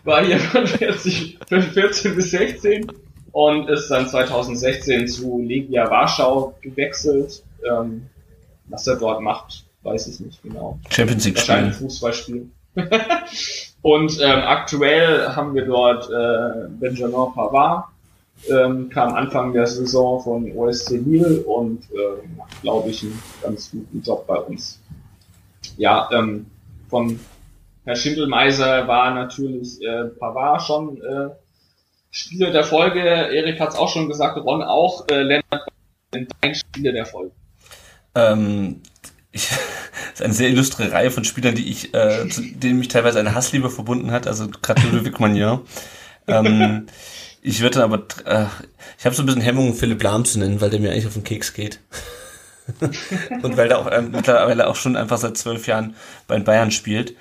[0.05, 2.87] War hier von 40, von 14 bis 16
[3.33, 7.43] und ist dann 2016 zu Legia Warschau gewechselt.
[7.69, 8.07] Ähm,
[8.67, 10.79] was er dort macht, weiß ich nicht genau.
[10.89, 11.73] Champions League spielen.
[11.73, 12.51] Fußballspiel.
[13.83, 17.87] und ähm, aktuell haben wir dort äh, Benjamin Pavard,
[18.51, 23.71] ähm, kam Anfang der Saison von OSC Lille und äh, macht, glaube ich, einen ganz
[23.71, 24.81] guten Job bei uns.
[25.77, 26.47] Ja, ähm,
[26.89, 27.19] von
[27.85, 31.31] Herr Schindelmeiser war natürlich äh, Pavard schon äh,
[32.11, 33.01] Spieler der Folge.
[33.01, 35.07] Erik hat es auch schon gesagt, Ron auch.
[35.09, 35.69] Äh, Lennart,
[36.11, 37.33] dein Spieler der Folge.
[38.15, 38.83] Ähm,
[39.33, 39.59] ich, das
[40.15, 43.35] ist eine sehr illustre Reihe von Spielern, die ich, äh, zu denen mich teilweise eine
[43.35, 44.27] Hassliebe verbunden hat.
[44.27, 45.63] Also gerade Ludwig Magnon.
[46.29, 46.87] ähm,
[47.47, 48.47] ich würde aber, äh,
[48.99, 51.13] ich habe so ein bisschen Hemmungen, Philipp Lahm zu nennen, weil der mir eigentlich auf
[51.13, 51.79] den Keks geht.
[53.43, 55.95] und weil der auch ähm, mittlerweile auch schon einfach seit zwölf Jahren
[56.27, 57.15] bei den Bayern spielt.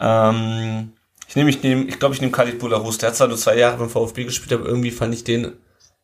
[0.00, 0.92] Ähm,
[1.28, 2.96] ich nehme, ich nehme, ich glaube, ich nehme Khalid Bularus.
[2.96, 5.52] Der hat zwar nur zwei Jahre beim VfB gespielt, aber irgendwie fand ich den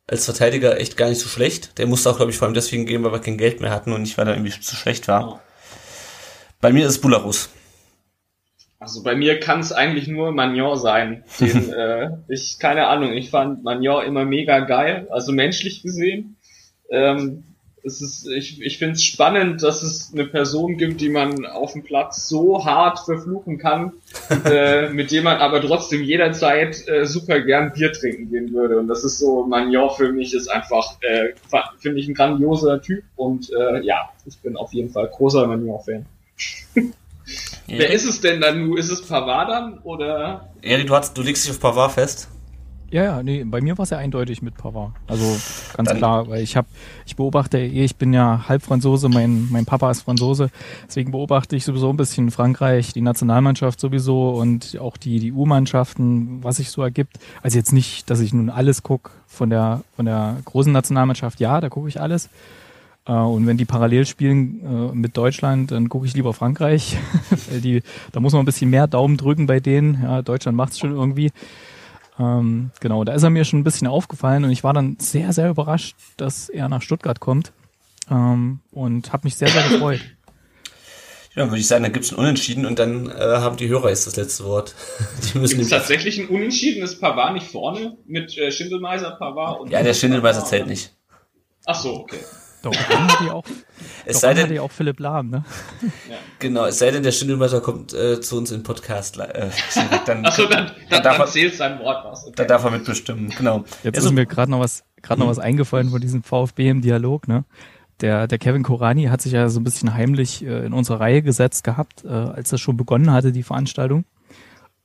[0.06, 1.78] als Verteidiger echt gar nicht so schlecht.
[1.78, 3.94] Der musste auch, glaube ich, vor allem deswegen gehen, weil wir kein Geld mehr hatten
[3.94, 5.40] und nicht, weil er irgendwie zu schlecht war.
[6.60, 7.48] Bei mir ist Bularus.
[8.82, 11.22] Also bei mir kann es eigentlich nur Magnon sein.
[11.38, 16.36] Den, äh, ich, keine Ahnung, ich fand Magnon immer mega geil, also menschlich gesehen.
[16.90, 17.44] Ähm,
[17.84, 21.74] es ist, ich ich finde es spannend, dass es eine Person gibt, die man auf
[21.74, 23.92] dem Platz so hart verfluchen kann,
[24.44, 28.78] äh, mit dem man aber trotzdem jederzeit äh, super gern Bier trinken gehen würde.
[28.78, 31.34] Und das ist so, Magnon für mich ist einfach, äh,
[31.78, 36.04] finde ich ein grandioser Typ und äh, ja, ich bin auf jeden Fall großer Magnon-Fan.
[37.66, 38.72] Wer ist es denn dann?
[38.76, 40.52] Ist es Pavard dann oder?
[40.62, 42.28] Eri, du, hast, du legst dich auf Pavard fest?
[42.92, 44.92] Ja, ja, nee, bei mir war es ja eindeutig mit Pavard.
[45.06, 45.24] Also
[45.74, 46.68] ganz Dann klar, weil ich habe,
[47.06, 50.50] ich beobachte eh, ich bin ja halb Franzose, mein, mein Papa ist Franzose,
[50.86, 56.44] deswegen beobachte ich sowieso ein bisschen Frankreich, die Nationalmannschaft sowieso und auch die, die U-Mannschaften,
[56.44, 57.18] was sich so ergibt.
[57.40, 61.62] Also jetzt nicht, dass ich nun alles guck von der, von der großen Nationalmannschaft, ja,
[61.62, 62.28] da gucke ich alles.
[63.06, 66.96] Äh, und wenn die parallel spielen äh, mit Deutschland, dann gucke ich lieber Frankreich.
[67.50, 70.02] weil die, da muss man ein bisschen mehr Daumen drücken bei denen.
[70.02, 71.30] Ja, Deutschland macht's schon irgendwie.
[72.18, 75.32] Ähm, genau, da ist er mir schon ein bisschen aufgefallen und ich war dann sehr,
[75.32, 77.52] sehr überrascht, dass er nach Stuttgart kommt
[78.10, 80.00] ähm, und habe mich sehr, sehr gefreut.
[81.34, 83.88] Ja, würde ich sagen, da gibt es ein Unentschieden und dann äh, haben die Hörer
[83.88, 84.74] jetzt das letzte Wort.
[85.32, 86.82] Die müssen gibt's tatsächlich ein Unentschieden?
[86.82, 89.70] Ist Pavard nicht vorne mit äh, Schindelmeiser, Pavard und...
[89.70, 90.94] Ja, der Schindelmeiser zählt nicht.
[91.64, 92.18] Ach so, okay.
[92.62, 93.44] Doch, dann hat die auch,
[94.06, 95.44] es sei denn, auch Philipp Lahm, ne?
[96.08, 96.16] Ja.
[96.38, 99.18] Genau, es sei denn, der Schindelmeister kommt äh, zu uns in Podcast.
[99.18, 99.50] Äh,
[100.06, 102.24] dann, Achso, dann, dann, dann, dann zählt sein Wort was.
[102.24, 102.34] Okay.
[102.36, 103.64] Dann darf er mitbestimmen, genau.
[103.82, 106.82] Jetzt also, ist mir gerade noch was, gerade noch was eingefallen von diesem VfB im
[106.82, 107.44] Dialog, ne?
[108.00, 111.22] Der, der Kevin Korani hat sich ja so ein bisschen heimlich äh, in unsere Reihe
[111.22, 114.04] gesetzt gehabt, äh, als das schon begonnen hatte, die Veranstaltung.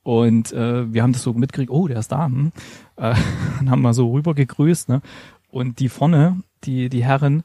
[0.02, 2.26] Und äh, wir haben das so mitgekriegt, oh, der ist da.
[2.26, 2.52] Hm?
[2.96, 3.14] Äh,
[3.60, 5.02] und haben mal so rüber gegrüßt, ne?
[5.50, 7.44] Und die vorne, die, die Herren,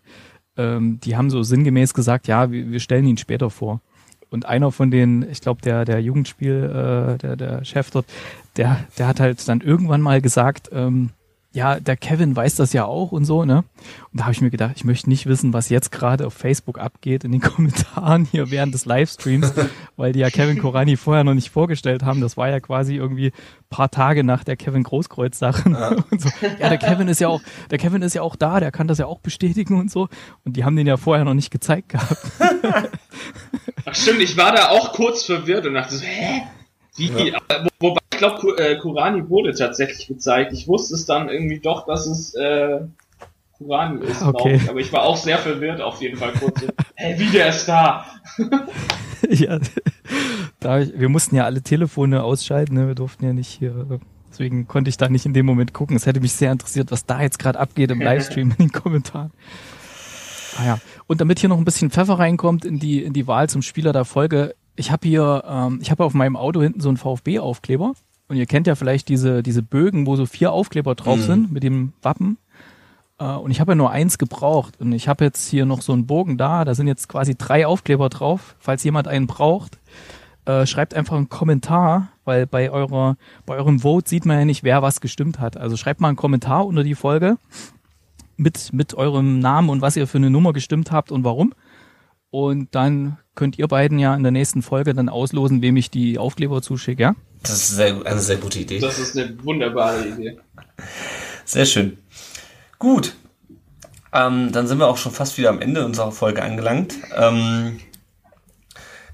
[0.57, 3.81] ähm, die haben so sinngemäß gesagt, ja, wir, wir stellen ihn später vor.
[4.30, 8.06] Und einer von den, ich glaube, der, der Jugendspiel, äh, der, der Chef dort,
[8.57, 11.11] der, der hat halt dann irgendwann mal gesagt, ähm,
[11.53, 13.63] ja, der Kevin weiß das ja auch und so, ne?
[14.11, 16.80] Und da habe ich mir gedacht, ich möchte nicht wissen, was jetzt gerade auf Facebook
[16.80, 19.53] abgeht in den Kommentaren hier während des Livestreams,
[19.95, 22.21] weil die ja Kevin Korani vorher noch nicht vorgestellt haben.
[22.21, 23.31] Das war ja quasi irgendwie
[23.69, 25.69] paar Tage nach der Kevin Großkreuz Sache.
[25.69, 25.95] Ja.
[26.17, 26.30] So.
[26.59, 28.97] ja, der Kevin ist ja auch, der Kevin ist ja auch da, der kann das
[28.97, 30.09] ja auch bestätigen und so.
[30.45, 32.17] Und die haben den ja vorher noch nicht gezeigt gehabt.
[33.85, 36.43] Ach stimmt, ich war da auch kurz verwirrt und dachte so, hä?
[36.95, 37.40] Wie, ja.
[37.80, 40.53] wobei ich glaube, äh, Kurani wurde tatsächlich gezeigt.
[40.53, 42.82] Ich wusste es dann irgendwie doch, dass es äh,
[43.57, 44.56] Kurani ist, okay.
[44.56, 44.70] ich.
[44.70, 46.61] Aber ich war auch sehr verwirrt auf jeden Fall kurz.
[46.61, 48.06] Hä, hey, wie der ist da?
[49.30, 49.60] ja,
[50.60, 52.88] da ich, wir mussten ja alle Telefone ausschalten, ne?
[52.88, 53.99] wir durften ja nicht hier.
[54.30, 55.95] Deswegen konnte ich da nicht in dem Moment gucken.
[55.95, 59.32] Es hätte mich sehr interessiert, was da jetzt gerade abgeht im Livestream in den Kommentaren.
[60.57, 60.80] Ah ja.
[61.07, 63.94] Und damit hier noch ein bisschen Pfeffer reinkommt in die, in die Wahl zum Spieler
[63.94, 67.93] der Folge, ich habe hier, ähm, ich habe auf meinem Auto hinten so einen VfB-Aufkleber.
[68.29, 71.23] Und ihr kennt ja vielleicht diese, diese Bögen, wo so vier Aufkleber drauf mhm.
[71.23, 72.37] sind mit dem Wappen.
[73.19, 74.79] Äh, und ich habe ja nur eins gebraucht.
[74.79, 76.65] Und ich habe jetzt hier noch so einen Bogen da.
[76.65, 78.55] Da sind jetzt quasi drei Aufkleber drauf.
[78.59, 79.77] Falls jemand einen braucht,
[80.45, 84.63] äh, schreibt einfach einen Kommentar, weil bei eurer, bei eurem Vote sieht man ja nicht,
[84.63, 85.57] wer was gestimmt hat.
[85.57, 87.37] Also schreibt mal einen Kommentar unter die Folge
[88.35, 91.53] mit, mit eurem Namen und was ihr für eine Nummer gestimmt habt und warum.
[92.34, 96.18] Und dann könnt ihr beiden ja in der nächsten Folge dann auslosen, wem ich die
[96.18, 97.15] Aufkleber zuschicke, ja?
[97.43, 98.80] Das ist sehr, eine sehr gute Idee.
[98.80, 100.39] Das ist eine wunderbare Idee.
[101.45, 101.99] Sehr schön.
[102.80, 103.15] Gut.
[104.11, 106.95] Ähm, dann sind wir auch schon fast wieder am Ende unserer Folge angelangt.
[107.15, 107.80] Ähm,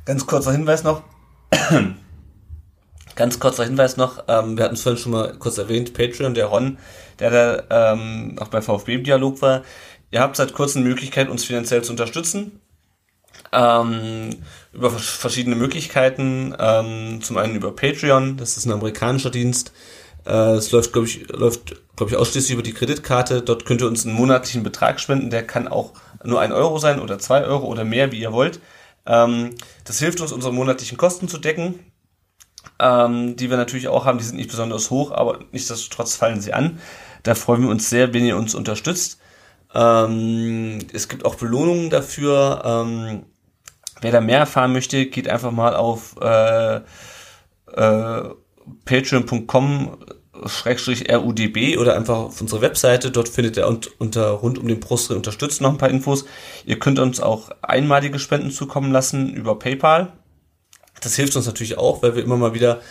[0.05, 1.03] ganz kurzer Hinweis noch.
[3.17, 4.23] ganz kurzer Hinweis noch.
[4.29, 5.93] Ähm, wir hatten es vorhin schon mal kurz erwähnt.
[5.93, 6.77] Patreon, der Ron,
[7.19, 7.31] der
[7.67, 9.63] da ähm, auch bei VfB im Dialog war.
[10.09, 12.61] Ihr habt seit kurzem die Möglichkeit, uns finanziell zu unterstützen
[13.51, 14.43] ähm,
[14.73, 16.55] über verschiedene Möglichkeiten.
[16.59, 19.71] Ähm, zum einen über Patreon, das ist ein amerikanischer Dienst.
[20.25, 23.41] Äh, es läuft, glaube ich, läuft, glaube ich, ausschließlich über die Kreditkarte.
[23.41, 25.29] Dort könnt ihr uns einen monatlichen Betrag spenden.
[25.29, 25.93] Der kann auch
[26.23, 28.59] nur ein Euro sein oder zwei Euro oder mehr, wie ihr wollt.
[29.05, 29.55] Ähm,
[29.85, 31.79] das hilft uns, unsere monatlichen Kosten zu decken,
[32.79, 34.19] ähm, die wir natürlich auch haben.
[34.19, 36.79] Die sind nicht besonders hoch, aber nichtsdestotrotz fallen sie an.
[37.23, 39.19] Da freuen wir uns sehr, wenn ihr uns unterstützt.
[39.73, 42.61] Ähm, es gibt auch Belohnungen dafür.
[44.01, 46.81] Wer da mehr erfahren möchte, geht einfach mal auf äh,
[47.75, 48.29] äh,
[48.85, 49.97] patreon.com
[50.41, 53.11] RUDB oder einfach auf unsere Webseite.
[53.11, 56.25] Dort findet ihr unter rund um den Brustring unterstützen noch ein paar Infos.
[56.65, 60.13] Ihr könnt uns auch einmalige Spenden zukommen lassen über PayPal.
[61.01, 62.81] Das hilft uns natürlich auch, weil wir immer mal wieder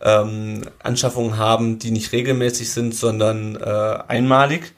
[0.00, 4.74] ähm, Anschaffungen haben, die nicht regelmäßig sind, sondern äh, einmalig.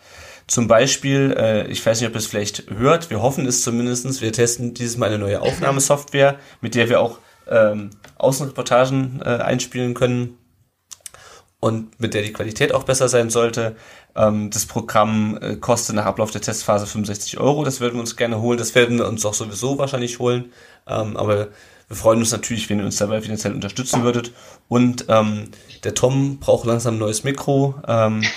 [0.49, 4.23] Zum Beispiel, äh, ich weiß nicht, ob ihr es vielleicht hört, wir hoffen es zumindestens.
[4.23, 7.19] wir testen dieses Mal eine neue Aufnahmesoftware, mit der wir auch
[7.49, 10.39] ähm, Außenreportagen äh, einspielen können
[11.61, 13.77] und mit der die Qualität auch besser sein sollte.
[14.17, 18.17] Ähm, das Programm äh, kostet nach Ablauf der Testphase 65 Euro, das würden wir uns
[18.17, 20.53] gerne holen, das werden wir uns auch sowieso wahrscheinlich holen,
[20.87, 21.49] ähm, aber
[21.89, 24.33] wir freuen uns natürlich, wenn ihr uns dabei finanziell unterstützen würdet.
[24.69, 25.51] Und ähm,
[25.85, 27.77] der Tom braucht langsam ein neues Mikro.
[27.87, 28.23] Ähm,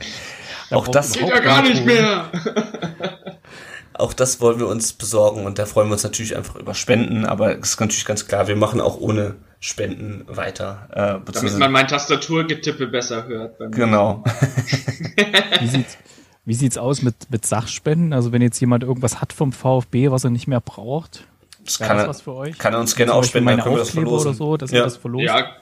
[0.70, 2.30] auch das geht ja gar nicht mehr.
[3.94, 7.26] auch das wollen wir uns besorgen und da freuen wir uns natürlich einfach über Spenden,
[7.26, 10.88] aber es ist natürlich ganz klar, wir machen auch ohne Spenden weiter.
[11.24, 13.56] Äh, Damit man mein Tastaturgetippe besser hört.
[13.72, 14.22] Genau.
[15.60, 15.98] wie, sieht's,
[16.44, 18.12] wie sieht's aus mit, mit Sachspenden?
[18.12, 21.24] Also wenn jetzt jemand irgendwas hat vom VfB, was er nicht mehr braucht,
[21.64, 22.58] das kann, das er, was für euch?
[22.58, 24.28] kann er uns gerne auch spenden, dann können wir das verlosen.
[24.28, 24.78] Oder so, dass ja.
[24.78, 25.00] wir das.
[25.22, 25.56] Ja,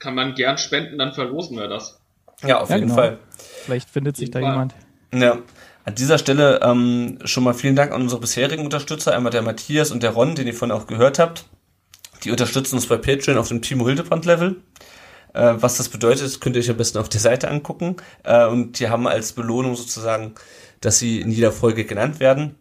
[0.00, 2.00] kann man gern spenden, dann verlosen wir das.
[2.44, 3.00] Ja, auf ja, jeden genau.
[3.00, 3.18] Fall.
[3.66, 4.50] Vielleicht findet sich da Fall.
[4.50, 4.74] jemand.
[5.12, 5.38] Ja.
[5.84, 9.90] An dieser Stelle ähm, schon mal vielen Dank an unsere bisherigen Unterstützer, einmal der Matthias
[9.90, 11.44] und der Ron, den ihr vorhin auch gehört habt.
[12.24, 14.56] Die unterstützen uns bei Patreon auf dem Timo Hildebrand Level.
[15.32, 17.96] Äh, was das bedeutet, könnt ihr euch am besten auf der Seite angucken.
[18.24, 20.34] Äh, und die haben als Belohnung sozusagen,
[20.80, 22.56] dass sie in jeder Folge genannt werden.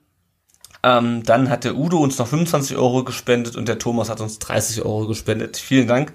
[0.84, 4.38] Ähm, dann hat der Udo uns noch 25 Euro gespendet und der Thomas hat uns
[4.38, 5.57] 30 Euro gespendet.
[5.57, 6.14] Vielen Dank.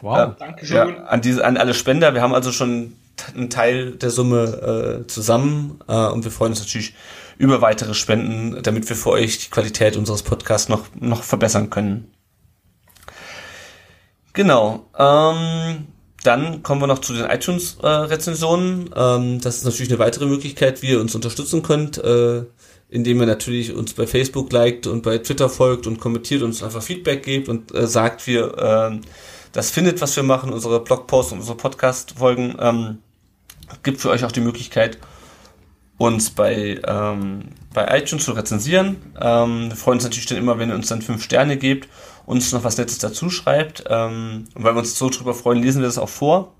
[0.00, 0.76] Wow, äh, danke schön.
[0.76, 2.12] Ja, an, diese, an alle Spender.
[2.14, 2.96] Wir haben also schon
[3.34, 6.94] einen Teil der Summe äh, zusammen äh, und wir freuen uns natürlich
[7.38, 12.12] über weitere Spenden, damit wir für euch die Qualität unseres Podcasts noch, noch verbessern können.
[14.32, 14.86] Genau.
[14.98, 15.86] Ähm,
[16.22, 18.92] dann kommen wir noch zu den iTunes-Rezensionen.
[18.92, 22.44] Äh, ähm, das ist natürlich eine weitere Möglichkeit, wie ihr uns unterstützen könnt, äh,
[22.90, 26.82] indem ihr natürlich uns bei Facebook liked und bei Twitter folgt und kommentiert uns einfach
[26.82, 29.00] Feedback gebt und äh, sagt, wie ihr äh,
[29.52, 32.56] das findet, was wir machen, unsere Blogposts und unsere Podcast-Folgen.
[32.60, 32.98] Ähm,
[33.82, 34.98] gibt für euch auch die Möglichkeit,
[35.98, 38.96] uns bei, ähm, bei iTunes zu rezensieren.
[39.20, 41.88] Ähm, wir freuen uns natürlich dann immer, wenn ihr uns dann fünf Sterne gebt,
[42.24, 43.84] uns noch was Nettes dazu schreibt.
[43.88, 46.54] Ähm, und weil wir uns so drüber freuen, lesen wir das auch vor.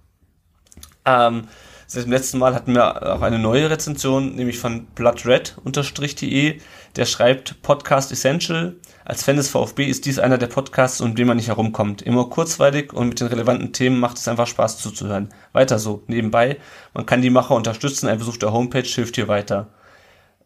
[1.06, 1.48] Ähm,
[1.86, 6.60] seit dem letzten Mal hatten wir auch eine neue Rezension, nämlich von bloodred-de.
[6.96, 8.74] Der schreibt Podcast Essential.
[9.04, 12.02] Als Fan des VfB ist dies einer der Podcasts, um den man nicht herumkommt.
[12.02, 15.28] Immer kurzweilig und mit den relevanten Themen macht es einfach Spaß zuzuhören.
[15.52, 16.02] Weiter so.
[16.08, 16.58] Nebenbei,
[16.92, 18.08] man kann die Macher unterstützen.
[18.08, 19.68] Ein Besuch der Homepage hilft hier weiter.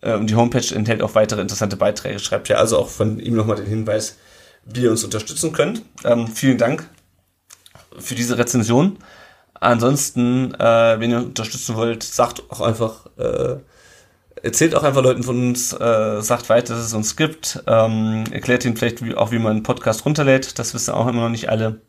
[0.03, 2.19] Äh, und die Homepage enthält auch weitere interessante Beiträge.
[2.19, 4.19] Schreibt ja also auch von ihm nochmal den Hinweis,
[4.67, 5.83] wie ihr uns unterstützen könnt.
[6.05, 6.89] Ähm, vielen Dank
[7.99, 8.99] für diese Rezension.
[9.55, 13.57] Ansonsten, äh, wenn ihr unterstützen wollt, sagt auch einfach, äh,
[14.45, 18.65] erzählt auch einfach Leuten von uns, äh, sagt weiter, dass es uns gibt, ähm, erklärt
[18.65, 21.49] ihnen vielleicht wie, auch, wie man einen Podcast runterlädt, das wissen auch immer noch nicht
[21.49, 21.81] alle.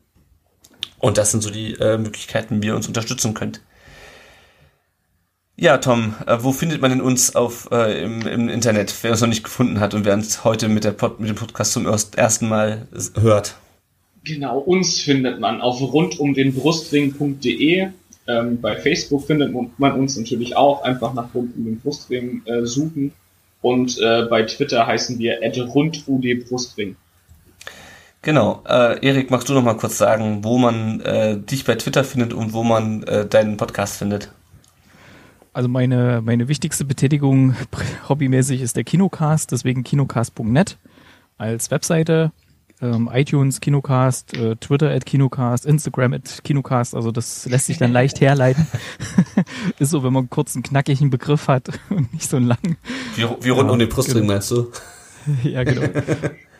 [1.00, 3.62] Und das sind so die äh, Möglichkeiten, wie ihr uns unterstützen könnt.
[5.58, 9.22] Ja, Tom, äh, wo findet man denn uns auf, äh, im, im Internet, wer uns
[9.22, 11.86] noch nicht gefunden hat und wer uns heute mit, der Pod, mit dem Podcast zum
[11.86, 12.88] ersten Mal
[13.20, 13.56] hört?
[14.24, 17.90] Genau, uns findet man auf rundumdenbrustring.de
[18.28, 20.84] ähm, bei Facebook findet man uns natürlich auch.
[20.84, 23.12] Einfach nach rund um den Brustring äh, suchen.
[23.62, 26.96] Und äh, bei Twitter heißen wir rundudbrustring.
[28.22, 28.64] Genau.
[28.68, 32.34] Äh, Erik, magst du noch mal kurz sagen, wo man äh, dich bei Twitter findet
[32.34, 34.32] und wo man äh, deinen Podcast findet?
[35.54, 37.56] Also meine, meine wichtigste Betätigung
[38.10, 40.78] hobbymäßig ist der Kinocast, deswegen kinocast.net
[41.38, 42.32] als Webseite
[42.82, 47.92] ähm, iTunes Kinocast, äh, Twitter at Kinocast, Instagram at Kinocast, also das lässt sich dann
[47.92, 48.68] leicht herleiten.
[49.80, 52.78] ist so, wenn man kurz einen knackigen Begriff hat und nicht so einen langen.
[53.16, 54.34] Wie, wie rund ja, um den Brustring genau.
[54.34, 54.72] meinst du?
[55.44, 55.84] ja, genau.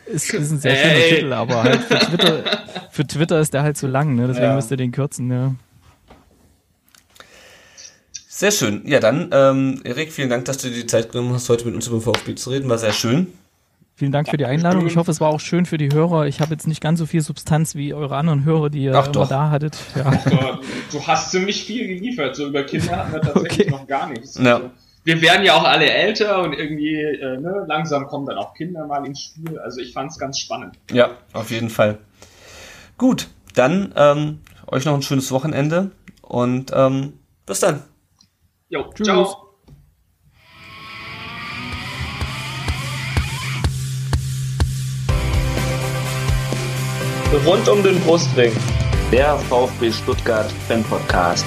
[0.06, 1.10] Ist, ist ein sehr schöner.
[1.10, 2.44] Titel, aber halt für Twitter,
[2.92, 4.28] für Twitter ist der halt zu lang, ne?
[4.28, 4.56] deswegen ja.
[4.56, 5.32] müsst ihr den kürzen.
[5.32, 5.56] Ja.
[8.28, 8.84] Sehr schön.
[8.86, 11.74] Ja, dann, ähm, Erik, vielen Dank, dass du dir die Zeit genommen hast, heute mit
[11.74, 12.70] uns über den VfB zu reden.
[12.70, 13.28] War sehr schön.
[13.98, 14.86] Vielen Dank für die Einladung.
[14.88, 16.26] Ich hoffe, es war auch schön für die Hörer.
[16.26, 19.06] Ich habe jetzt nicht ganz so viel Substanz wie eure anderen Hörer, die ihr Ach
[19.06, 19.30] immer doch.
[19.30, 19.78] da hattet.
[19.96, 20.12] Ja.
[20.12, 22.36] Du, du, hast ziemlich viel geliefert.
[22.36, 23.72] So über Kinder hatten wir tatsächlich okay.
[23.72, 24.38] noch gar nichts.
[24.38, 24.56] Ja.
[24.56, 24.72] Also,
[25.06, 28.86] wir werden ja auch alle älter und irgendwie äh, ne, langsam kommen dann auch Kinder
[28.86, 29.58] mal ins Spiel.
[29.60, 30.78] Also ich fand es ganz spannend.
[30.92, 32.00] Ja, auf jeden Fall.
[32.98, 35.92] Gut, dann ähm, euch noch ein schönes Wochenende
[36.22, 37.14] und ähm,
[37.46, 37.84] bis dann.
[38.68, 39.06] Jo, Tschüss.
[39.06, 39.45] ciao.
[47.44, 48.54] Rund um den Brustring.
[49.12, 51.46] Der VfB Stuttgart Fan Podcast.